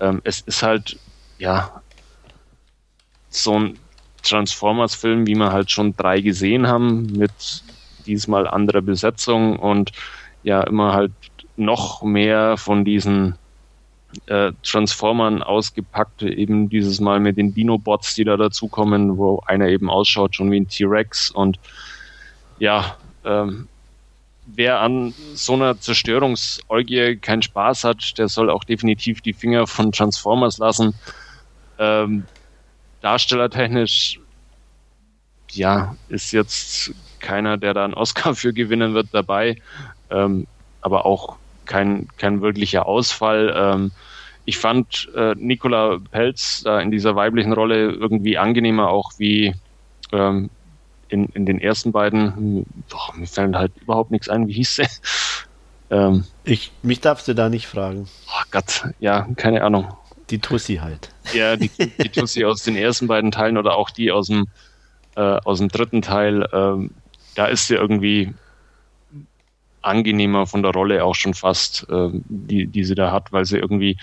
Ähm, 0.01 0.19
es 0.25 0.41
ist 0.41 0.61
halt, 0.61 0.99
ja, 1.37 1.81
so 3.29 3.57
ein 3.57 3.79
Transformers-Film, 4.23 5.25
wie 5.25 5.35
wir 5.35 5.53
halt 5.53 5.71
schon 5.71 5.95
drei 5.95 6.19
gesehen 6.19 6.67
haben, 6.67 7.03
mit 7.13 7.31
diesmal 8.03 8.47
anderer 8.47 8.81
Besetzung 8.81 9.57
und 9.57 9.91
ja, 10.43 10.61
immer 10.61 10.93
halt 10.93 11.11
noch 11.55 12.03
mehr 12.03 12.57
von 12.57 12.83
diesen 12.83 13.35
äh, 14.27 14.51
Transformern 14.63 15.41
ausgepackt, 15.41 16.21
eben 16.23 16.69
dieses 16.69 16.99
Mal 16.99 17.19
mit 17.19 17.37
den 17.37 17.53
Dinobots, 17.53 18.15
die 18.15 18.23
da 18.23 18.37
dazukommen, 18.37 19.17
wo 19.17 19.41
einer 19.45 19.67
eben 19.69 19.89
ausschaut 19.89 20.35
schon 20.35 20.51
wie 20.51 20.59
ein 20.59 20.67
T-Rex 20.67 21.31
und 21.31 21.59
ja, 22.59 22.97
ähm, 23.25 23.67
wer 24.45 24.81
an 24.81 25.13
so 25.33 25.53
einer 25.53 25.79
Zerstörungsorgie 25.79 27.17
keinen 27.17 27.41
Spaß 27.41 27.83
hat, 27.83 28.17
der 28.17 28.27
soll 28.27 28.49
auch 28.49 28.63
definitiv 28.63 29.21
die 29.21 29.33
Finger 29.33 29.67
von 29.67 29.91
Transformers 29.91 30.57
lassen. 30.57 30.93
Ähm, 31.79 32.25
darstellertechnisch, 33.01 34.19
ja, 35.51 35.95
ist 36.09 36.31
jetzt 36.31 36.93
keiner, 37.23 37.57
der 37.57 37.73
da 37.73 37.83
einen 37.85 37.95
Oscar 37.95 38.35
für 38.35 38.53
gewinnen 38.53 38.93
wird 38.93 39.07
dabei, 39.11 39.55
ähm, 40.11 40.45
aber 40.81 41.05
auch 41.07 41.37
kein, 41.65 42.07
kein 42.17 42.41
wirklicher 42.41 42.85
Ausfall. 42.85 43.51
Ähm, 43.55 43.91
ich 44.45 44.57
fand 44.57 45.09
äh, 45.15 45.33
Nicola 45.37 45.97
Pelz 46.11 46.61
da 46.63 46.79
in 46.81 46.91
dieser 46.91 47.15
weiblichen 47.15 47.53
Rolle 47.53 47.91
irgendwie 47.91 48.37
angenehmer, 48.37 48.89
auch 48.89 49.13
wie 49.17 49.55
ähm, 50.11 50.49
in, 51.07 51.25
in 51.27 51.45
den 51.45 51.59
ersten 51.59 51.91
beiden. 51.91 52.65
Boah, 52.89 53.15
mir 53.15 53.27
fällt 53.27 53.55
halt 53.55 53.71
überhaupt 53.81 54.11
nichts 54.11 54.29
ein. 54.29 54.47
Wie 54.47 54.53
hieß 54.53 54.75
sie? 54.75 54.83
Ähm, 55.89 56.23
Ich, 56.45 56.71
mich 56.81 57.01
darfst 57.01 57.27
du 57.27 57.35
da 57.35 57.49
nicht 57.49 57.67
fragen. 57.67 58.07
oh 58.27 58.43
Gott, 58.49 58.85
ja, 58.99 59.27
keine 59.35 59.63
Ahnung. 59.63 59.93
Die 60.31 60.39
Tussi 60.39 60.77
halt. 60.77 61.09
Ja, 61.33 61.55
die, 61.55 61.69
die 61.69 62.09
Tussi 62.11 62.45
aus 62.45 62.63
den 62.63 62.75
ersten 62.75 63.05
beiden 63.05 63.29
Teilen 63.31 63.57
oder 63.57 63.75
auch 63.75 63.91
die 63.91 64.11
aus 64.11 64.27
dem, 64.27 64.47
äh, 65.15 65.21
aus 65.21 65.59
dem 65.59 65.67
dritten 65.67 66.01
Teil, 66.01 66.47
ähm, 66.51 66.91
da 67.35 67.45
ist 67.45 67.67
sie 67.67 67.75
irgendwie 67.75 68.33
angenehmer 69.81 70.47
von 70.47 70.63
der 70.63 70.71
Rolle 70.71 71.03
auch 71.03 71.15
schon 71.15 71.33
fast, 71.33 71.85
ähm, 71.89 72.23
die, 72.27 72.67
die 72.67 72.83
sie 72.83 72.95
da 72.95 73.11
hat, 73.11 73.31
weil 73.31 73.45
sie 73.45 73.57
irgendwie 73.57 73.97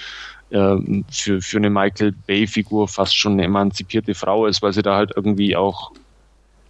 ähm, 0.51 1.05
für, 1.11 1.41
für 1.41 1.57
eine 1.57 1.71
Michael 1.71 2.13
Bay-Figur 2.27 2.89
fast 2.89 3.17
schon 3.17 3.33
eine 3.33 3.45
emanzipierte 3.45 4.15
Frau 4.15 4.47
ist, 4.47 4.63
weil 4.63 4.73
sie 4.73 4.83
da 4.83 4.97
halt 4.97 5.13
irgendwie 5.17 5.57
auch 5.57 5.93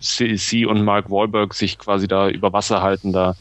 sie, 0.01 0.37
sie 0.37 0.67
und 0.67 0.83
Mark 0.85 1.11
Wahlberg 1.11 1.55
sich 1.55 1.79
quasi 1.79 2.09
da 2.09 2.29
über 2.29 2.53
Wasser 2.53 2.83
halten, 2.83 3.13
da 3.13 3.37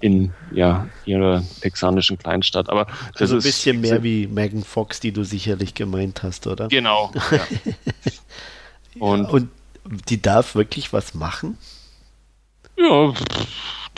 in 0.00 0.32
ja, 0.52 0.86
ihrer 1.06 1.42
texanischen 1.60 2.18
Kleinstadt. 2.18 2.68
Aber 2.68 2.86
das 3.12 3.22
Also 3.22 3.34
ein 3.34 3.38
ist 3.38 3.44
bisschen 3.44 3.80
mehr 3.80 4.02
wie 4.02 4.26
Megan 4.26 4.62
Fox, 4.62 5.00
die 5.00 5.12
du 5.12 5.24
sicherlich 5.24 5.74
gemeint 5.74 6.22
hast, 6.22 6.46
oder? 6.46 6.68
Genau. 6.68 7.12
Ja. 7.30 7.40
Und 8.98 9.24
Und 9.26 9.48
die 10.08 10.22
darf 10.22 10.54
wirklich 10.54 10.92
was 10.92 11.14
machen? 11.14 11.58
Ja, 12.76 13.12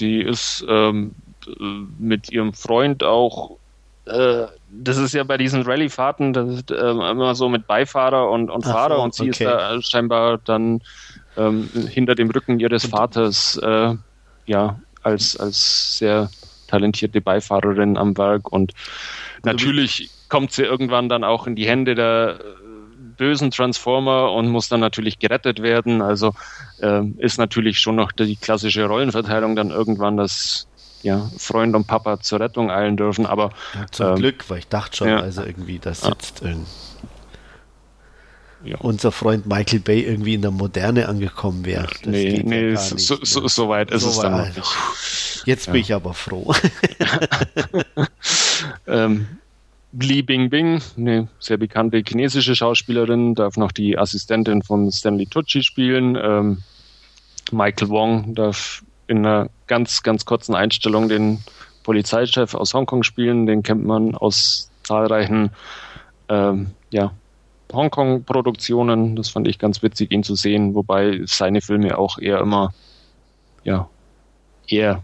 die 0.01 0.21
ist 0.21 0.65
ähm, 0.69 1.15
mit 1.99 2.31
ihrem 2.31 2.53
Freund 2.53 3.03
auch. 3.03 3.57
Äh, 4.07 4.47
das 4.71 4.99
ist 4.99 5.15
ja 5.15 5.25
bei 5.25 5.37
diesen 5.37 5.63
Rallye-Fahrten, 5.63 6.65
ähm, 6.71 7.01
immer 7.01 7.35
so 7.35 7.49
mit 7.49 7.67
Beifahrer 7.67 8.31
und, 8.31 8.51
und 8.51 8.67
Ach 8.67 8.73
Fahrer 8.73 9.01
und 9.01 9.15
sie 9.15 9.31
okay. 9.31 9.31
ist 9.31 9.41
da 9.41 9.83
scheinbar 9.83 10.39
dann 10.39 10.83
ähm, 11.37 11.69
hinter 11.89 12.15
dem 12.15 12.31
Rücken 12.31 12.61
ihres 12.61 12.87
Vaters, 12.87 13.57
äh, 13.63 13.95
ja, 14.47 14.79
als, 15.03 15.37
als 15.39 15.99
sehr 15.99 16.31
talentierte 16.69 17.21
Beifahrerin 17.21 17.97
am 17.97 18.17
Werk 18.17 18.53
und 18.53 18.73
natürlich 19.45 20.11
kommt 20.29 20.53
sie 20.53 20.65
irgendwann 20.65 21.09
dann 21.09 21.23
auch 21.23 21.47
in 21.47 21.55
die 21.55 21.67
Hände 21.67 21.95
der 21.95 22.39
bösen 23.17 23.51
Transformer 23.51 24.33
und 24.33 24.49
muss 24.49 24.69
dann 24.69 24.81
natürlich 24.81 25.19
gerettet 25.19 25.63
werden. 25.63 26.03
Also 26.03 26.35
äh, 26.81 27.03
ist 27.19 27.39
natürlich 27.39 27.79
schon 27.79 27.97
noch 27.97 28.13
die 28.13 28.37
klassische 28.37 28.87
Rollenverteilung 28.87 29.57
dann 29.57 29.71
irgendwann, 29.71 30.17
dass 30.17 30.67
ja, 31.03 31.31
Freund 31.39 31.75
und 31.77 31.87
Papa 31.87 32.21
zur 32.21 32.41
Rettung 32.41 32.71
eilen 32.71 32.97
dürfen. 32.97 33.27
Aber 33.27 33.51
ja, 33.75 33.87
zum 33.91 34.07
ähm, 34.09 34.15
Glück, 34.17 34.49
weil 34.49 34.59
ich 34.59 34.69
dachte 34.69 34.97
schon, 34.97 35.09
ja. 35.09 35.21
also 35.21 35.43
irgendwie, 35.43 35.79
da 35.79 35.95
sitzt 35.95 36.43
ja. 36.43 36.55
Ja. 38.65 38.79
unser 38.79 39.13
Freund 39.13 39.47
Michael 39.47 39.81
Bay 39.81 40.01
irgendwie 40.01 40.35
in 40.35 40.43
der 40.43 40.51
Moderne 40.51 41.09
angekommen 41.09 41.65
wäre. 41.65 41.89
nee, 42.05 42.43
nee 42.45 42.71
ja 42.71 42.77
so, 42.77 42.97
so, 42.97 43.19
so, 43.23 43.47
so, 43.47 43.69
weit 43.69 43.91
ist 43.93 44.05
es 44.05 44.19
dann 44.19 44.33
noch 44.33 44.47
nicht. 44.47 45.43
Jetzt 45.45 45.67
bin 45.71 45.81
ich 45.81 45.95
aber 45.95 46.15
froh. 46.15 46.53
ähm, 48.89 49.29
Li 49.99 50.23
Bingbing, 50.23 50.81
eine 50.97 51.29
sehr 51.39 51.57
bekannte 51.57 52.03
chinesische 52.07 52.55
Schauspielerin, 52.55 53.35
darf 53.35 53.57
noch 53.57 53.73
die 53.73 53.97
Assistentin 53.97 54.63
von 54.63 54.91
Stanley 54.93 55.27
Tucci 55.27 55.63
spielen. 55.63 56.19
Ähm, 56.21 56.63
Michael 57.51 57.89
Wong 57.89 58.35
darf 58.35 58.83
in 59.07 59.19
einer 59.25 59.49
ganz, 59.67 60.03
ganz 60.03 60.25
kurzen 60.25 60.55
Einstellung 60.55 61.09
den 61.09 61.39
Polizeichef 61.85 62.55
aus 62.55 62.75
Hongkong 62.75 63.05
spielen. 63.05 63.47
Den 63.47 63.63
kennt 63.63 63.87
man 63.87 64.15
aus 64.15 64.71
zahlreichen 64.83 65.51
ähm, 66.29 66.73
ja, 66.91 67.13
Hongkong-Produktionen. 67.73 69.17
Das 69.17 69.31
fand 69.31 69.49
ich 69.49 69.59
ganz 69.59 69.83
witzig, 69.83 70.13
ihn 70.13 70.25
zu 70.25 70.35
sehen, 70.35 70.75
wobei 70.75 71.21
seine 71.25 71.61
Filme 71.61 71.97
auch 71.97 72.19
eher 72.19 72.41
immer 72.41 72.75
ja, 73.65 73.89
eher 74.69 75.03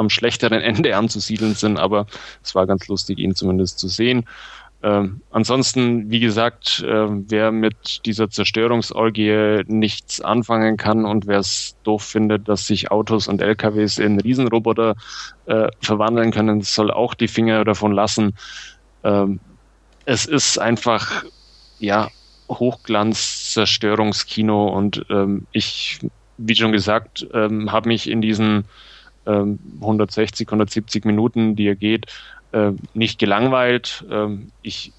am 0.00 0.10
schlechteren 0.10 0.60
Ende 0.60 0.96
anzusiedeln 1.02 1.54
sind, 1.54 1.78
aber 1.78 2.06
es 2.42 2.52
war 2.54 2.66
ganz 2.66 2.88
lustig, 2.88 3.18
ihn 3.18 3.36
zumindest 3.36 3.78
zu 3.78 3.88
sehen. 3.88 4.24
Ähm, 4.82 5.20
ansonsten, 5.30 6.10
wie 6.10 6.20
gesagt, 6.20 6.82
äh, 6.82 7.06
wer 7.08 7.52
mit 7.52 8.06
dieser 8.06 8.30
Zerstörungsorgie 8.30 9.64
nichts 9.66 10.22
anfangen 10.22 10.78
kann 10.78 11.04
und 11.04 11.26
wer 11.26 11.40
es 11.40 11.76
doof 11.84 12.02
findet, 12.02 12.48
dass 12.48 12.66
sich 12.66 12.90
Autos 12.90 13.28
und 13.28 13.42
LKWs 13.42 13.98
in 13.98 14.18
Riesenroboter 14.18 14.94
äh, 15.44 15.68
verwandeln 15.80 16.30
können, 16.30 16.62
soll 16.62 16.90
auch 16.90 17.12
die 17.12 17.28
Finger 17.28 17.66
davon 17.66 17.92
lassen. 17.92 18.34
Ähm, 19.04 19.38
es 20.06 20.24
ist 20.24 20.58
einfach, 20.58 21.24
ja, 21.78 22.08
Hochglanz-Zerstörungskino 22.48 24.68
und 24.68 25.04
ähm, 25.10 25.46
ich, 25.52 25.98
wie 26.38 26.56
schon 26.56 26.72
gesagt, 26.72 27.26
ähm, 27.34 27.70
habe 27.70 27.88
mich 27.88 28.08
in 28.08 28.22
diesen 28.22 28.64
160, 29.26 30.48
ähm, 30.48 30.52
170 30.52 31.04
Minuten, 31.04 31.56
die 31.56 31.68
er 31.68 31.76
geht, 31.76 32.06
äh, 32.52 32.72
nicht 32.94 33.18
gelangweilt. 33.18 34.04
Ähm, 34.10 34.50
ich 34.62 34.92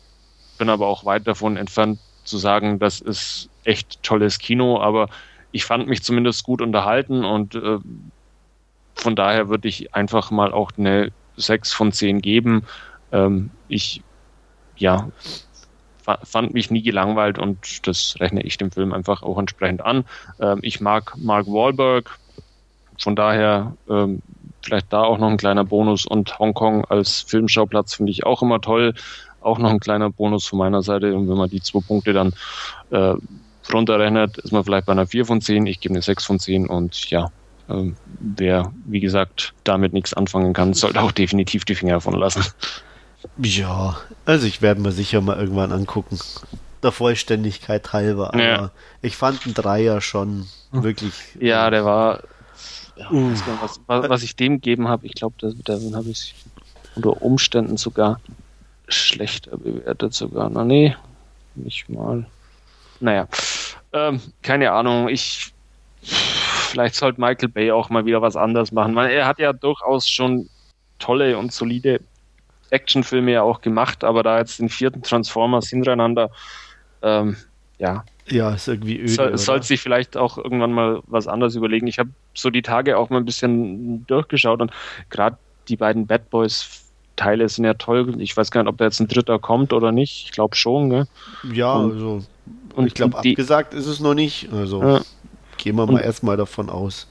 bin 0.58 0.70
aber 0.70 0.88
auch 0.88 1.06
weit 1.06 1.28
davon 1.28 1.58
entfernt 1.58 2.00
zu 2.24 2.38
sagen, 2.38 2.80
das 2.80 3.02
ist 3.02 3.50
echt 3.64 4.04
tolles 4.04 4.40
Kino, 4.40 4.80
aber 4.80 5.10
ich 5.52 5.66
fand 5.66 5.88
mich 5.88 6.04
zumindest 6.04 6.44
gut 6.44 6.62
unterhalten 6.62 7.26
und 7.26 7.56
äh, 7.56 7.80
von 8.96 9.16
daher 9.16 9.50
würde 9.50 9.68
ich 9.68 9.94
einfach 9.96 10.32
mal 10.32 10.54
auch 10.54 10.72
eine 10.78 11.12
6 11.36 11.74
von 11.74 11.92
10 11.92 12.22
geben. 12.22 12.64
Ähm, 13.12 13.50
ich, 13.68 14.02
ja, 14.78 15.10
fand 16.24 16.54
mich 16.54 16.72
nie 16.72 16.82
gelangweilt 16.82 17.38
und 17.38 17.88
das 17.88 18.16
rechne 18.20 18.44
ich 18.44 18.58
dem 18.58 18.72
Film 18.72 18.92
einfach 18.92 19.24
auch 19.24 19.38
entsprechend 19.38 19.82
an. 19.82 20.04
ich 20.62 20.82
mag 20.82 21.16
Mark 21.16 21.46
Wahlberg, 21.46 22.18
von 23.02 23.16
daher 23.16 23.76
ähm, 23.90 24.22
vielleicht 24.64 24.94
da 24.94 25.02
auch 25.04 25.18
noch 25.18 25.30
ein 25.30 25.38
kleiner 25.38 25.64
Bonus 25.64 26.06
und 26.06 26.38
Hongkong 26.40 26.86
als 26.86 27.22
Filmschauplatz 27.22 27.96
finde 27.96 28.12
ich 28.12 28.26
auch 28.26 28.42
immer 28.42 28.62
toll. 28.62 28.94
Auch 29.42 29.58
noch 29.58 29.72
ein 29.72 29.80
kleiner 29.80 30.12
Bonus 30.12 30.46
von 30.46 30.60
meiner 30.60 30.84
Seite. 30.84 31.16
Und 31.16 31.28
wenn 31.28 31.38
man 31.38 31.50
die 31.50 31.62
zwei 31.62 31.80
Punkte 31.80 32.14
dann 32.14 32.34
äh, 32.92 33.16
runterrechnet, 33.74 34.38
ist 34.38 34.52
man 34.52 34.64
vielleicht 34.64 34.86
bei 34.86 34.92
einer 34.92 35.08
4 35.08 35.26
von 35.26 35.42
10. 35.42 35.66
Ich 35.66 35.80
gebe 35.80 35.96
eine 35.96 36.02
6 36.02 36.26
von 36.26 36.40
10 36.40 36.68
und 36.68 37.10
ja, 37.10 37.32
äh, 37.68 37.92
wer, 38.20 38.72
wie 38.86 39.00
gesagt, 39.00 39.54
damit 39.64 39.94
nichts 39.94 40.14
anfangen 40.14 40.54
kann, 40.54 40.74
sollte 40.74 41.02
auch 41.02 41.12
definitiv 41.12 41.66
die 41.66 41.76
Finger 41.76 41.94
davon 41.94 42.14
lassen. 42.14 42.44
Ja, 43.38 43.98
also 44.26 44.48
ich 44.48 44.62
werde 44.62 44.82
mir 44.82 44.92
sicher 44.92 45.22
mal 45.22 45.38
irgendwann 45.38 45.72
angucken. 45.72 46.20
Der 46.84 46.92
Vollständigkeit 46.92 47.94
halber. 47.94 48.34
Aber 48.34 48.44
ja. 48.44 48.72
ich 49.02 49.16
fand 49.16 49.46
einen 49.46 49.54
Dreier 49.54 50.02
schon 50.02 50.48
wirklich. 50.72 51.14
Ja, 51.40 51.70
der 51.70 51.86
war 51.86 52.22
ja, 53.02 53.12
uh. 53.12 53.34
was, 53.62 53.80
was, 53.88 54.24
ich 54.24 54.36
dem 54.36 54.56
gegeben 54.56 54.88
habe, 54.88 55.06
ich 55.06 55.14
glaube, 55.14 55.36
dann 55.40 55.96
habe 55.96 56.10
ich 56.10 56.36
unter 56.96 57.22
Umständen 57.22 57.78
sogar 57.78 58.20
schlechter 58.88 59.58
bewertet 59.58 60.14
sogar. 60.14 60.50
Na 60.50 60.64
nee, 60.64 60.96
nicht 61.56 61.90
mal. 61.90 62.26
Naja, 63.00 63.28
ähm, 63.94 64.22
keine 64.42 64.72
Ahnung. 64.72 65.10
Ich 65.10 65.54
vielleicht 66.02 66.96
sollte 66.96 67.20
Michael 67.20 67.50
Bay 67.50 67.72
auch 67.72 67.90
mal 67.90 68.06
wieder 68.06 68.22
was 68.22 68.36
anderes 68.36 68.72
machen, 68.72 68.96
weil 68.96 69.12
er 69.12 69.28
hat 69.28 69.40
ja 69.40 69.54
durchaus 69.54 70.08
schon 70.08 70.50
tolle 71.00 71.38
und 71.38 71.52
solide 71.54 72.00
Actionfilme 72.70 73.32
ja 73.32 73.42
auch 73.42 73.62
gemacht, 73.62 74.04
aber 74.04 74.24
da 74.24 74.40
jetzt 74.40 74.60
den 74.60 74.70
vierten 74.70 75.04
Transformers 75.04 75.68
hintereinander, 75.68 76.30
ähm, 77.02 77.36
ja, 77.78 78.06
ja, 78.28 78.54
ist 78.54 78.68
irgendwie 78.68 79.00
öde. 79.00 79.10
Soll, 79.10 79.38
sollte 79.38 79.66
sich 79.66 79.82
vielleicht 79.82 80.16
auch 80.16 80.38
irgendwann 80.38 80.72
mal 80.72 81.02
was 81.08 81.28
anderes 81.28 81.56
überlegen. 81.56 81.88
Ich 81.88 82.00
habe 82.00 82.12
so 82.34 82.50
die 82.50 82.62
Tage 82.62 82.98
auch 82.98 83.10
mal 83.10 83.18
ein 83.18 83.26
bisschen 83.26 84.06
durchgeschaut 84.08 84.62
und 84.62 84.72
gerade 85.10 85.38
die 85.68 85.76
beiden 85.76 86.08
Bad 86.08 86.30
Boys 86.30 86.86
Teile 87.16 87.48
sind 87.50 87.66
ja 87.66 87.76
toll. 87.76 88.20
Ich 88.20 88.36
weiß 88.36 88.52
gar 88.52 88.64
nicht, 88.64 88.70
ob 88.70 88.78
da 88.78 88.86
jetzt 88.86 89.00
ein 89.00 89.08
dritter 89.08 89.38
kommt 89.38 89.74
oder 89.74 89.92
nicht. 89.92 90.26
Ich 90.26 90.32
glaube 90.32 90.56
schon, 90.56 90.88
ne? 90.88 91.08
Ja, 91.54 91.74
und, 91.74 91.92
also 91.92 92.24
und 92.76 92.88
ich 92.88 92.94
glaube, 92.94 93.18
abgesagt 93.18 93.74
ist 93.74 93.86
es 93.86 94.00
noch 94.00 94.14
nicht. 94.14 94.52
Also 94.52 94.82
ja. 94.82 95.02
gehen 95.58 95.76
wir 95.76 95.86
mal 95.86 96.00
erstmal 96.00 96.38
davon 96.38 96.70
aus. 96.70 97.08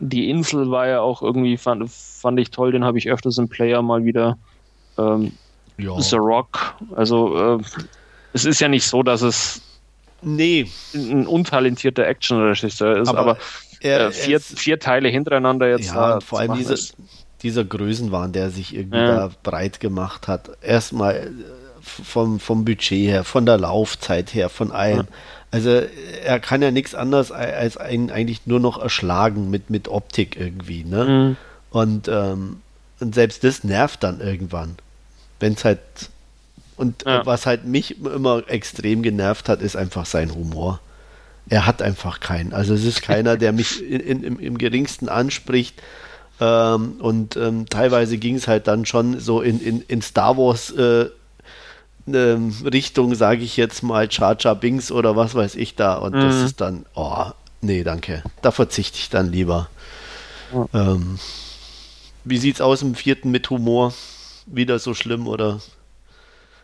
Die 0.00 0.30
Insel 0.30 0.70
war 0.70 0.88
ja 0.88 1.00
auch 1.00 1.22
irgendwie, 1.22 1.56
fand, 1.56 1.90
fand 1.90 2.40
ich 2.40 2.50
toll, 2.50 2.72
den 2.72 2.84
habe 2.84 2.98
ich 2.98 3.10
öfters 3.10 3.38
im 3.38 3.48
Player 3.48 3.82
mal 3.82 4.04
wieder. 4.04 4.38
Ähm, 4.98 5.32
ja. 5.78 6.00
The 6.00 6.16
Rock. 6.16 6.74
Also 6.94 7.58
äh, 7.58 7.62
es 8.32 8.46
ist 8.46 8.60
ja 8.60 8.68
nicht 8.68 8.84
so, 8.86 9.02
dass 9.02 9.22
es 9.22 9.62
Nee. 10.22 10.66
Ein 10.94 11.26
untalentierter 11.26 12.06
Actionregisseur 12.06 12.96
ist, 12.96 13.08
aber, 13.08 13.18
aber 13.18 13.38
er, 13.86 14.08
äh, 14.08 14.12
vier, 14.12 14.40
vier 14.40 14.78
Teile 14.78 15.08
hintereinander 15.08 15.68
jetzt. 15.68 15.86
Ja, 15.86 16.20
vor 16.20 16.40
allem 16.40 16.54
diese, 16.54 16.76
dieser 17.42 17.64
Größenwahn, 17.64 18.32
der 18.32 18.50
sich 18.50 18.74
irgendwie 18.74 18.98
ja. 18.98 19.28
da 19.28 19.30
breit 19.42 19.80
gemacht 19.80 20.28
hat. 20.28 20.50
Erstmal 20.62 21.14
äh, 21.16 21.30
vom, 21.80 22.40
vom 22.40 22.64
Budget 22.64 23.08
her, 23.08 23.24
von 23.24 23.46
der 23.46 23.58
Laufzeit 23.58 24.34
her, 24.34 24.48
von 24.48 24.72
allem. 24.72 24.98
Ja. 24.98 25.06
Also 25.52 25.70
er 26.24 26.40
kann 26.40 26.60
ja 26.60 26.70
nichts 26.70 26.94
anderes 26.94 27.30
als 27.32 27.76
einen 27.76 28.10
eigentlich 28.10 28.46
nur 28.46 28.60
noch 28.60 28.78
erschlagen 28.78 29.48
mit, 29.48 29.70
mit 29.70 29.88
Optik 29.88 30.38
irgendwie. 30.38 30.84
Ne? 30.84 31.04
Mhm. 31.04 31.36
Und, 31.70 32.08
ähm, 32.08 32.60
und 33.00 33.14
selbst 33.14 33.44
das 33.44 33.64
nervt 33.64 34.02
dann 34.02 34.20
irgendwann. 34.20 34.76
Wenn 35.38 35.52
es 35.52 35.64
halt 35.64 35.78
und 36.76 37.04
ja. 37.06 37.24
was 37.24 37.46
halt 37.46 37.64
mich 37.64 38.02
immer 38.02 38.42
extrem 38.48 39.02
genervt 39.02 39.48
hat, 39.48 39.62
ist 39.62 39.76
einfach 39.76 40.06
sein 40.06 40.34
Humor. 40.34 40.80
Er 41.48 41.66
hat 41.66 41.82
einfach 41.82 42.20
keinen. 42.20 42.52
Also 42.52 42.74
es 42.74 42.84
ist 42.84 43.02
keiner, 43.02 43.36
der 43.36 43.52
mich 43.52 43.82
in, 43.82 44.00
in, 44.00 44.22
im, 44.22 44.38
im, 44.38 44.58
geringsten 44.58 45.08
anspricht. 45.08 45.80
Ähm, 46.40 46.96
und 46.98 47.36
ähm, 47.36 47.68
teilweise 47.68 48.18
ging 48.18 48.34
es 48.34 48.48
halt 48.48 48.66
dann 48.66 48.84
schon 48.84 49.20
so 49.20 49.40
in, 49.40 49.60
in, 49.60 49.80
in 49.82 50.02
Star 50.02 50.36
Wars 50.36 50.70
äh, 50.72 51.06
ähm, 52.08 52.54
Richtung, 52.64 53.14
sage 53.14 53.42
ich 53.42 53.56
jetzt 53.56 53.82
mal, 53.82 54.10
Char 54.10 54.36
Char 54.38 54.56
Bings 54.56 54.90
oder 54.90 55.16
was 55.16 55.34
weiß 55.34 55.54
ich 55.54 55.76
da. 55.76 55.94
Und 55.94 56.14
mhm. 56.14 56.20
das 56.20 56.36
ist 56.36 56.60
dann, 56.60 56.84
oh, 56.94 57.26
nee, 57.60 57.84
danke. 57.84 58.22
Da 58.42 58.50
verzichte 58.50 58.98
ich 58.98 59.08
dann 59.08 59.30
lieber. 59.30 59.68
Ja. 60.52 60.92
Ähm, 60.92 61.18
wie 62.24 62.38
sieht's 62.38 62.60
aus 62.60 62.82
im 62.82 62.94
vierten 62.94 63.30
mit 63.30 63.48
Humor? 63.50 63.94
Wieder 64.46 64.78
so 64.78 64.94
schlimm 64.94 65.26
oder? 65.26 65.60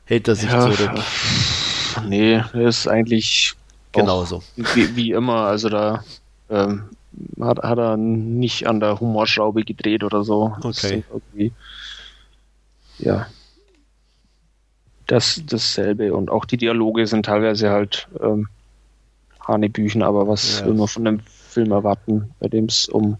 hält 0.04 0.28
er 0.28 0.34
sich 0.34 0.50
ja, 0.50 0.60
zurück. 0.60 0.90
Nee, 2.06 2.34
er 2.34 2.54
ist 2.54 2.88
eigentlich 2.88 3.54
genauso. 3.92 4.42
Wie, 4.56 4.96
wie, 4.96 5.12
immer, 5.12 5.46
also 5.46 5.68
da 5.68 6.04
ähm, 6.50 6.84
hat, 7.40 7.58
hat 7.58 7.78
er 7.78 7.96
nicht 7.96 8.66
an 8.66 8.80
der 8.80 9.00
Humorschraube 9.00 9.64
gedreht 9.64 10.04
oder 10.04 10.24
so. 10.24 10.54
Okay. 10.62 11.04
ja. 12.98 13.26
Das 15.06 15.42
dasselbe 15.44 16.14
und 16.14 16.30
auch 16.30 16.44
die 16.44 16.56
Dialoge 16.56 17.06
sind 17.06 17.26
teilweise 17.26 17.70
halt 17.70 18.08
ähm, 18.20 18.48
Hanebüchen, 19.46 20.02
aber 20.02 20.28
was 20.28 20.60
ja. 20.60 20.66
will 20.66 20.74
man 20.74 20.88
von 20.88 21.06
einem 21.06 21.20
Film 21.20 21.72
erwarten, 21.72 22.32
bei 22.40 22.48
dem 22.48 22.66
es 22.66 22.88
um 22.88 23.18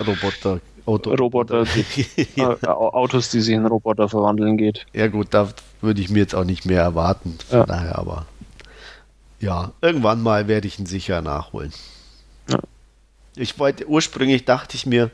Roboter 0.00 0.60
Auto 0.86 1.14
Roboter, 1.14 1.64
die, 1.64 2.26
ja. 2.36 2.56
Äh, 2.62 2.66
Autos, 2.66 3.30
die 3.30 3.40
sich 3.40 3.54
in 3.54 3.66
Roboter 3.66 4.08
verwandeln 4.08 4.58
geht. 4.58 4.84
Ja 4.92 5.08
gut, 5.08 5.28
da 5.30 5.48
würde 5.80 6.00
ich 6.00 6.10
mir 6.10 6.18
jetzt 6.18 6.34
auch 6.34 6.44
nicht 6.44 6.66
mehr 6.66 6.82
erwarten. 6.82 7.38
Von 7.48 7.60
ja. 7.60 7.66
daher 7.66 7.98
aber. 7.98 8.26
Ja, 9.44 9.72
irgendwann 9.82 10.22
mal 10.22 10.48
werde 10.48 10.66
ich 10.66 10.78
ihn 10.78 10.86
sicher 10.86 11.20
nachholen. 11.20 11.72
Ja. 12.48 12.60
Ich 13.36 13.58
wollte, 13.58 13.86
ursprünglich 13.86 14.44
dachte 14.44 14.76
ich 14.76 14.86
mir, 14.86 15.10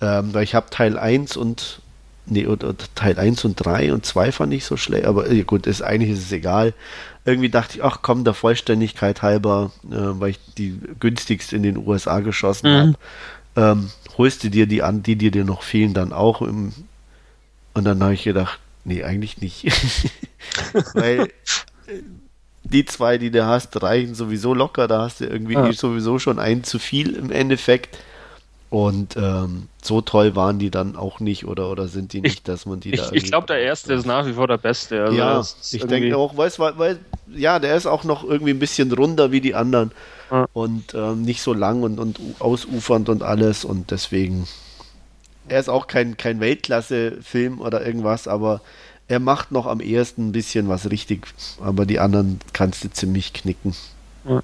Ähm, 0.00 0.32
weil 0.32 0.44
ich 0.44 0.54
habe 0.54 0.70
Teil 0.70 0.98
1 0.98 1.36
und 1.36 1.82
nee, 2.24 2.46
oder 2.46 2.74
Teil 2.94 3.18
1 3.18 3.44
und 3.44 3.56
3 3.56 3.92
und 3.92 4.06
2 4.06 4.32
fand 4.32 4.52
ich 4.54 4.64
so 4.64 4.78
schlecht, 4.78 5.04
aber 5.04 5.28
äh, 5.30 5.42
gut, 5.42 5.66
ist, 5.66 5.82
eigentlich 5.82 6.10
ist 6.12 6.24
es 6.24 6.32
egal. 6.32 6.72
Irgendwie 7.26 7.50
dachte 7.50 7.76
ich, 7.76 7.84
ach 7.84 7.98
komm, 8.00 8.24
der 8.24 8.32
Vollständigkeit 8.32 9.20
halber, 9.20 9.72
äh, 9.90 9.96
weil 9.96 10.30
ich 10.30 10.40
die 10.56 10.80
günstigst 11.00 11.52
in 11.52 11.62
den 11.62 11.76
USA 11.76 12.20
geschossen 12.20 12.72
mhm. 12.72 12.78
habe, 12.78 12.96
ähm, 13.56 13.90
holst 14.16 14.42
du 14.42 14.48
dir 14.48 14.66
die 14.66 14.82
an, 14.82 15.02
die, 15.02 15.16
die 15.16 15.30
dir 15.30 15.44
noch 15.44 15.62
fehlen, 15.62 15.92
dann 15.92 16.14
auch 16.14 16.40
im, 16.40 16.72
und 17.74 17.84
dann 17.84 18.02
habe 18.02 18.14
ich 18.14 18.24
gedacht, 18.24 18.58
nee, 18.84 19.04
eigentlich 19.04 19.42
nicht. 19.42 19.66
weil 20.94 21.28
äh, 21.86 22.02
die 22.72 22.84
zwei, 22.84 23.18
die 23.18 23.30
du 23.30 23.44
hast, 23.44 23.82
reichen 23.82 24.14
sowieso 24.14 24.54
locker, 24.54 24.88
da 24.88 25.02
hast 25.02 25.20
du 25.20 25.26
irgendwie 25.26 25.54
ja. 25.54 25.72
sowieso 25.72 26.18
schon 26.18 26.38
ein 26.38 26.64
zu 26.64 26.78
viel 26.78 27.14
im 27.14 27.30
Endeffekt. 27.30 27.98
Und 28.70 29.16
ähm, 29.16 29.66
so 29.82 30.00
toll 30.00 30.36
waren 30.36 30.60
die 30.60 30.70
dann 30.70 30.94
auch 30.94 31.18
nicht 31.18 31.44
oder, 31.44 31.70
oder 31.72 31.88
sind 31.88 32.12
die 32.12 32.20
nicht, 32.20 32.46
dass 32.46 32.66
man 32.66 32.78
die 32.78 32.94
ich, 32.94 33.00
da. 33.00 33.10
Ich 33.10 33.24
glaube, 33.24 33.48
der 33.48 33.58
erste 33.58 33.94
ist 33.94 34.06
nach 34.06 34.26
wie 34.26 34.34
vor 34.34 34.46
der 34.46 34.58
beste. 34.58 35.02
Also 35.02 35.16
ja, 35.16 35.42
ich 35.72 35.84
denke 35.86 36.16
auch, 36.16 36.36
weißt 36.36 36.60
weil, 36.60 36.78
weil, 36.78 36.98
ja, 37.34 37.58
der 37.58 37.74
ist 37.74 37.86
auch 37.86 38.04
noch 38.04 38.22
irgendwie 38.22 38.52
ein 38.52 38.60
bisschen 38.60 38.92
runder 38.92 39.32
wie 39.32 39.40
die 39.40 39.56
anderen 39.56 39.90
ja. 40.30 40.46
und 40.52 40.94
ähm, 40.94 41.22
nicht 41.22 41.42
so 41.42 41.52
lang 41.52 41.82
und, 41.82 41.98
und 41.98 42.20
ausufernd 42.38 43.08
und 43.08 43.24
alles 43.24 43.64
und 43.64 43.90
deswegen. 43.90 44.46
Er 45.48 45.58
ist 45.58 45.68
auch 45.68 45.88
kein, 45.88 46.16
kein 46.16 46.38
Weltklasse-Film 46.38 47.60
oder 47.60 47.84
irgendwas, 47.84 48.28
aber 48.28 48.60
er 49.10 49.18
macht 49.18 49.50
noch 49.50 49.66
am 49.66 49.80
ehesten 49.80 50.28
ein 50.28 50.32
bisschen 50.32 50.68
was 50.68 50.88
richtig, 50.88 51.26
aber 51.60 51.84
die 51.84 51.98
anderen 51.98 52.38
kannst 52.52 52.84
du 52.84 52.90
ziemlich 52.90 53.32
knicken. 53.32 53.74
Ja. 54.24 54.40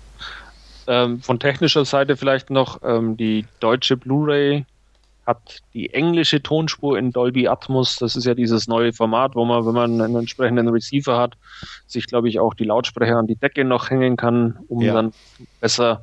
Ähm, 0.89 1.21
von 1.23 1.39
technischer 1.39 1.85
Seite 1.85 2.17
vielleicht 2.17 2.51
noch, 2.51 2.81
ähm, 2.83 3.17
die 3.17 3.47
deutsche 3.61 3.97
Blu-ray 3.97 4.67
hat 5.25 5.63
die 5.73 5.95
englische 5.95 6.43
Tonspur 6.43 6.99
in 6.99 7.13
Dolby 7.13 7.47
Atmos. 7.47 7.97
Das 7.97 8.17
ist 8.17 8.25
ja 8.25 8.35
dieses 8.35 8.67
neue 8.67 8.93
Format, 8.93 9.37
wo 9.37 9.45
man, 9.45 9.65
wenn 9.65 9.75
man 9.75 10.01
einen 10.01 10.17
entsprechenden 10.17 10.69
Receiver 10.69 11.17
hat, 11.17 11.35
sich, 11.87 12.09
glaube 12.09 12.29
ich, 12.29 12.41
auch 12.41 12.55
die 12.55 12.65
Lautsprecher 12.65 13.17
an 13.17 13.29
die 13.29 13.37
Decke 13.37 13.65
noch 13.65 13.91
hängen 13.91 14.17
kann, 14.17 14.59
um 14.67 14.83
ja. 14.83 14.95
dann 14.95 15.13
besser 15.61 16.03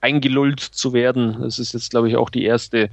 eingelullt 0.00 0.60
zu 0.60 0.92
werden. 0.92 1.42
Das 1.42 1.60
ist 1.60 1.74
jetzt, 1.74 1.90
glaube 1.90 2.08
ich, 2.08 2.16
auch 2.16 2.30
die 2.30 2.44
erste 2.44 2.90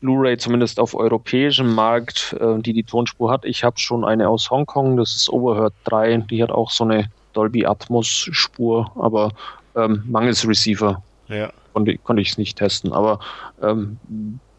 Blu-ray, 0.00 0.36
zumindest 0.38 0.78
auf 0.80 0.94
europäischem 0.94 1.74
Markt, 1.74 2.36
äh, 2.40 2.58
die 2.60 2.72
die 2.72 2.84
Tonspur 2.84 3.30
hat. 3.30 3.44
Ich 3.44 3.64
habe 3.64 3.78
schon 3.78 4.04
eine 4.04 4.28
aus 4.28 4.50
Hongkong, 4.50 4.96
das 4.96 5.14
ist 5.16 5.30
Overheard 5.30 5.74
3, 5.84 6.18
die 6.30 6.42
hat 6.42 6.50
auch 6.50 6.70
so 6.70 6.84
eine 6.84 7.10
Dolby 7.32 7.66
Atmos 7.66 8.28
Spur, 8.32 8.90
aber 8.96 9.32
ähm, 9.76 10.02
mangels 10.06 10.46
Receiver. 10.46 11.02
Ja. 11.28 11.52
Konnte, 11.72 11.98
konnte 11.98 12.22
ich 12.22 12.30
es 12.30 12.38
nicht 12.38 12.58
testen. 12.58 12.92
Aber 12.92 13.20
ähm, 13.62 13.98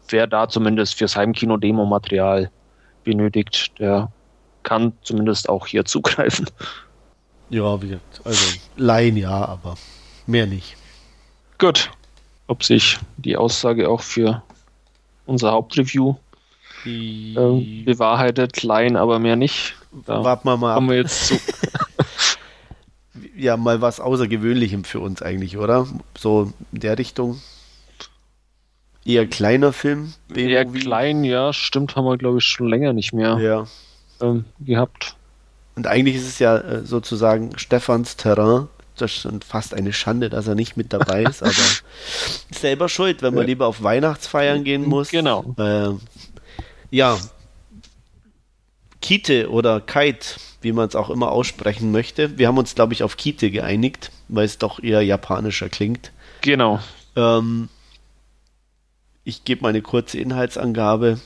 wer 0.08 0.26
da 0.26 0.48
zumindest 0.48 0.94
fürs 0.94 1.16
Heimkino-Demo-Material 1.16 2.50
benötigt, 3.04 3.78
der 3.78 4.10
kann 4.62 4.92
zumindest 5.02 5.48
auch 5.48 5.66
hier 5.66 5.84
zugreifen. 5.86 6.46
Ja, 7.50 7.80
wie 7.82 7.88
gesagt, 7.88 8.20
also 8.24 8.58
Laien 8.76 9.16
ja, 9.16 9.44
aber 9.44 9.74
mehr 10.26 10.46
nicht. 10.46 10.76
Gut. 11.58 11.90
Ob 12.46 12.64
sich 12.64 12.98
die 13.16 13.36
Aussage 13.36 13.88
auch 13.88 14.00
für 14.00 14.42
unser 15.30 15.52
Hauptreview 15.52 16.16
äh, 16.84 17.84
bewahrheitet, 17.84 18.62
Laien 18.62 18.96
aber 18.96 19.18
mehr 19.18 19.36
nicht. 19.36 19.76
Da 20.06 20.22
Warten 20.24 20.48
wir 20.48 20.56
mal 20.56 20.72
ab. 20.72 20.76
Kommen 20.76 20.90
wir 20.90 20.96
jetzt 20.96 21.28
zu. 21.28 21.36
ja 23.36 23.56
mal 23.56 23.80
was 23.80 24.00
Außergewöhnlichem 24.00 24.84
für 24.84 25.00
uns 25.00 25.22
eigentlich, 25.22 25.56
oder? 25.56 25.86
So 26.18 26.52
in 26.72 26.80
der 26.80 26.98
Richtung. 26.98 27.40
Eher 29.04 29.26
kleiner 29.26 29.72
Film. 29.72 30.12
Eher 30.34 30.64
klein, 30.66 31.24
ja, 31.24 31.52
stimmt, 31.52 31.96
haben 31.96 32.04
wir 32.04 32.18
glaube 32.18 32.38
ich 32.38 32.44
schon 32.44 32.68
länger 32.68 32.92
nicht 32.92 33.12
mehr 33.12 33.38
ja. 33.38 33.66
ähm, 34.20 34.44
gehabt. 34.60 35.16
Und 35.76 35.86
eigentlich 35.86 36.16
ist 36.16 36.28
es 36.28 36.38
ja 36.38 36.58
äh, 36.58 36.84
sozusagen 36.84 37.56
Stefans 37.56 38.16
Terrain. 38.16 38.68
Das 39.00 39.12
ist 39.12 39.22
schon 39.22 39.40
fast 39.42 39.74
eine 39.74 39.92
Schande, 39.92 40.30
dass 40.30 40.46
er 40.46 40.54
nicht 40.54 40.76
mit 40.76 40.92
dabei 40.92 41.22
ist, 41.24 41.42
aber 41.42 41.52
selber 42.50 42.88
schuld, 42.88 43.22
wenn 43.22 43.34
man 43.34 43.46
lieber 43.46 43.66
auf 43.66 43.82
Weihnachtsfeiern 43.82 44.64
gehen 44.64 44.84
muss. 44.84 45.10
Genau. 45.10 45.54
Äh, 45.58 45.90
ja, 46.90 47.18
Kite 49.00 49.50
oder 49.50 49.80
Kite, 49.80 50.38
wie 50.60 50.72
man 50.72 50.88
es 50.88 50.94
auch 50.94 51.10
immer 51.10 51.30
aussprechen 51.32 51.90
möchte. 51.90 52.38
Wir 52.38 52.48
haben 52.48 52.58
uns, 52.58 52.74
glaube 52.74 52.92
ich, 52.92 53.02
auf 53.02 53.16
Kite 53.16 53.50
geeinigt, 53.50 54.10
weil 54.28 54.44
es 54.44 54.58
doch 54.58 54.82
eher 54.82 55.02
japanischer 55.02 55.68
klingt. 55.68 56.12
Genau. 56.42 56.80
Ähm, 57.16 57.68
ich 59.24 59.44
gebe 59.44 59.62
mal 59.62 59.70
eine 59.70 59.82
kurze 59.82 60.18
Inhaltsangabe. 60.18 61.20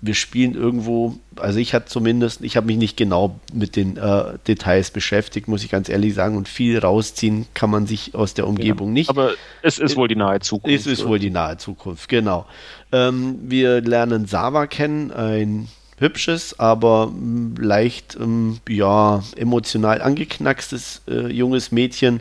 Wir 0.00 0.14
spielen 0.14 0.54
irgendwo, 0.54 1.18
also 1.36 1.58
ich 1.58 1.74
hatte 1.74 1.86
zumindest, 1.86 2.42
ich 2.42 2.56
habe 2.56 2.66
mich 2.66 2.76
nicht 2.76 2.96
genau 2.96 3.40
mit 3.52 3.74
den 3.74 3.96
äh, 3.96 4.38
Details 4.46 4.90
beschäftigt, 4.92 5.48
muss 5.48 5.64
ich 5.64 5.70
ganz 5.70 5.88
ehrlich 5.88 6.14
sagen, 6.14 6.36
und 6.36 6.48
viel 6.48 6.78
rausziehen 6.78 7.46
kann 7.54 7.70
man 7.70 7.86
sich 7.86 8.14
aus 8.14 8.34
der 8.34 8.46
Umgebung 8.46 8.88
ja, 8.88 8.92
nicht. 8.92 9.10
Aber 9.10 9.32
es 9.62 9.78
ist 9.78 9.96
wohl 9.96 10.06
die 10.06 10.16
nahe 10.16 10.38
Zukunft. 10.40 10.78
Es 10.78 10.86
ist 10.86 11.06
wohl 11.06 11.18
die 11.18 11.30
nahe 11.30 11.56
Zukunft, 11.56 12.08
genau. 12.08 12.46
Ähm, 12.92 13.38
wir 13.42 13.80
lernen 13.80 14.26
Sava 14.26 14.68
kennen, 14.68 15.10
ein 15.10 15.68
hübsches, 15.98 16.58
aber 16.58 17.06
hm, 17.06 17.56
leicht 17.56 18.16
ähm, 18.20 18.60
ja, 18.68 19.22
emotional 19.36 20.00
angeknackstes 20.00 21.02
äh, 21.08 21.26
junges 21.26 21.72
Mädchen, 21.72 22.20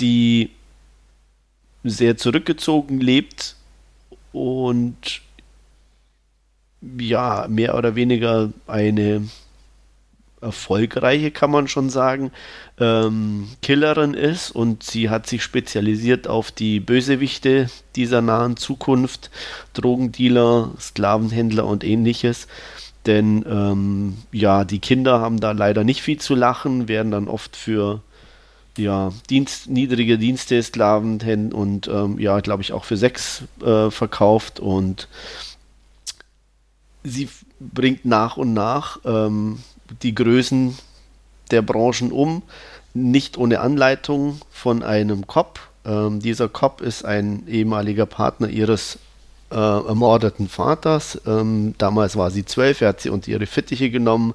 die 0.00 0.50
sehr 1.84 2.16
zurückgezogen 2.16 3.00
lebt 3.00 3.56
und 4.32 5.22
ja, 6.80 7.46
mehr 7.48 7.76
oder 7.76 7.94
weniger 7.94 8.50
eine 8.66 9.28
erfolgreiche, 10.40 11.30
kann 11.30 11.50
man 11.50 11.68
schon 11.68 11.90
sagen, 11.90 12.30
ähm, 12.78 13.48
Killerin 13.60 14.14
ist 14.14 14.50
und 14.50 14.84
sie 14.84 15.10
hat 15.10 15.26
sich 15.26 15.42
spezialisiert 15.42 16.28
auf 16.28 16.52
die 16.52 16.80
Bösewichte 16.80 17.68
dieser 17.96 18.22
nahen 18.22 18.56
Zukunft, 18.56 19.30
Drogendealer, 19.74 20.70
Sklavenhändler 20.78 21.66
und 21.66 21.82
ähnliches. 21.82 22.46
Denn 23.06 23.44
ähm, 23.48 24.18
ja, 24.32 24.64
die 24.64 24.80
Kinder 24.80 25.20
haben 25.20 25.40
da 25.40 25.52
leider 25.52 25.82
nicht 25.82 26.02
viel 26.02 26.18
zu 26.18 26.34
lachen, 26.34 26.88
werden 26.88 27.10
dann 27.10 27.28
oft 27.28 27.56
für 27.56 28.02
ja, 28.76 29.12
Dienst, 29.28 29.68
niedrige 29.68 30.18
Dienste, 30.18 30.62
Sklaven 30.62 31.52
und 31.52 31.88
ähm, 31.88 32.18
ja, 32.18 32.40
glaube 32.40 32.62
ich 32.62 32.72
auch 32.72 32.84
für 32.84 32.96
Sex 32.96 33.42
äh, 33.64 33.90
verkauft 33.90 34.60
und 34.60 35.08
sie 37.04 37.28
bringt 37.60 38.04
nach 38.04 38.36
und 38.36 38.52
nach 38.52 38.98
ähm, 39.04 39.58
die 40.02 40.14
Größen 40.14 40.76
der 41.50 41.62
Branchen 41.62 42.12
um, 42.12 42.42
nicht 42.94 43.38
ohne 43.38 43.60
Anleitung 43.60 44.40
von 44.50 44.82
einem 44.82 45.26
Cop. 45.26 45.60
Ähm, 45.84 46.20
dieser 46.20 46.48
Cop 46.48 46.80
ist 46.80 47.04
ein 47.04 47.46
ehemaliger 47.46 48.06
Partner 48.06 48.48
ihres 48.48 48.98
äh, 49.50 49.54
ermordeten 49.54 50.48
Vaters. 50.48 51.20
Ähm, 51.26 51.74
damals 51.78 52.16
war 52.16 52.30
sie 52.30 52.44
zwölf, 52.44 52.80
er 52.80 52.88
hat 52.88 53.00
sie 53.00 53.10
unter 53.10 53.30
ihre 53.30 53.46
Fittiche 53.46 53.90
genommen, 53.90 54.34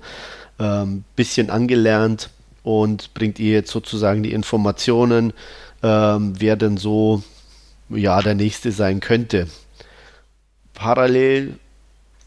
ähm, 0.59 1.03
bisschen 1.15 1.49
angelernt 1.49 2.29
und 2.63 3.13
bringt 3.13 3.39
ihr 3.39 3.51
jetzt 3.51 3.71
sozusagen 3.71 4.23
die 4.23 4.33
Informationen, 4.33 5.33
ähm, 5.83 6.33
wer 6.39 6.55
denn 6.55 6.77
so 6.77 7.21
ja 7.89 8.21
der 8.21 8.35
nächste 8.35 8.71
sein 8.71 9.01
könnte. 9.01 9.47
Parallel 10.73 11.59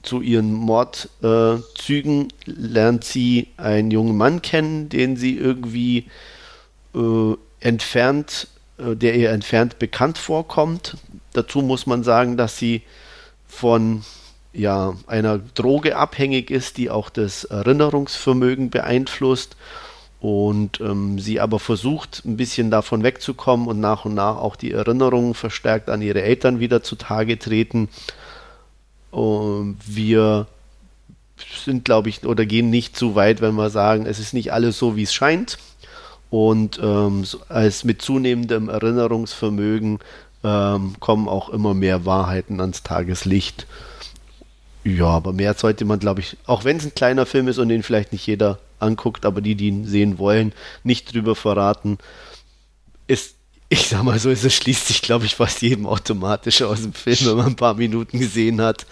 zu 0.06 0.20
ihren 0.20 0.52
Mordzügen 0.52 2.28
äh, 2.28 2.28
lernt 2.46 3.04
sie 3.04 3.48
einen 3.56 3.90
jungen 3.90 4.16
Mann 4.16 4.42
kennen, 4.42 4.88
den 4.88 5.16
sie 5.16 5.36
irgendwie 5.36 6.06
äh, 6.94 7.34
entfernt, 7.60 8.48
äh, 8.78 8.96
der 8.96 9.14
ihr 9.16 9.30
entfernt 9.30 9.78
bekannt 9.78 10.18
vorkommt. 10.18 10.96
Dazu 11.32 11.60
muss 11.60 11.86
man 11.86 12.02
sagen, 12.04 12.36
dass 12.36 12.58
sie 12.58 12.82
von 13.46 14.04
ja, 14.52 14.94
einer 15.06 15.38
Droge 15.38 15.96
abhängig 15.96 16.50
ist, 16.50 16.78
die 16.78 16.90
auch 16.90 17.10
das 17.10 17.44
Erinnerungsvermögen 17.44 18.70
beeinflusst 18.70 19.56
und 20.20 20.80
ähm, 20.80 21.18
sie 21.18 21.40
aber 21.40 21.58
versucht, 21.58 22.22
ein 22.24 22.36
bisschen 22.36 22.70
davon 22.70 23.02
wegzukommen 23.02 23.68
und 23.68 23.80
nach 23.80 24.04
und 24.06 24.14
nach 24.14 24.36
auch 24.36 24.56
die 24.56 24.72
Erinnerungen 24.72 25.34
verstärkt 25.34 25.90
an 25.90 26.00
ihre 26.00 26.22
Eltern 26.22 26.58
wieder 26.58 26.82
zutage 26.82 27.38
treten. 27.38 27.88
Wir 29.16 30.46
sind, 31.64 31.84
glaube 31.84 32.08
ich, 32.08 32.24
oder 32.24 32.46
gehen 32.46 32.70
nicht 32.70 32.96
zu 32.96 33.14
weit, 33.14 33.40
wenn 33.40 33.54
wir 33.54 33.70
sagen, 33.70 34.06
es 34.06 34.18
ist 34.18 34.34
nicht 34.34 34.52
alles 34.52 34.78
so, 34.78 34.96
wie 34.96 35.02
es 35.02 35.14
scheint. 35.14 35.58
Und 36.30 36.80
ähm, 36.82 37.24
als 37.48 37.84
mit 37.84 38.02
zunehmendem 38.02 38.68
Erinnerungsvermögen 38.68 40.00
ähm, 40.44 40.96
kommen 41.00 41.28
auch 41.28 41.48
immer 41.50 41.72
mehr 41.74 42.04
Wahrheiten 42.04 42.60
ans 42.60 42.82
Tageslicht. 42.82 43.66
Ja, 44.84 45.06
aber 45.06 45.32
mehr 45.32 45.54
sollte 45.54 45.84
man, 45.84 45.98
glaube 45.98 46.20
ich, 46.20 46.36
auch 46.46 46.64
wenn 46.64 46.76
es 46.76 46.84
ein 46.84 46.94
kleiner 46.94 47.26
Film 47.26 47.48
ist 47.48 47.58
und 47.58 47.68
den 47.68 47.82
vielleicht 47.82 48.12
nicht 48.12 48.26
jeder 48.26 48.58
anguckt, 48.78 49.24
aber 49.24 49.40
die, 49.40 49.54
die 49.54 49.68
ihn 49.68 49.84
sehen 49.84 50.18
wollen, 50.18 50.52
nicht 50.84 51.12
drüber 51.12 51.34
verraten. 51.34 51.98
Ist 53.06 53.35
ich 53.68 53.88
sag 53.88 54.02
mal 54.02 54.18
so, 54.18 54.30
es 54.30 54.54
schließt 54.54 54.86
sich, 54.86 55.02
glaube 55.02 55.24
ich, 55.24 55.34
fast 55.34 55.62
jedem 55.62 55.86
automatisch 55.86 56.62
aus 56.62 56.82
dem 56.82 56.92
Film, 56.92 57.18
wenn 57.20 57.36
man 57.36 57.46
ein 57.46 57.56
paar 57.56 57.74
Minuten 57.74 58.18
gesehen 58.18 58.60
hat. 58.60 58.86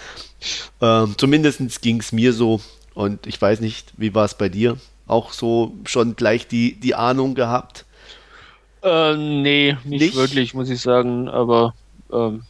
Ähm, 0.80 1.14
Zumindest 1.16 1.82
ging 1.82 2.00
es 2.00 2.12
mir 2.12 2.32
so. 2.32 2.60
Und 2.94 3.26
ich 3.26 3.40
weiß 3.40 3.60
nicht, 3.60 3.92
wie 3.96 4.14
war 4.14 4.24
es 4.24 4.34
bei 4.34 4.48
dir? 4.48 4.76
Auch 5.06 5.32
so 5.32 5.74
schon 5.84 6.16
gleich 6.16 6.46
die, 6.48 6.74
die 6.74 6.94
Ahnung 6.94 7.34
gehabt? 7.34 7.84
Äh, 8.82 9.16
nee, 9.16 9.76
nicht, 9.84 10.00
nicht, 10.00 10.14
wirklich, 10.14 10.54
muss 10.54 10.70
ich 10.70 10.80
sagen. 10.80 11.28
Aber 11.28 11.74
ähm, 12.12 12.42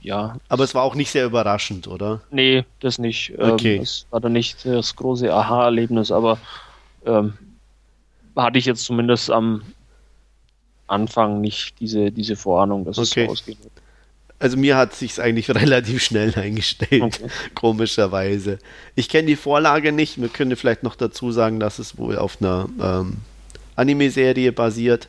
ja. 0.00 0.36
Aber 0.48 0.64
es 0.64 0.74
war 0.74 0.82
auch 0.82 0.94
nicht 0.94 1.10
sehr 1.10 1.26
überraschend, 1.26 1.88
oder? 1.88 2.20
Nee, 2.30 2.64
das 2.80 2.98
nicht. 2.98 3.32
Ähm, 3.38 3.52
okay. 3.52 3.78
Es 3.82 4.06
war 4.10 4.20
dann 4.20 4.32
nicht 4.32 4.64
das 4.64 4.94
große 4.96 5.32
Aha-Erlebnis, 5.32 6.10
aber 6.10 6.38
ähm, 7.06 7.34
hatte 8.36 8.58
ich 8.58 8.66
jetzt 8.66 8.84
zumindest 8.84 9.30
am 9.30 9.62
Anfang 10.92 11.40
nicht 11.40 11.80
diese, 11.80 12.12
diese 12.12 12.36
Vorahnung, 12.36 12.84
dass 12.84 12.98
okay. 12.98 13.22
es 13.22 13.26
so 13.26 13.32
ausgehen 13.32 13.58
wird. 13.62 13.72
Also 14.38 14.56
mir 14.56 14.76
hat 14.76 14.94
sich 14.94 15.20
eigentlich 15.20 15.48
relativ 15.54 16.02
schnell 16.02 16.34
eingestellt, 16.34 17.02
okay. 17.02 17.28
komischerweise. 17.54 18.58
Ich 18.94 19.08
kenne 19.08 19.28
die 19.28 19.36
Vorlage 19.36 19.92
nicht. 19.92 20.20
Wir 20.20 20.28
können 20.28 20.56
vielleicht 20.56 20.82
noch 20.82 20.96
dazu 20.96 21.32
sagen, 21.32 21.60
dass 21.60 21.78
es 21.78 21.96
wohl 21.96 22.18
auf 22.18 22.38
einer 22.40 22.68
ähm, 22.80 23.18
Anime-Serie 23.76 24.52
basiert. 24.52 25.08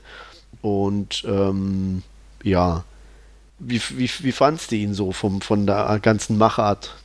Und 0.61 1.23
ähm, 1.27 2.03
ja, 2.43 2.84
wie, 3.59 3.81
wie, 3.95 4.09
wie 4.19 4.31
fandst 4.31 4.71
du 4.71 4.75
ihn 4.75 4.93
so 4.93 5.11
vom, 5.11 5.41
von 5.41 5.65
der 5.65 5.99
ganzen 6.01 6.38
Machart? 6.38 6.95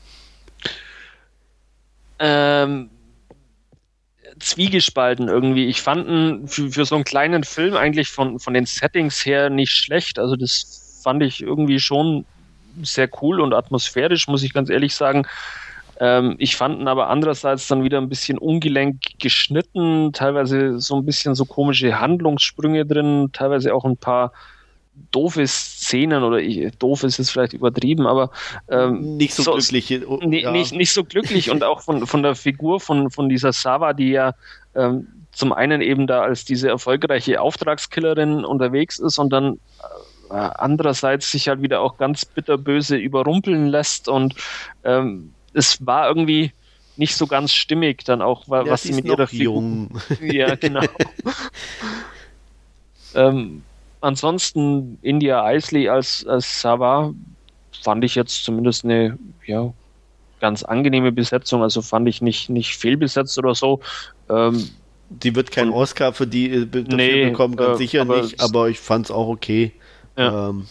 Ähm, 2.18 2.90
zwiegespalten 4.40 5.28
irgendwie. 5.28 5.66
Ich 5.66 5.82
fand 5.82 6.08
ihn 6.08 6.48
für, 6.48 6.70
für 6.70 6.84
so 6.84 6.94
einen 6.94 7.04
kleinen 7.04 7.44
Film 7.44 7.76
eigentlich 7.76 8.08
von, 8.08 8.38
von 8.38 8.54
den 8.54 8.66
Settings 8.66 9.24
her 9.24 9.50
nicht 9.50 9.72
schlecht. 9.72 10.18
Also 10.18 10.36
das 10.36 11.00
fand 11.02 11.22
ich 11.22 11.42
irgendwie 11.42 11.80
schon 11.80 12.24
sehr 12.82 13.08
cool 13.22 13.40
und 13.40 13.54
atmosphärisch, 13.54 14.28
muss 14.28 14.42
ich 14.42 14.52
ganz 14.52 14.70
ehrlich 14.70 14.94
sagen. 14.94 15.26
Ähm, 16.00 16.36
ich 16.38 16.56
fand 16.56 16.80
ihn 16.80 16.88
aber 16.88 17.08
andererseits 17.08 17.66
dann 17.66 17.82
wieder 17.82 17.98
ein 17.98 18.08
bisschen 18.08 18.38
ungelenk 18.38 19.00
geschnitten, 19.18 20.12
teilweise 20.12 20.78
so 20.80 20.96
ein 20.96 21.04
bisschen 21.04 21.34
so 21.34 21.44
komische 21.44 22.00
Handlungssprünge 22.00 22.86
drin, 22.86 23.30
teilweise 23.32 23.74
auch 23.74 23.84
ein 23.84 23.96
paar 23.96 24.32
doofe 25.10 25.46
Szenen 25.46 26.22
oder 26.22 26.38
ich, 26.38 26.76
doof 26.78 27.04
ist 27.04 27.18
es 27.18 27.30
vielleicht 27.30 27.52
übertrieben, 27.52 28.06
aber 28.06 28.30
ähm, 28.68 29.16
nicht 29.16 29.34
so, 29.34 29.42
so 29.42 29.52
glücklich. 29.52 30.06
Oh, 30.06 30.20
ja. 30.22 30.50
nicht, 30.50 30.72
nicht 30.72 30.92
so 30.92 31.04
glücklich 31.04 31.50
und 31.50 31.64
auch 31.64 31.82
von, 31.82 32.06
von 32.06 32.22
der 32.22 32.34
Figur 32.34 32.80
von, 32.80 33.10
von 33.10 33.28
dieser 33.28 33.52
Sava, 33.52 33.92
die 33.92 34.10
ja 34.10 34.34
ähm, 34.74 35.06
zum 35.32 35.52
einen 35.52 35.80
eben 35.80 36.06
da 36.06 36.22
als 36.22 36.44
diese 36.44 36.68
erfolgreiche 36.68 37.40
Auftragskillerin 37.40 38.44
unterwegs 38.44 38.98
ist 38.98 39.18
und 39.18 39.32
dann 39.32 39.60
äh, 40.30 40.34
andererseits 40.34 41.30
sich 41.30 41.48
halt 41.48 41.62
wieder 41.62 41.80
auch 41.80 41.96
ganz 41.96 42.24
bitterböse 42.24 42.96
überrumpeln 42.96 43.68
lässt 43.68 44.08
und 44.08 44.34
ähm, 44.84 45.32
es 45.54 45.84
war 45.86 46.08
irgendwie 46.08 46.52
nicht 46.96 47.14
so 47.14 47.26
ganz 47.26 47.52
stimmig 47.52 48.04
dann 48.04 48.20
auch, 48.20 48.44
was 48.48 48.66
ja, 48.66 48.76
sie 48.76 48.92
mit 48.92 49.04
ihrer 49.04 49.26
Figur. 49.26 49.88
Ja, 50.20 50.56
genau. 50.56 50.82
ähm, 53.14 53.62
ansonsten 54.00 54.98
India 55.02 55.50
Isley 55.50 55.88
als, 55.88 56.26
als 56.26 56.60
Sava 56.60 57.12
fand 57.82 58.04
ich 58.04 58.14
jetzt 58.14 58.44
zumindest 58.44 58.84
eine 58.84 59.18
ja, 59.46 59.72
ganz 60.40 60.62
angenehme 60.62 61.12
Besetzung. 61.12 61.62
Also 61.62 61.82
fand 61.82 62.08
ich 62.08 62.22
nicht, 62.22 62.50
nicht 62.50 62.76
fehlbesetzt 62.76 63.38
oder 63.38 63.54
so. 63.54 63.80
Ähm, 64.28 64.70
die 65.10 65.34
wird 65.34 65.50
keinen 65.50 65.72
Oscar 65.72 66.12
für 66.12 66.26
die 66.26 66.50
äh, 66.50 66.66
dafür 66.66 66.96
nee, 66.96 67.30
bekommen, 67.30 67.56
ganz 67.56 67.76
äh, 67.76 67.78
sicher 67.78 68.04
nicht, 68.04 68.40
aber 68.40 68.68
ich 68.68 68.78
fand 68.78 69.06
es 69.06 69.10
auch 69.10 69.28
okay. 69.28 69.72
Ja. 70.16 70.50
Ähm, 70.50 70.66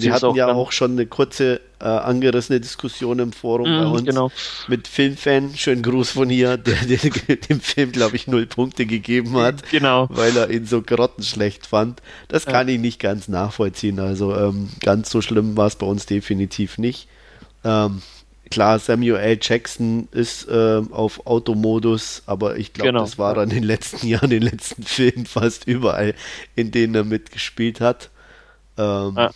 Sie 0.00 0.12
hatten 0.12 0.34
ja 0.34 0.52
auch 0.52 0.72
schon 0.72 0.92
eine 0.92 1.06
kurze 1.06 1.60
äh, 1.80 1.84
angerissene 1.84 2.60
Diskussion 2.60 3.18
im 3.18 3.32
Forum 3.32 3.68
mm, 3.68 3.78
bei 3.78 3.86
uns 3.86 4.04
genau. 4.04 4.30
mit 4.68 4.88
Filmfan. 4.88 5.54
Schönen 5.56 5.82
Gruß 5.82 6.10
von 6.10 6.28
hier, 6.28 6.56
der, 6.56 6.76
der 6.86 7.36
dem 7.36 7.60
Film, 7.60 7.92
glaube 7.92 8.16
ich, 8.16 8.26
null 8.26 8.46
Punkte 8.46 8.86
gegeben 8.86 9.36
hat, 9.36 9.68
genau. 9.70 10.08
weil 10.10 10.36
er 10.36 10.50
ihn 10.50 10.66
so 10.66 10.82
grottenschlecht 10.82 11.66
fand. 11.66 12.02
Das 12.28 12.44
ja. 12.44 12.52
kann 12.52 12.68
ich 12.68 12.78
nicht 12.78 13.00
ganz 13.00 13.28
nachvollziehen. 13.28 14.00
Also 14.00 14.34
ähm, 14.34 14.68
ganz 14.80 15.10
so 15.10 15.20
schlimm 15.20 15.56
war 15.56 15.66
es 15.66 15.76
bei 15.76 15.86
uns 15.86 16.06
definitiv 16.06 16.78
nicht. 16.78 17.08
Ähm, 17.64 18.02
klar, 18.50 18.78
Samuel 18.78 19.16
L. 19.16 19.38
Jackson 19.40 20.08
ist 20.12 20.48
äh, 20.48 20.82
auf 20.90 21.26
Automodus, 21.26 22.22
aber 22.26 22.56
ich 22.56 22.72
glaube, 22.72 22.90
genau. 22.90 23.00
das 23.00 23.18
war 23.18 23.34
dann 23.34 23.50
in 23.50 23.56
den 23.56 23.64
letzten 23.64 24.06
Jahren, 24.08 24.30
in 24.30 24.40
den 24.40 24.50
letzten 24.50 24.82
Filmen 24.82 25.26
fast 25.26 25.66
überall, 25.66 26.14
in 26.54 26.70
denen 26.70 26.94
er 26.94 27.04
mitgespielt 27.04 27.80
hat. 27.80 28.10
Ähm, 28.76 29.14
ja. 29.16 29.30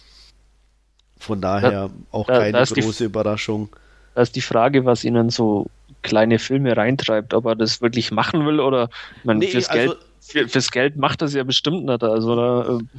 Von 1.22 1.40
daher 1.40 1.70
da, 1.70 1.90
auch 2.10 2.26
da, 2.26 2.40
keine 2.40 2.52
da 2.52 2.64
große 2.64 2.98
die, 2.98 3.04
Überraschung. 3.04 3.68
Da 4.14 4.22
ist 4.22 4.34
die 4.34 4.40
Frage, 4.40 4.84
was 4.84 5.04
ihnen 5.04 5.30
so 5.30 5.66
kleine 6.02 6.38
Filme 6.38 6.76
reintreibt, 6.76 7.32
ob 7.32 7.46
er 7.46 7.54
das 7.54 7.80
wirklich 7.80 8.10
machen 8.10 8.44
will 8.44 8.58
oder 8.58 8.90
man 9.22 9.38
nee, 9.38 9.46
fürs, 9.46 9.68
also, 9.68 9.94
Geld, 9.94 10.04
für, 10.20 10.48
fürs 10.48 10.70
Geld 10.70 10.96
macht 10.96 11.22
das 11.22 11.32
ja 11.32 11.44
bestimmt 11.44 11.84
nicht. 11.84 12.02
Also 12.02 12.34
da, 12.34 12.78
äh, 12.78 12.98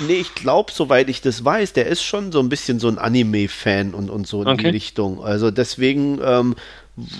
Nee, 0.00 0.14
ich 0.14 0.34
glaube, 0.34 0.72
soweit 0.72 1.08
ich 1.08 1.20
das 1.20 1.44
weiß, 1.44 1.74
der 1.74 1.86
ist 1.86 2.02
schon 2.02 2.32
so 2.32 2.40
ein 2.40 2.48
bisschen 2.48 2.80
so 2.80 2.88
ein 2.88 2.98
Anime-Fan 2.98 3.94
und, 3.94 4.10
und 4.10 4.26
so 4.26 4.42
in 4.42 4.48
okay. 4.48 4.64
die 4.64 4.68
Richtung. 4.70 5.22
Also 5.22 5.50
deswegen 5.50 6.18
ähm, 6.24 6.56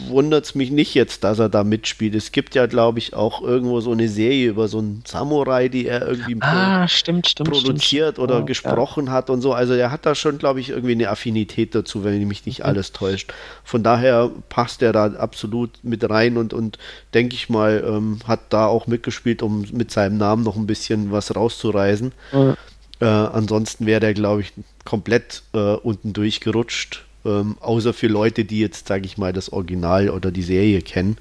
wundert 0.08 0.44
es 0.44 0.54
mich 0.54 0.70
nicht 0.70 0.94
jetzt, 0.94 1.24
dass 1.24 1.38
er 1.38 1.48
da 1.48 1.64
mitspielt. 1.64 2.14
Es 2.14 2.32
gibt 2.32 2.54
ja, 2.54 2.66
glaube 2.66 2.98
ich, 2.98 3.14
auch 3.14 3.42
irgendwo 3.42 3.80
so 3.80 3.92
eine 3.92 4.08
Serie 4.08 4.48
über 4.48 4.68
so 4.68 4.78
einen 4.78 5.02
Samurai, 5.06 5.68
die 5.68 5.86
er 5.86 6.06
irgendwie 6.06 6.36
ah, 6.40 6.88
stimmt, 6.88 7.28
stimmt, 7.28 7.50
produziert 7.50 8.14
stimmt. 8.14 8.18
oder 8.18 8.40
oh, 8.40 8.44
gesprochen 8.44 9.06
ja. 9.06 9.12
hat 9.12 9.30
und 9.30 9.40
so. 9.40 9.52
Also 9.52 9.74
er 9.74 9.90
hat 9.90 10.06
da 10.06 10.14
schon, 10.14 10.38
glaube 10.38 10.60
ich, 10.60 10.70
irgendwie 10.70 10.92
eine 10.92 11.10
Affinität 11.10 11.74
dazu, 11.74 12.04
wenn 12.04 12.26
mich 12.26 12.46
nicht 12.46 12.60
mhm. 12.60 12.66
alles 12.66 12.92
täuscht. 12.92 13.32
Von 13.64 13.82
daher 13.82 14.30
passt 14.48 14.82
er 14.82 14.92
da 14.92 15.06
absolut 15.06 15.70
mit 15.82 16.08
rein 16.08 16.36
und, 16.36 16.52
und 16.52 16.78
denke 17.14 17.34
ich 17.34 17.48
mal, 17.48 17.84
ähm, 17.86 18.18
hat 18.26 18.40
da 18.50 18.66
auch 18.66 18.86
mitgespielt, 18.86 19.42
um 19.42 19.66
mit 19.72 19.90
seinem 19.90 20.18
Namen 20.18 20.42
noch 20.44 20.56
ein 20.56 20.66
bisschen 20.66 21.12
was 21.12 21.34
rauszureisen. 21.34 22.12
Mhm. 22.32 22.54
Äh, 23.00 23.06
ansonsten 23.06 23.86
wäre 23.86 24.00
der, 24.00 24.14
glaube 24.14 24.42
ich, 24.42 24.52
komplett 24.84 25.42
äh, 25.52 25.74
unten 25.74 26.12
durchgerutscht 26.12 27.04
ähm, 27.24 27.56
außer 27.60 27.92
für 27.92 28.08
Leute, 28.08 28.44
die 28.44 28.60
jetzt, 28.60 28.88
sage 28.88 29.06
ich 29.06 29.18
mal, 29.18 29.32
das 29.32 29.52
Original 29.52 30.10
oder 30.10 30.30
die 30.30 30.42
Serie 30.42 30.82
kennen. 30.82 31.16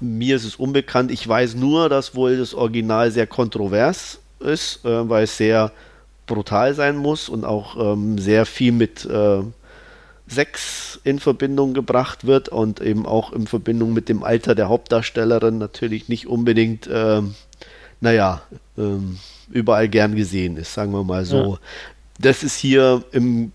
Mir 0.00 0.36
ist 0.36 0.44
es 0.44 0.56
unbekannt. 0.56 1.10
Ich 1.10 1.26
weiß 1.26 1.54
nur, 1.54 1.88
dass 1.88 2.14
wohl 2.14 2.36
das 2.36 2.54
Original 2.54 3.10
sehr 3.10 3.26
kontrovers 3.26 4.20
ist, 4.40 4.84
äh, 4.84 5.08
weil 5.08 5.24
es 5.24 5.36
sehr 5.36 5.72
brutal 6.26 6.74
sein 6.74 6.96
muss 6.96 7.28
und 7.28 7.44
auch 7.44 7.76
ähm, 7.92 8.18
sehr 8.18 8.46
viel 8.46 8.72
mit 8.72 9.04
äh, 9.04 9.42
Sex 10.26 11.00
in 11.04 11.18
Verbindung 11.18 11.74
gebracht 11.74 12.26
wird 12.26 12.48
und 12.48 12.80
eben 12.80 13.04
auch 13.04 13.32
in 13.32 13.46
Verbindung 13.46 13.92
mit 13.92 14.08
dem 14.08 14.22
Alter 14.22 14.54
der 14.54 14.68
Hauptdarstellerin 14.68 15.58
natürlich 15.58 16.08
nicht 16.08 16.26
unbedingt, 16.26 16.86
äh, 16.86 17.20
naja, 18.00 18.42
ähm, 18.78 19.18
überall 19.50 19.88
gern 19.88 20.14
gesehen 20.14 20.56
ist, 20.56 20.72
sagen 20.72 20.92
wir 20.92 21.04
mal 21.04 21.24
so. 21.24 21.54
Ja. 21.54 21.58
Das 22.20 22.42
ist 22.42 22.56
hier 22.56 23.04
im 23.12 23.52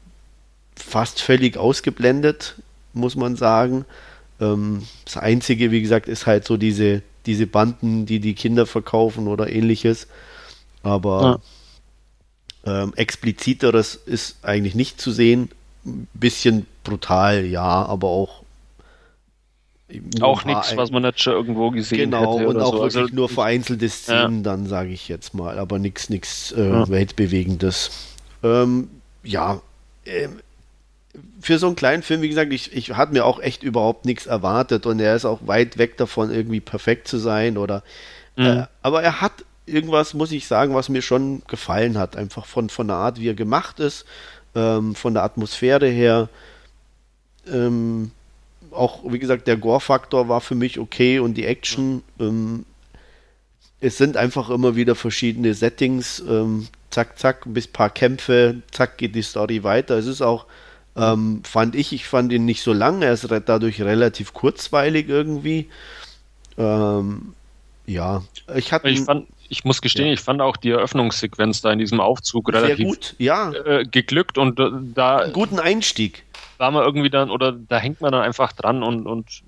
fast 0.82 1.21
völlig 1.21 1.57
ausgeblendet, 1.57 2.55
muss 2.93 3.15
man 3.15 3.36
sagen. 3.36 3.86
Ähm, 4.39 4.84
das 5.05 5.17
Einzige, 5.17 5.71
wie 5.71 5.82
gesagt, 5.82 6.07
ist 6.07 6.25
halt 6.25 6.45
so 6.45 6.57
diese, 6.57 7.01
diese 7.25 7.47
Banden, 7.47 8.05
die 8.05 8.19
die 8.19 8.34
Kinder 8.34 8.65
verkaufen 8.65 9.27
oder 9.27 9.49
ähnliches. 9.49 10.07
Aber 10.84 11.41
ja. 12.65 12.84
ähm, 12.84 12.93
expliziteres 12.95 13.95
ist 13.95 14.38
eigentlich 14.43 14.75
nicht 14.75 15.01
zu 15.01 15.11
sehen. 15.11 15.49
Ein 15.86 16.07
bisschen 16.13 16.65
brutal, 16.84 17.45
ja, 17.45 17.86
aber 17.86 18.07
auch 18.07 18.43
auch 20.21 20.45
nichts, 20.45 20.77
was 20.77 20.91
man 20.91 21.01
nicht 21.03 21.19
schon 21.19 21.34
irgendwo 21.34 21.71
gesehen 21.71 22.11
genau, 22.11 22.36
hätte. 22.36 22.45
Genau, 22.45 22.49
und 22.49 22.61
auch 22.61 22.73
so. 22.73 22.80
wirklich 22.82 23.03
also, 23.03 23.15
nur 23.15 23.27
vereinzelte 23.27 23.89
Szenen, 23.89 24.38
ja. 24.38 24.43
dann 24.43 24.67
sage 24.67 24.89
ich 24.89 25.07
jetzt 25.07 25.34
mal, 25.34 25.57
aber 25.57 25.80
nichts 25.80 26.09
nichts 26.09 26.51
äh, 26.51 26.69
ja. 26.69 26.88
Weltbewegendes. 26.88 27.89
Ähm, 28.43 28.89
ja, 29.23 29.61
äh, 30.05 30.27
für 31.41 31.57
so 31.57 31.67
einen 31.67 31.75
kleinen 31.75 32.03
Film, 32.03 32.21
wie 32.21 32.29
gesagt, 32.29 32.51
ich, 32.51 32.73
ich 32.73 32.95
hatte 32.95 33.13
mir 33.13 33.25
auch 33.25 33.39
echt 33.39 33.63
überhaupt 33.63 34.05
nichts 34.05 34.25
erwartet 34.25 34.85
und 34.85 34.99
er 34.99 35.15
ist 35.15 35.25
auch 35.25 35.39
weit 35.45 35.77
weg 35.77 35.97
davon, 35.97 36.31
irgendwie 36.31 36.59
perfekt 36.59 37.07
zu 37.07 37.17
sein 37.17 37.57
oder. 37.57 37.83
Mhm. 38.35 38.45
Äh, 38.45 38.67
aber 38.81 39.03
er 39.03 39.21
hat 39.21 39.45
irgendwas, 39.65 40.13
muss 40.13 40.31
ich 40.31 40.47
sagen, 40.47 40.75
was 40.75 40.89
mir 40.89 41.01
schon 41.01 41.43
gefallen 41.47 41.97
hat. 41.97 42.15
Einfach 42.15 42.45
von, 42.45 42.69
von 42.69 42.87
der 42.87 42.97
Art, 42.97 43.19
wie 43.19 43.29
er 43.29 43.35
gemacht 43.35 43.79
ist, 43.79 44.05
ähm, 44.55 44.95
von 44.95 45.13
der 45.13 45.23
Atmosphäre 45.23 45.87
her. 45.87 46.29
Ähm, 47.47 48.11
auch, 48.71 49.01
wie 49.11 49.19
gesagt, 49.19 49.47
der 49.47 49.57
Gore-Faktor 49.57 50.29
war 50.29 50.41
für 50.41 50.55
mich 50.55 50.79
okay 50.79 51.19
und 51.19 51.35
die 51.35 51.45
Action. 51.45 52.03
Ähm, 52.19 52.65
es 53.79 53.97
sind 53.97 54.17
einfach 54.17 54.49
immer 54.49 54.75
wieder 54.75 54.95
verschiedene 54.95 55.53
Settings. 55.53 56.19
Ähm, 56.27 56.67
zack, 56.89 57.17
zack, 57.17 57.43
bis 57.45 57.67
paar 57.67 57.89
Kämpfe, 57.89 58.61
zack, 58.71 58.97
geht 58.97 59.15
die 59.15 59.21
Story 59.21 59.63
weiter. 59.63 59.97
Es 59.97 60.05
ist 60.05 60.21
auch 60.21 60.45
ähm, 60.99 61.41
fand 61.43 61.75
ich, 61.75 61.93
ich 61.93 62.07
fand 62.07 62.31
ihn 62.33 62.45
nicht 62.45 62.61
so 62.61 62.73
lang, 62.73 63.01
er 63.01 63.13
ist 63.13 63.27
dadurch 63.45 63.81
relativ 63.81 64.33
kurzweilig 64.33 65.07
irgendwie. 65.07 65.69
Ähm, 66.57 67.33
ja, 67.85 68.23
ich 68.55 68.73
hatte. 68.73 68.89
Ich 68.89 69.01
fand, 69.01 69.27
ich 69.47 69.63
muss 69.63 69.81
gestehen, 69.81 70.07
ja. 70.07 70.13
ich 70.13 70.19
fand 70.19 70.41
auch 70.41 70.57
die 70.57 70.71
Eröffnungssequenz 70.71 71.61
da 71.61 71.71
in 71.71 71.79
diesem 71.79 71.99
Aufzug 71.99 72.53
relativ 72.53 72.77
Sehr 72.77 72.85
gut, 72.85 73.15
ja. 73.17 73.51
Äh, 73.51 73.85
geglückt 73.85 74.37
und 74.37 74.59
äh, 74.59 74.69
da. 74.93 75.17
Einen 75.17 75.33
guten 75.33 75.59
Einstieg. 75.59 76.23
War 76.57 76.71
man 76.71 76.83
irgendwie 76.83 77.09
dann, 77.09 77.31
oder 77.31 77.53
da 77.53 77.77
hängt 77.77 78.01
man 78.01 78.11
dann 78.11 78.21
einfach 78.21 78.51
dran 78.51 78.83
und, 78.83 79.07
und 79.07 79.41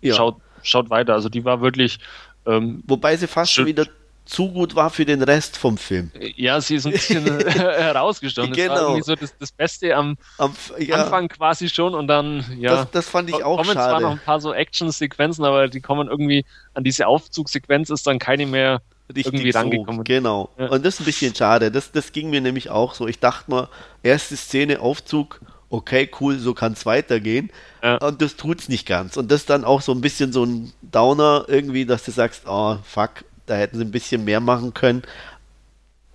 ja. 0.00 0.14
schaut, 0.14 0.36
schaut 0.62 0.90
weiter. 0.90 1.14
Also 1.14 1.28
die 1.28 1.44
war 1.44 1.60
wirklich. 1.60 1.98
Ähm, 2.46 2.82
Wobei 2.86 3.16
sie 3.16 3.26
fast 3.26 3.52
schon 3.52 3.66
wieder 3.66 3.86
zu 4.28 4.52
gut 4.52 4.74
war 4.74 4.90
für 4.90 5.06
den 5.06 5.22
Rest 5.22 5.56
vom 5.56 5.78
Film. 5.78 6.10
Ja, 6.36 6.60
sie 6.60 6.76
ist 6.76 6.86
ein 6.86 6.92
bisschen 6.92 7.24
herausgestochen. 7.48 8.50
Das 8.50 8.58
genau. 8.58 8.74
war 8.74 8.82
irgendwie 8.82 9.02
so 9.02 9.14
das, 9.14 9.34
das 9.38 9.52
Beste 9.52 9.96
am, 9.96 10.18
am 10.36 10.54
ja. 10.78 10.96
Anfang 10.96 11.28
quasi 11.28 11.68
schon 11.70 11.94
und 11.94 12.08
dann, 12.08 12.44
ja. 12.58 12.76
Das, 12.76 12.90
das 12.90 13.08
fand 13.08 13.30
ich 13.30 13.42
auch 13.42 13.56
kommen 13.56 13.72
schade. 13.72 13.90
zwar 13.90 14.00
noch 14.00 14.10
ein 14.10 14.20
paar 14.20 14.40
so 14.40 14.52
Action-Sequenzen, 14.52 15.44
aber 15.44 15.68
die 15.68 15.80
kommen 15.80 16.08
irgendwie, 16.08 16.44
an 16.74 16.84
diese 16.84 17.06
Aufzugsequenz 17.06 17.88
ist 17.88 18.06
dann 18.06 18.18
keine 18.18 18.44
mehr 18.44 18.82
Richtig 19.08 19.32
irgendwie 19.32 19.50
rangekommen. 19.50 20.00
So, 20.00 20.04
genau. 20.04 20.50
Ja. 20.58 20.68
Und 20.68 20.84
das 20.84 20.94
ist 20.94 21.00
ein 21.00 21.06
bisschen 21.06 21.34
schade. 21.34 21.70
Das, 21.70 21.90
das 21.92 22.12
ging 22.12 22.28
mir 22.28 22.42
nämlich 22.42 22.68
auch 22.68 22.92
so. 22.94 23.08
Ich 23.08 23.20
dachte 23.20 23.50
mal, 23.50 23.68
erste 24.02 24.36
Szene, 24.36 24.80
Aufzug, 24.80 25.40
okay, 25.70 26.10
cool, 26.20 26.38
so 26.38 26.52
kann 26.52 26.74
es 26.74 26.84
weitergehen. 26.84 27.50
Ja. 27.82 27.96
Und 27.96 28.20
das 28.20 28.36
tut 28.36 28.60
es 28.60 28.68
nicht 28.68 28.86
ganz. 28.86 29.16
Und 29.16 29.30
das 29.30 29.40
ist 29.40 29.50
dann 29.50 29.64
auch 29.64 29.80
so 29.80 29.92
ein 29.92 30.02
bisschen 30.02 30.34
so 30.34 30.44
ein 30.44 30.74
Downer 30.82 31.46
irgendwie, 31.48 31.86
dass 31.86 32.04
du 32.04 32.10
sagst, 32.10 32.42
oh, 32.46 32.76
fuck, 32.84 33.24
da 33.48 33.56
hätten 33.56 33.78
sie 33.78 33.84
ein 33.84 33.90
bisschen 33.90 34.24
mehr 34.24 34.40
machen 34.40 34.74
können. 34.74 35.02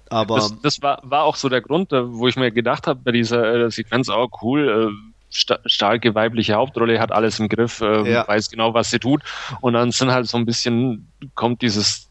Aber 0.09 0.35
das, 0.35 0.61
das 0.61 0.81
war, 0.81 0.99
war 1.03 1.23
auch 1.23 1.35
so 1.35 1.49
der 1.49 1.61
Grund, 1.61 1.91
wo 1.91 2.27
ich 2.27 2.35
mir 2.35 2.51
gedacht 2.51 2.87
habe 2.87 2.99
bei 3.03 3.11
dieser 3.11 3.65
äh, 3.65 3.71
Sequenz, 3.71 4.09
oh 4.09 4.29
cool, 4.41 4.91
äh, 4.91 5.13
starke 5.65 6.13
weibliche 6.13 6.53
Hauptrolle, 6.53 6.99
hat 6.99 7.11
alles 7.11 7.39
im 7.39 7.49
Griff, 7.49 7.81
äh, 7.81 8.11
ja. 8.11 8.27
weiß 8.27 8.51
genau, 8.51 8.73
was 8.73 8.91
sie 8.91 8.99
tut. 8.99 9.23
Und 9.61 9.73
dann 9.73 9.91
sind 9.91 10.11
halt 10.11 10.27
so 10.27 10.37
ein 10.37 10.45
bisschen, 10.45 11.07
kommt 11.33 11.63
dieses 11.63 12.09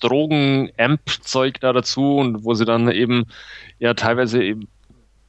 Drogen-Amp-Zeug 0.00 1.60
da 1.60 1.72
dazu 1.72 2.16
und 2.16 2.44
wo 2.44 2.54
sie 2.54 2.64
dann 2.64 2.90
eben 2.90 3.26
ja 3.78 3.94
teilweise 3.94 4.42
eben 4.42 4.68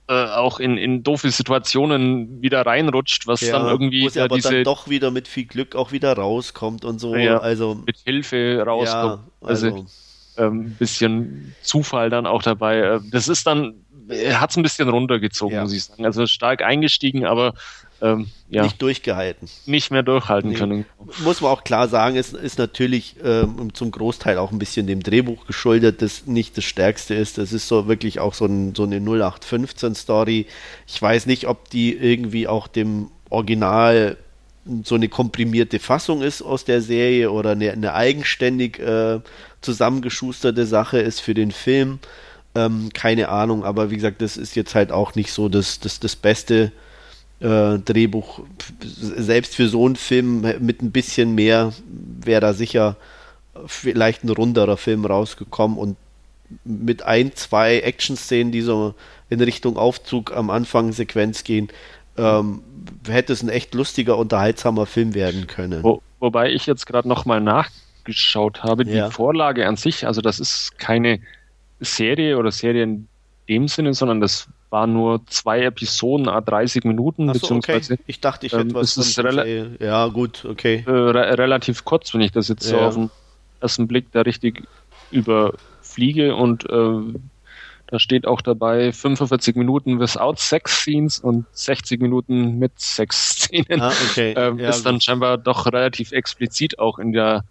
äh, 0.08 0.14
auch 0.14 0.60
in, 0.60 0.78
in 0.78 1.04
doofe 1.04 1.32
Situationen 1.32 2.42
wieder 2.42 2.66
reinrutscht, 2.66 3.26
was 3.28 3.42
ja, 3.42 3.58
dann 3.58 3.68
irgendwie 3.68 4.04
wo 4.04 4.10
sie 4.10 4.22
aber 4.22 4.36
diese, 4.36 4.52
dann 4.52 4.64
doch 4.64 4.88
wieder 4.88 5.12
mit 5.12 5.28
viel 5.28 5.46
Glück 5.46 5.76
auch 5.76 5.92
wieder 5.92 6.14
rauskommt 6.14 6.86
und 6.86 7.00
so. 7.00 7.16
Ja, 7.16 7.40
also 7.40 7.82
mit 7.86 7.98
Hilfe 8.06 8.62
rauskommt. 8.66 9.24
Ja, 9.42 9.48
also, 9.48 9.68
also 9.68 9.86
ein 10.38 10.46
ähm, 10.46 10.76
bisschen 10.78 11.56
Zufall 11.62 12.10
dann 12.10 12.26
auch 12.26 12.44
dabei. 12.44 12.80
Äh, 12.80 13.00
das 13.12 13.28
ist 13.28 13.48
dann, 13.48 13.85
hat 14.10 14.52
es 14.52 14.58
ein 14.58 14.64
bisschen 14.64 14.90
runtergezogen, 14.90 15.56
ja. 15.56 15.64
muss 15.64 15.74
ich 15.74 15.84
sagen. 15.84 16.06
Also 16.06 16.28
stark 16.28 16.62
eingestiegen, 16.62 17.26
aber 17.26 17.54
ähm, 18.02 18.28
ja, 18.50 18.64
nicht 18.64 18.82
durchgehalten. 18.82 19.50
Nicht 19.66 19.90
mehr 19.90 20.04
durchhalten 20.04 20.52
nee. 20.52 20.56
können. 20.56 20.86
Muss 21.24 21.42
man 21.42 21.52
auch 21.52 21.64
klar 21.64 21.88
sagen, 21.88 22.18
es 22.18 22.34
ist 22.34 22.60
natürlich 22.60 23.16
ähm, 23.24 23.74
zum 23.74 23.92
Großteil 23.92 24.38
auch 24.38 24.52
ein 24.52 24.60
bisschen 24.60 24.86
dem 24.86 25.02
Drehbuch 25.02 25.48
geschuldet, 25.48 26.02
das 26.02 26.26
nicht 26.26 26.58
das 26.58 26.66
Stärkste 26.66 27.16
ist. 27.16 27.38
Das 27.38 27.54
ist 27.54 27.68
so 27.68 27.88
wirklich 27.88 28.20
auch 28.20 28.34
so, 28.34 28.46
ein, 28.46 28.76
so 28.76 28.84
eine 28.84 29.00
0815-Story. 29.00 30.46
Ich 30.88 31.02
weiß 31.02 31.26
nicht, 31.26 31.48
ob 31.48 31.70
die 31.70 31.96
irgendwie 31.96 32.48
auch 32.48 32.68
dem 32.68 33.10
Original 33.30 34.18
so 34.84 34.96
eine 34.96 35.10
komprimierte 35.10 35.80
Fassung 35.80 36.22
ist 36.22 36.42
aus 36.42 36.66
der 36.66 36.82
Serie 36.82 37.32
oder 37.32 37.52
eine, 37.52 37.72
eine 37.72 37.94
eigenständig 37.94 38.80
äh, 38.80 39.20
zusammengeschusterte 39.62 40.66
Sache 40.66 41.00
ist 41.00 41.22
für 41.22 41.34
den 41.34 41.52
Film. 41.52 42.00
Ähm, 42.56 42.90
keine 42.94 43.30
Ahnung, 43.30 43.64
aber 43.64 43.92
wie 43.92 43.96
gesagt, 43.96 44.22
das 44.22 44.38
ist 44.38 44.56
jetzt 44.56 44.76
halt 44.76 44.92
auch 44.92 45.16
nicht 45.16 45.32
so 45.32 45.50
das, 45.50 45.80
das, 45.80 46.00
das 46.00 46.16
Beste 46.16 46.72
äh, 47.42 47.78
Drehbuch. 47.80 48.42
Selbst 48.82 49.56
für 49.56 49.68
so 49.68 49.86
einen 49.86 49.98
Film 49.98 50.42
mit 50.60 50.82
ein 50.82 50.92
bisschen 50.92 51.36
mehr 51.36 51.74
wäre 52.24 52.42
da 52.42 52.54
sicher 52.54 52.96
vielleicht 53.66 54.24
ein 54.24 54.30
runderer 54.30 54.78
Film 54.78 55.06
rausgekommen 55.06 55.78
und 55.78 55.98
mit 56.64 57.04
ein, 57.04 57.36
zwei 57.36 57.80
Action-Szenen, 57.80 58.52
die 58.52 58.62
so 58.62 58.94
in 59.30 59.42
Richtung 59.42 59.78
Aufzug 59.78 60.36
am 60.36 60.50
Anfang 60.50 60.92
Sequenz 60.92 61.44
gehen, 61.44 61.70
ähm, 62.18 62.62
hätte 63.08 63.34
es 63.34 63.42
ein 63.42 63.50
echt 63.50 63.74
lustiger, 63.74 64.18
unterhaltsamer 64.18 64.86
Film 64.86 65.14
werden 65.14 65.48
können. 65.48 65.84
Wo, 65.84 66.02
wobei 66.20 66.52
ich 66.52 66.66
jetzt 66.66 66.86
gerade 66.86 67.08
nochmal 67.08 67.42
nachgeschaut 67.42 68.64
habe, 68.64 68.86
die 68.86 68.94
ja. 68.94 69.10
Vorlage 69.10 69.68
an 69.68 69.76
sich, 69.76 70.06
also 70.06 70.22
das 70.22 70.40
ist 70.40 70.78
keine 70.78 71.20
Serie 71.80 72.38
oder 72.38 72.52
Serie 72.52 72.84
in 72.84 73.08
dem 73.50 73.68
Sinne, 73.68 73.94
sondern 73.94 74.22
das 74.22 74.48
waren 74.70 74.94
nur 74.94 75.26
zwei 75.28 75.64
Episoden, 75.64 76.26
30 76.26 76.84
Minuten, 76.84 77.28
so, 77.28 77.34
beziehungsweise. 77.34 77.94
Okay. 77.94 78.04
Ich 78.08 78.20
dachte, 78.20 78.46
ich 78.46 78.54
hätte 78.54 78.64
ähm, 78.64 78.74
was. 78.74 78.98
Ist 78.98 79.18
rela 79.20 79.46
ja, 79.46 80.08
gut, 80.08 80.46
okay. 80.46 80.84
Äh, 80.86 80.92
re 80.92 81.38
relativ 81.38 81.86
kurz, 81.86 82.14
wenn 82.14 82.22
ich 82.22 82.32
das 82.32 82.48
jetzt 82.48 82.70
ja. 82.70 82.78
so 82.80 82.80
auf 82.80 82.96
den 82.96 83.12
ersten 83.62 83.88
Blick 83.88 84.12
da 84.12 84.22
richtig 84.22 84.64
überfliege 85.12 86.36
und 86.36 86.70
äh, 86.70 87.20
da 87.88 88.00
steht 88.00 88.26
auch 88.26 88.42
dabei 88.42 88.92
45 88.92 89.56
Minuten 89.56 90.00
without 90.00 90.36
Sex 90.38 90.80
Scenes 90.82 91.20
und 91.20 91.46
60 91.52 92.02
Minuten 92.02 92.58
mit 92.58 92.72
Sex 92.80 93.38
Szenen. 93.44 93.80
Ah, 93.80 93.94
okay. 94.10 94.34
ähm, 94.38 94.58
ja, 94.58 94.70
ist 94.70 94.78
gut. 94.78 94.86
dann 94.88 95.02
scheinbar 95.02 95.38
doch 95.38 95.68
relativ 95.68 96.12
explizit 96.12 96.80
auch 96.80 96.98
in 96.98 97.12
der 97.14 97.44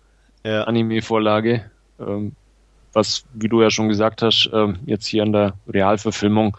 ja. 0.44 0.64
Anime-Vorlage. 0.64 1.70
Ähm, 2.00 2.32
was, 2.94 3.24
wie 3.34 3.48
du 3.48 3.62
ja 3.62 3.70
schon 3.70 3.88
gesagt 3.88 4.22
hast, 4.22 4.48
äh, 4.52 4.72
jetzt 4.86 5.06
hier 5.06 5.22
an 5.22 5.32
der 5.32 5.54
Realverfilmung 5.68 6.56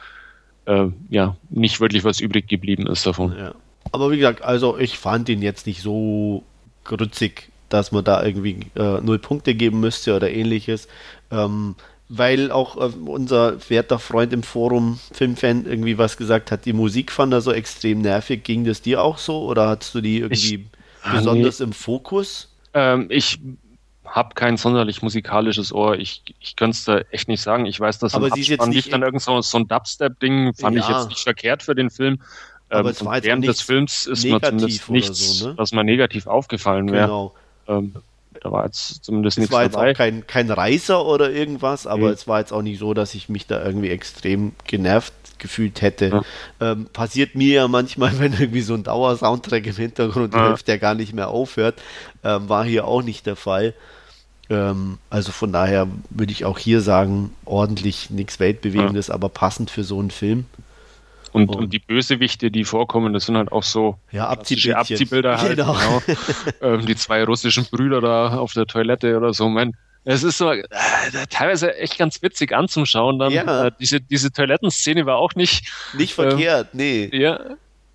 äh, 0.66 0.88
ja 1.10 1.36
nicht 1.50 1.80
wirklich 1.80 2.04
was 2.04 2.20
übrig 2.20 2.48
geblieben 2.48 2.88
ist 2.88 3.06
davon. 3.06 3.36
Ja. 3.38 3.54
Aber 3.92 4.12
wie 4.12 4.18
gesagt, 4.18 4.44
also 4.44 4.78
ich 4.78 4.98
fand 4.98 5.30
ihn 5.30 5.42
jetzt 5.42 5.68
nicht 5.68 5.82
so 5.82 6.44
grützig, 6.84 7.50
dass 7.70 7.92
man 7.92 8.04
da 8.04 8.24
irgendwie 8.24 8.60
äh, 8.76 9.02
null 9.02 9.20
Punkte 9.20 9.56
geben 9.56 9.80
müsste 9.80 10.16
oder 10.16 10.30
ähnliches. 10.30 10.88
Ähm, 11.32 11.76
weil 12.08 12.52
auch 12.52 12.78
äh, 12.78 12.94
unser 13.06 13.58
werter 13.70 14.00
Freund 14.00 14.32
im 14.34 14.44
Forum, 14.44 15.00
Filmfan, 15.12 15.66
irgendwie 15.66 15.98
was 15.98 16.18
gesagt 16.18 16.52
hat, 16.52 16.66
die 16.66 16.74
Musik 16.74 17.12
fand 17.12 17.34
er 17.34 17.42
so 17.42 17.52
extrem 17.52 18.02
nervig. 18.02 18.44
Ging 18.44 18.64
das 18.64 18.82
dir 18.82 19.02
auch 19.02 19.18
so 19.18 19.46
oder 19.46 19.70
hattest 19.70 19.96
du 19.96 20.02
die 20.02 20.20
irgendwie 20.20 20.66
ich, 21.04 21.12
besonders 21.12 21.60
nee. 21.60 21.66
im 21.66 21.74
Fokus? 21.74 22.54
Ähm, 22.74 23.08
ich 23.10 23.40
habe 24.06 24.36
kein 24.36 24.58
sonderlich 24.58 25.02
musikalisches 25.02 25.74
Ohr. 25.74 25.98
Ich, 25.98 26.24
ich 26.40 26.56
könnte 26.56 26.76
es 26.76 26.86
da 26.86 27.00
echt 27.12 27.28
nicht 27.28 27.42
sagen. 27.42 27.66
Ich 27.66 27.80
weiß, 27.80 28.00
dass 28.00 28.14
aber 28.14 28.30
sie 28.32 28.42
jetzt 28.42 28.66
lief 28.68 28.90
dann 28.90 29.02
irgend 29.02 29.22
so, 29.22 29.42
so 29.42 29.58
ein 29.58 29.68
Dubstep-Ding, 29.68 30.54
fand 30.54 30.78
ja. 30.78 30.84
ich 30.84 30.90
jetzt 30.90 31.10
nicht 31.10 31.24
verkehrt 31.24 31.64
für 31.64 31.76
den 31.76 31.90
Film. 31.90 32.20
Aber 32.70 32.90
ähm, 32.90 32.96
es 32.96 33.06
war 33.06 33.16
jetzt 33.16 33.26
während 33.26 33.48
des 33.48 33.62
Films 33.62 34.08
ist 34.08 34.24
mir 34.24 34.42
zumindest 34.42 34.90
nichts, 34.90 35.40
so, 35.40 35.50
ne? 35.50 35.58
was 35.58 35.72
mir 35.72 35.84
negativ 35.84 36.28
aufgefallen 36.28 36.92
wäre. 36.92 37.06
Genau. 37.08 37.36
Ähm, 37.68 37.96
da 38.42 38.52
war 38.52 38.66
jetzt 38.66 39.04
zumindest 39.04 39.38
es 39.38 39.42
nichts 39.42 39.54
war 39.54 39.64
jetzt 39.64 39.76
dabei. 39.76 39.92
auch 39.92 39.96
kein, 39.96 40.28
kein 40.28 40.52
Reißer 40.52 41.06
oder 41.06 41.32
irgendwas, 41.32 41.88
aber 41.88 42.08
mhm. 42.08 42.14
es 42.14 42.28
war 42.28 42.40
jetzt 42.40 42.52
auch 42.52 42.62
nicht 42.62 42.80
so, 42.80 42.94
dass 42.94 43.16
ich 43.16 43.30
mich 43.30 43.48
da 43.48 43.64
irgendwie 43.64 43.90
extrem 43.90 44.54
genervt 44.66 45.14
gefühlt 45.38 45.82
hätte. 45.82 46.24
Ja. 46.60 46.72
Ähm, 46.72 46.88
passiert 46.92 47.36
mir 47.36 47.54
ja 47.54 47.68
manchmal, 47.68 48.20
wenn 48.20 48.34
irgendwie 48.34 48.62
so 48.62 48.74
ein 48.74 48.84
Dauersoundtrack 48.84 49.66
im 49.66 49.76
Hintergrund 49.76 50.34
ja. 50.34 50.50
läuft, 50.50 50.68
der 50.68 50.78
gar 50.80 50.96
nicht 50.96 51.14
mehr 51.14 51.30
aufhört. 51.30 51.76
Ähm, 52.24 52.50
war 52.50 52.66
hier 52.66 52.86
auch 52.86 53.02
nicht 53.02 53.26
der 53.26 53.36
Fall. 53.36 53.74
Ähm, 54.50 54.98
also 55.10 55.32
von 55.32 55.52
daher 55.52 55.88
würde 56.10 56.32
ich 56.32 56.46
auch 56.46 56.60
hier 56.60 56.82
sagen, 56.82 57.32
ordentlich 57.46 58.10
nichts 58.10 58.40
Weltbewegendes, 58.40 59.08
ja. 59.08 59.14
aber 59.14 59.30
passend 59.30 59.72
für 59.72 59.84
so 59.84 60.00
einen 60.00 60.12
Film. 60.12 60.46
Und, 61.32 61.50
und, 61.50 61.56
und, 61.64 61.74
die 61.74 61.80
Bösewichte, 61.80 62.50
die 62.50 62.64
vorkommen, 62.64 63.12
das 63.14 63.26
sind 63.26 63.36
halt 63.36 63.52
auch 63.52 63.64
so 63.64 63.98
ja, 64.12 64.30
Abziehbilder 64.30 65.42
halt. 65.42 65.58
Genau. 65.58 65.74
genau. 65.74 66.02
ähm, 66.62 66.86
die 66.86 66.96
zwei 66.96 67.26
russischen 67.26 67.66
Brüder 67.66 68.00
da 68.00 68.38
auf 68.38 68.54
der 68.54 68.66
Toilette 68.68 69.18
oder 69.18 69.34
so. 69.34 69.50
Mein, 69.50 69.76
es 70.06 70.24
ist 70.24 70.38
so 70.38 70.52
äh, 70.52 70.64
teilweise 71.30 71.76
echt 71.76 71.98
ganz 71.98 72.22
witzig 72.22 72.54
anzuschauen. 72.54 73.20
Dann 73.20 73.34
ja. 73.34 73.66
äh, 73.66 73.72
diese, 73.80 74.00
diese 74.00 74.32
Toilettenszene 74.32 75.06
war 75.06 75.18
auch 75.18 75.36
nicht 75.36 75.70
nicht 75.94 76.14
verkehrt, 76.14 76.70
ähm, 76.72 76.78
nee. 76.78 77.10
Ja, 77.12 77.40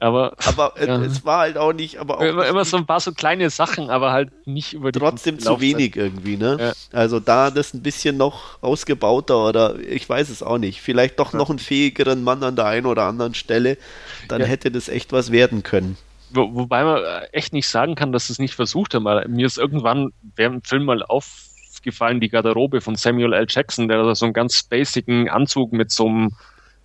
aber, 0.01 0.33
aber 0.47 0.73
ja. 0.85 1.01
es 1.03 1.25
war 1.27 1.41
halt 1.41 1.59
auch 1.59 1.75
nicht, 1.75 1.99
aber 1.99 2.19
auch 2.19 2.23
immer, 2.23 2.47
immer 2.47 2.65
so 2.65 2.79
ein 2.79 2.87
paar 2.87 3.01
so 3.01 3.13
kleine 3.13 3.51
Sachen, 3.51 3.91
aber 3.91 4.13
halt 4.13 4.47
nicht 4.47 4.73
über 4.73 4.93
die 4.93 4.99
Trotzdem 4.99 5.39
zu 5.39 5.61
wenig 5.61 5.95
irgendwie, 5.95 6.39
ne? 6.39 6.57
Ja. 6.59 6.73
Also 6.99 7.21
da 7.21 7.51
das 7.51 7.75
ein 7.75 7.83
bisschen 7.83 8.17
noch 8.17 8.63
ausgebauter 8.63 9.47
oder 9.47 9.79
ich 9.79 10.09
weiß 10.09 10.31
es 10.31 10.43
auch 10.43 10.57
nicht. 10.57 10.81
Vielleicht 10.81 11.19
doch 11.19 11.35
ja. 11.35 11.39
noch 11.39 11.51
einen 11.51 11.59
fähigeren 11.59 12.25
Mann 12.25 12.43
an 12.43 12.57
der 12.57 12.65
einen 12.65 12.87
oder 12.87 13.03
anderen 13.05 13.35
Stelle, 13.35 13.77
dann 14.27 14.41
hätte 14.43 14.71
das 14.71 14.89
echt 14.89 15.13
was 15.13 15.31
werden 15.33 15.63
können. 15.63 15.99
Wo, 16.31 16.55
wobei 16.55 16.83
man 16.83 17.03
echt 17.33 17.53
nicht 17.53 17.69
sagen 17.69 17.95
kann, 17.95 18.11
dass 18.11 18.31
es 18.31 18.39
nicht 18.39 18.55
versucht 18.55 18.95
haben, 18.95 19.05
mir 19.05 19.47
ist 19.47 19.59
irgendwann 19.59 20.13
während 20.35 20.65
dem 20.65 20.69
Film 20.69 20.85
mal 20.87 21.03
aufgefallen, 21.03 22.21
die 22.21 22.31
Garderobe 22.31 22.81
von 22.81 22.97
Samuel 22.97 23.35
L. 23.35 23.47
Jackson, 23.49 23.89
der 23.89 24.03
da 24.03 24.15
so 24.15 24.25
einen 24.25 24.33
ganz 24.33 24.63
basicen 24.63 25.29
Anzug 25.29 25.73
mit 25.73 25.91
so 25.91 26.07
einem 26.07 26.31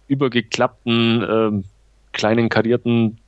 übergeklappten 0.07 1.25
ähm, 1.29 1.63
kleinen 2.15 2.49
karierten 2.49 3.19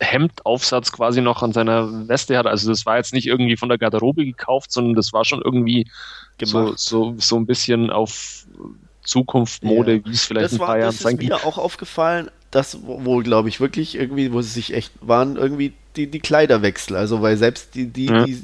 Hemdaufsatz 0.00 0.92
quasi 0.92 1.20
noch 1.20 1.42
an 1.42 1.52
seiner 1.52 2.08
Weste 2.08 2.36
hat. 2.36 2.46
Also 2.46 2.70
das 2.70 2.84
war 2.86 2.96
jetzt 2.96 3.12
nicht 3.12 3.26
irgendwie 3.26 3.56
von 3.56 3.68
der 3.68 3.78
Garderobe 3.78 4.24
gekauft, 4.24 4.72
sondern 4.72 4.94
das 4.94 5.12
war 5.12 5.24
schon 5.24 5.42
irgendwie 5.42 5.86
so, 6.42 6.74
so, 6.76 7.14
so 7.18 7.36
ein 7.36 7.46
bisschen 7.46 7.90
auf 7.90 8.46
Zukunft 9.02 9.62
Mode, 9.64 9.96
ja. 9.96 10.04
wie 10.04 10.10
es 10.10 10.24
vielleicht 10.24 10.46
das 10.46 10.52
ein 10.54 10.58
paar 10.58 10.78
Jahren 10.78 10.92
sein 10.92 11.18
kann. 11.18 11.28
Das 11.28 11.38
ist 11.38 11.44
mir 11.44 11.48
auch 11.48 11.58
aufgefallen, 11.58 12.30
das 12.50 12.78
wohl, 12.82 13.22
glaube 13.22 13.48
ich, 13.48 13.60
wirklich 13.60 13.94
irgendwie, 13.94 14.32
wo 14.32 14.40
sie 14.42 14.50
sich 14.50 14.74
echt 14.74 14.92
waren, 15.00 15.36
irgendwie 15.36 15.74
die, 15.96 16.10
die 16.10 16.20
Kleiderwechsel. 16.20 16.96
Also, 16.96 17.22
weil 17.22 17.36
selbst 17.36 17.74
die, 17.74 17.86
die, 17.86 18.06
Ja. 18.06 18.24
die 18.24 18.42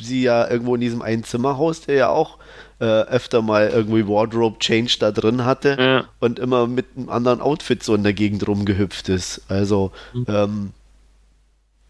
sie 0.00 0.22
ja 0.22 0.48
irgendwo 0.48 0.74
in 0.74 0.80
diesem 0.80 1.02
einen 1.02 1.24
Zimmerhaus, 1.24 1.82
der 1.82 1.94
ja 1.94 2.08
auch 2.08 2.38
äh, 2.80 2.84
öfter 2.84 3.40
mal 3.42 3.68
irgendwie 3.68 4.06
Wardrobe 4.08 4.58
Change 4.58 4.96
da 4.98 5.12
drin 5.12 5.44
hatte 5.44 5.76
Ja. 5.78 6.04
und 6.20 6.38
immer 6.38 6.66
mit 6.66 6.86
einem 6.96 7.08
anderen 7.08 7.40
Outfit 7.40 7.82
so 7.82 7.94
in 7.94 8.02
der 8.02 8.12
Gegend 8.14 8.46
rumgehüpft 8.48 9.08
ist. 9.08 9.42
Also, 9.48 9.92
ähm, 10.26 10.72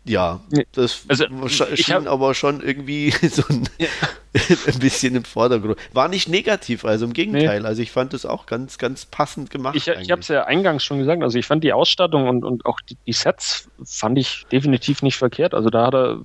ja, 0.06 0.40
Nee, 0.50 0.66
das 0.72 1.02
also, 1.08 1.24
schien 1.48 1.94
hab- 1.94 2.06
aber 2.08 2.34
schon 2.34 2.60
irgendwie 2.60 3.10
so 3.30 3.42
ein, 3.48 3.66
ein 4.66 4.78
bisschen 4.78 5.14
im 5.16 5.24
Vordergrund. 5.24 5.78
War 5.94 6.08
nicht 6.08 6.28
negativ, 6.28 6.84
also 6.84 7.06
im 7.06 7.14
Gegenteil. 7.14 7.64
Also 7.64 7.80
ich 7.80 7.90
fand 7.90 8.12
es 8.12 8.26
auch 8.26 8.44
ganz, 8.44 8.76
ganz 8.76 9.06
passend 9.06 9.50
gemacht. 9.50 9.76
Ich, 9.76 9.88
ich 9.88 10.10
habe 10.10 10.20
es 10.20 10.28
ja 10.28 10.44
eingangs 10.44 10.84
schon 10.84 10.98
gesagt, 10.98 11.22
also 11.22 11.38
ich 11.38 11.46
fand 11.46 11.64
die 11.64 11.72
Ausstattung 11.72 12.28
und, 12.28 12.44
und 12.44 12.66
auch 12.66 12.80
die, 12.82 12.98
die 13.06 13.14
Sets 13.14 13.70
fand 13.82 14.18
ich 14.18 14.44
definitiv 14.52 15.00
nicht 15.00 15.16
verkehrt. 15.16 15.54
Also 15.54 15.70
da 15.70 15.86
hat 15.86 15.94
er 15.94 16.20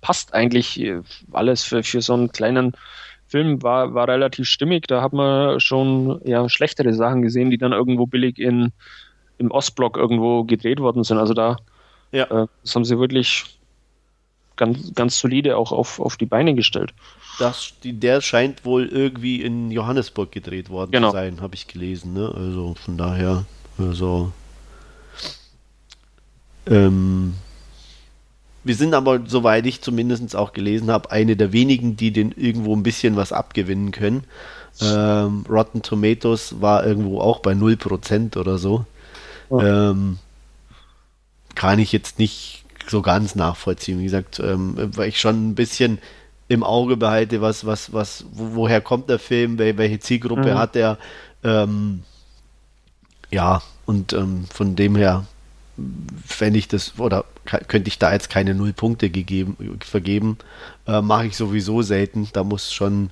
passt 0.00 0.34
eigentlich 0.34 0.80
äh, 0.80 1.02
alles 1.30 1.62
für, 1.62 1.82
für 1.84 2.00
so 2.02 2.14
einen 2.14 2.32
kleinen 2.32 2.72
Film, 3.30 3.62
war, 3.62 3.94
war 3.94 4.08
relativ 4.08 4.46
stimmig. 4.46 4.86
Da 4.88 5.00
hat 5.02 5.12
man 5.12 5.60
schon 5.60 6.20
ja, 6.24 6.48
schlechtere 6.48 6.92
Sachen 6.94 7.22
gesehen, 7.22 7.50
die 7.50 7.58
dann 7.58 7.72
irgendwo 7.72 8.06
billig 8.06 8.38
in, 8.38 8.72
im 9.38 9.50
Ostblock 9.50 9.96
irgendwo 9.96 10.44
gedreht 10.44 10.80
worden 10.80 11.04
sind. 11.04 11.18
Also 11.18 11.32
da 11.34 11.56
Ja. 12.12 12.24
äh, 12.24 12.46
das 12.62 12.74
haben 12.74 12.84
sie 12.84 12.98
wirklich 12.98 13.44
ganz, 14.56 14.92
ganz 14.94 15.18
solide 15.18 15.56
auch 15.56 15.72
auf, 15.72 16.00
auf 16.00 16.16
die 16.16 16.26
Beine 16.26 16.54
gestellt. 16.54 16.92
Das, 17.38 17.72
die, 17.82 17.94
der 17.94 18.20
scheint 18.20 18.64
wohl 18.66 18.84
irgendwie 18.86 19.40
in 19.40 19.70
Johannesburg 19.70 20.30
gedreht 20.32 20.68
worden 20.68 20.90
Genau. 20.90 21.10
zu 21.10 21.16
sein, 21.16 21.40
habe 21.40 21.54
ich 21.54 21.66
gelesen. 21.68 22.12
Ne? 22.12 22.30
Also 22.36 22.74
von 22.84 22.98
daher, 22.98 23.44
also 23.78 24.32
ähm, 26.66 27.34
wir 28.64 28.74
sind 28.74 28.94
aber, 28.94 29.20
soweit 29.26 29.66
ich 29.66 29.80
zumindest 29.80 30.36
auch 30.36 30.52
gelesen 30.52 30.90
habe, 30.90 31.10
eine 31.10 31.36
der 31.36 31.52
wenigen, 31.52 31.96
die 31.96 32.12
den 32.12 32.32
irgendwo 32.32 32.74
ein 32.76 32.82
bisschen 32.82 33.16
was 33.16 33.32
abgewinnen 33.32 33.90
können. 33.90 34.24
Ähm, 34.80 35.44
Rotten 35.48 35.82
Tomatoes 35.82 36.60
war 36.60 36.86
irgendwo 36.86 37.20
auch 37.20 37.40
bei 37.40 37.52
0% 37.52 38.36
oder 38.36 38.58
so. 38.58 38.84
Ähm, 39.50 40.18
kann 41.54 41.78
ich 41.78 41.92
jetzt 41.92 42.18
nicht 42.18 42.64
so 42.86 43.02
ganz 43.02 43.34
nachvollziehen. 43.34 43.98
Wie 43.98 44.04
gesagt, 44.04 44.40
ähm, 44.40 44.74
weil 44.76 45.08
ich 45.08 45.20
schon 45.20 45.50
ein 45.50 45.54
bisschen 45.54 45.98
im 46.48 46.62
Auge 46.62 46.96
behalte, 46.96 47.40
was, 47.40 47.64
was, 47.66 47.92
was, 47.92 48.24
wo, 48.32 48.54
woher 48.54 48.80
kommt 48.80 49.08
der 49.08 49.18
Film, 49.18 49.58
wel, 49.58 49.76
welche 49.78 50.00
Zielgruppe 50.00 50.54
Mhm. 50.54 50.58
hat 50.58 50.76
er. 50.76 50.98
Ähm, 51.44 52.02
ja, 53.30 53.62
und 53.86 54.12
ähm, 54.12 54.44
von 54.52 54.76
dem 54.76 54.96
her 54.96 55.26
wenn 56.38 56.54
ich 56.54 56.68
das, 56.68 56.98
oder 56.98 57.24
könnte 57.44 57.88
ich 57.88 57.98
da 57.98 58.12
jetzt 58.12 58.30
keine 58.30 58.54
null 58.54 58.72
Punkte 58.72 59.10
gegeben, 59.10 59.56
vergeben, 59.84 60.38
äh, 60.86 61.00
mache 61.00 61.26
ich 61.26 61.36
sowieso 61.36 61.82
selten. 61.82 62.28
Da 62.32 62.44
muss 62.44 62.72
schon 62.72 63.10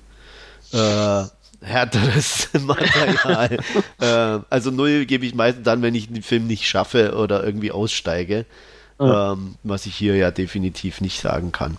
äh, 0.71 1.23
härteres 1.61 2.49
Material. 2.61 3.57
äh, 3.99 4.39
also 4.49 4.71
null 4.71 5.05
gebe 5.05 5.25
ich 5.25 5.35
meistens 5.35 5.63
dann, 5.63 5.81
wenn 5.81 5.95
ich 5.95 6.07
den 6.11 6.23
Film 6.23 6.47
nicht 6.47 6.67
schaffe 6.67 7.15
oder 7.15 7.43
irgendwie 7.43 7.71
aussteige, 7.71 8.45
Ja. 8.99 9.33
ähm, 9.33 9.55
was 9.63 9.85
ich 9.85 9.95
hier 9.95 10.15
ja 10.15 10.31
definitiv 10.31 11.01
nicht 11.01 11.21
sagen 11.21 11.51
kann. 11.51 11.77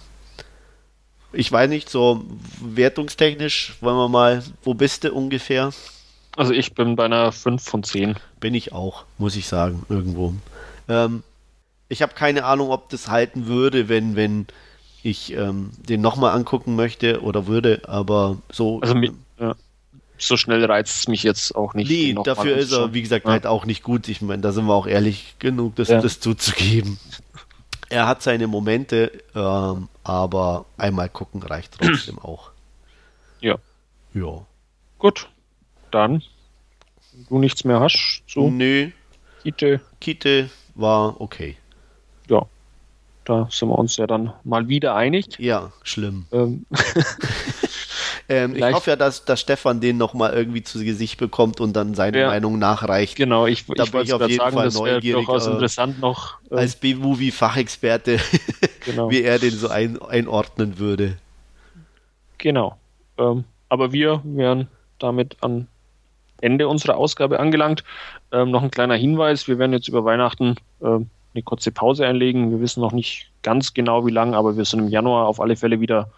Ich 1.32 1.50
weiß 1.52 1.68
nicht, 1.70 1.88
so 1.88 2.24
wertungstechnisch, 2.60 3.74
wollen 3.80 3.96
wir 3.96 4.08
mal, 4.08 4.42
wo 4.64 4.74
bist 4.74 5.04
du 5.04 5.12
ungefähr? 5.12 5.70
Also 6.36 6.52
ich 6.52 6.74
bin 6.74 6.96
bei 6.96 7.04
einer 7.04 7.30
5 7.32 7.62
von 7.62 7.82
10. 7.84 8.16
Bin 8.40 8.54
ich 8.54 8.72
auch, 8.72 9.04
muss 9.18 9.36
ich 9.36 9.46
sagen, 9.46 9.84
irgendwo. 9.88 10.34
Ähm, 10.90 11.22
ich 11.88 12.02
habe 12.02 12.12
keine 12.14 12.44
Ahnung, 12.44 12.70
ob 12.70 12.88
das 12.90 13.08
halten 13.08 13.46
würde, 13.46 13.88
wenn, 13.88 14.14
wenn 14.16 14.46
ich 15.02 15.32
ähm, 15.32 15.70
den 15.78 16.00
nochmal 16.02 16.32
angucken 16.36 16.76
möchte 16.76 17.22
oder 17.22 17.46
würde, 17.46 17.82
aber 17.86 18.36
so. 18.52 18.80
Also 18.80 18.94
mi- 18.94 19.12
ja, 19.38 19.54
so 20.18 20.36
schnell 20.36 20.62
reizt 20.66 20.98
es 20.98 21.08
mich 21.08 21.22
jetzt 21.22 21.54
auch 21.56 21.72
nicht. 21.74 21.88
nee, 21.90 22.14
dafür 22.22 22.56
ist 22.58 22.72
er, 22.72 22.92
wie 22.92 23.00
gesagt, 23.02 23.24
Ja. 23.24 23.32
halt 23.32 23.46
auch 23.46 23.64
nicht 23.64 23.82
gut. 23.82 24.08
Ich 24.08 24.20
meine, 24.20 24.42
da 24.42 24.52
sind 24.52 24.66
wir 24.66 24.74
auch 24.74 24.86
ehrlich 24.86 25.36
genug, 25.38 25.76
das, 25.76 25.88
Ja. 25.88 26.00
das 26.02 26.20
zuzugeben. 26.20 26.98
Er 27.88 28.06
hat 28.06 28.22
seine 28.22 28.46
Momente, 28.46 29.10
ähm, 29.34 29.88
aber 30.04 30.66
einmal 30.76 31.08
gucken 31.08 31.42
reicht 31.42 31.78
trotzdem 31.80 32.18
auch. 32.22 32.50
Ja. 33.40 33.56
Ja. 34.14 34.44
Gut, 34.98 35.28
dann 35.90 36.22
wenn 37.12 37.26
du 37.28 37.38
nichts 37.38 37.64
mehr 37.64 37.80
hast. 37.80 38.22
So, 38.28 38.50
Nö, 38.50 38.90
Kite, 39.42 39.80
Kite 40.00 40.50
war 40.74 41.20
okay. 41.20 41.56
ja, 42.28 42.46
da 43.24 43.48
sind 43.50 43.68
wir 43.68 43.78
uns 43.78 43.96
ja 43.96 44.06
dann 44.06 44.32
mal 44.44 44.68
wieder 44.68 44.94
einig. 44.94 45.38
Ja, 45.38 45.72
schlimm. 45.82 46.26
Ähm, 46.32 46.66
Ähm, 48.30 48.54
ich 48.54 48.62
hoffe 48.62 48.90
ja, 48.90 48.96
dass, 48.96 49.24
dass 49.24 49.40
Stefan 49.40 49.80
den 49.80 49.96
nochmal 49.96 50.32
irgendwie 50.32 50.62
zu 50.62 50.78
Gesicht 50.84 51.18
bekommt 51.18 51.60
und 51.60 51.74
dann 51.74 51.94
seine 51.96 52.20
Ja. 52.20 52.26
Meinung 52.28 52.60
nachreicht. 52.60 53.16
genau, 53.16 53.46
ich, 53.46 53.66
Da 53.66 53.82
ich 53.82 53.90
bin 53.90 54.02
ich 54.02 54.12
wollte 54.12 54.14
auf 54.14 54.30
jeden 54.30 54.38
sagen, 54.40 54.54
Fall 54.54 54.68
neugierig, 54.70 55.26
durchaus 55.26 55.48
äh, 55.48 55.50
interessant 55.50 55.98
noch. 55.98 56.38
ähm, 56.48 56.58
Als 56.58 56.76
B-Movie-Fachexperte, 56.76 58.20
genau. 58.84 59.10
wie 59.10 59.22
er 59.22 59.40
den 59.40 59.50
so 59.50 59.66
ein, 59.68 60.00
einordnen 60.00 60.78
würde. 60.78 61.18
Genau. 62.38 62.76
Ähm, 63.18 63.42
aber 63.68 63.92
wir 63.92 64.20
wären 64.22 64.68
damit 65.00 65.36
am 65.40 65.66
Ende 66.40 66.68
unserer 66.68 66.96
Ausgabe 66.96 67.40
angelangt. 67.40 67.84
Ähm, 68.32 68.50
noch 68.50 68.62
ein 68.62 68.70
kleiner 68.70 68.94
Hinweis: 68.96 69.48
Wir 69.48 69.58
werden 69.58 69.72
jetzt 69.72 69.88
über 69.88 70.04
Weihnachten 70.04 70.56
ähm, 70.82 71.10
eine 71.34 71.42
kurze 71.42 71.70
Pause 71.70 72.06
einlegen. 72.06 72.50
Wir 72.50 72.60
wissen 72.60 72.80
noch 72.80 72.92
nicht 72.92 73.30
ganz 73.42 73.74
genau, 73.74 74.06
wie 74.06 74.10
lang, 74.10 74.34
aber 74.34 74.56
wir 74.56 74.64
sind 74.64 74.80
im 74.80 74.88
Januar 74.88 75.26
auf 75.26 75.40
alle 75.40 75.56
Fälle 75.56 75.80
wieder 75.80 76.10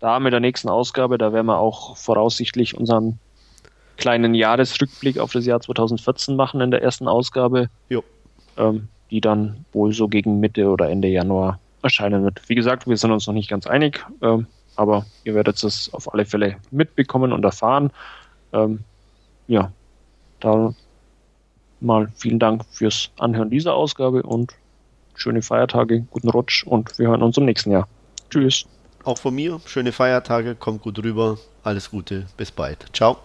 da 0.00 0.18
mit 0.20 0.32
der 0.32 0.40
nächsten 0.40 0.68
Ausgabe. 0.68 1.18
Da 1.18 1.32
werden 1.32 1.46
wir 1.46 1.58
auch 1.58 1.96
voraussichtlich 1.96 2.76
unseren 2.76 3.18
kleinen 3.96 4.34
Jahresrückblick 4.34 5.18
auf 5.18 5.32
das 5.32 5.46
Jahr 5.46 5.60
2014 5.60 6.36
machen 6.36 6.60
in 6.60 6.70
der 6.70 6.82
ersten 6.82 7.08
Ausgabe, 7.08 7.68
ähm, 8.56 8.88
die 9.10 9.20
dann 9.20 9.64
wohl 9.72 9.92
so 9.92 10.08
gegen 10.08 10.40
Mitte 10.40 10.68
oder 10.68 10.90
Ende 10.90 11.08
Januar 11.08 11.58
erscheinen 11.82 12.24
wird. 12.24 12.42
Wie 12.48 12.54
gesagt, 12.54 12.86
wir 12.86 12.96
sind 12.96 13.12
uns 13.12 13.26
noch 13.26 13.34
nicht 13.34 13.48
ganz 13.48 13.66
einig, 13.66 14.04
ähm, 14.22 14.46
aber 14.74 15.06
ihr 15.24 15.34
werdet 15.34 15.62
es 15.62 15.92
auf 15.94 16.12
alle 16.12 16.26
Fälle 16.26 16.56
mitbekommen 16.70 17.32
und 17.32 17.44
erfahren. 17.44 17.90
Ähm, 18.52 18.80
ja, 19.48 19.72
da 20.40 20.74
mal 21.80 22.08
vielen 22.16 22.38
Dank 22.38 22.64
fürs 22.70 23.10
Anhören 23.18 23.50
dieser 23.50 23.74
Ausgabe 23.74 24.22
und 24.22 24.54
schöne 25.14 25.42
Feiertage, 25.42 26.02
guten 26.10 26.28
Rutsch 26.28 26.64
und 26.64 26.98
wir 26.98 27.08
hören 27.08 27.22
uns 27.22 27.36
im 27.36 27.44
nächsten 27.44 27.70
Jahr. 27.70 27.88
Tschüss. 28.30 28.66
Auch 29.04 29.18
von 29.18 29.34
mir, 29.34 29.60
schöne 29.66 29.92
Feiertage, 29.92 30.54
kommt 30.54 30.82
gut 30.82 31.02
rüber, 31.02 31.38
alles 31.62 31.90
Gute, 31.90 32.26
bis 32.36 32.50
bald. 32.50 32.86
Ciao. 32.92 33.18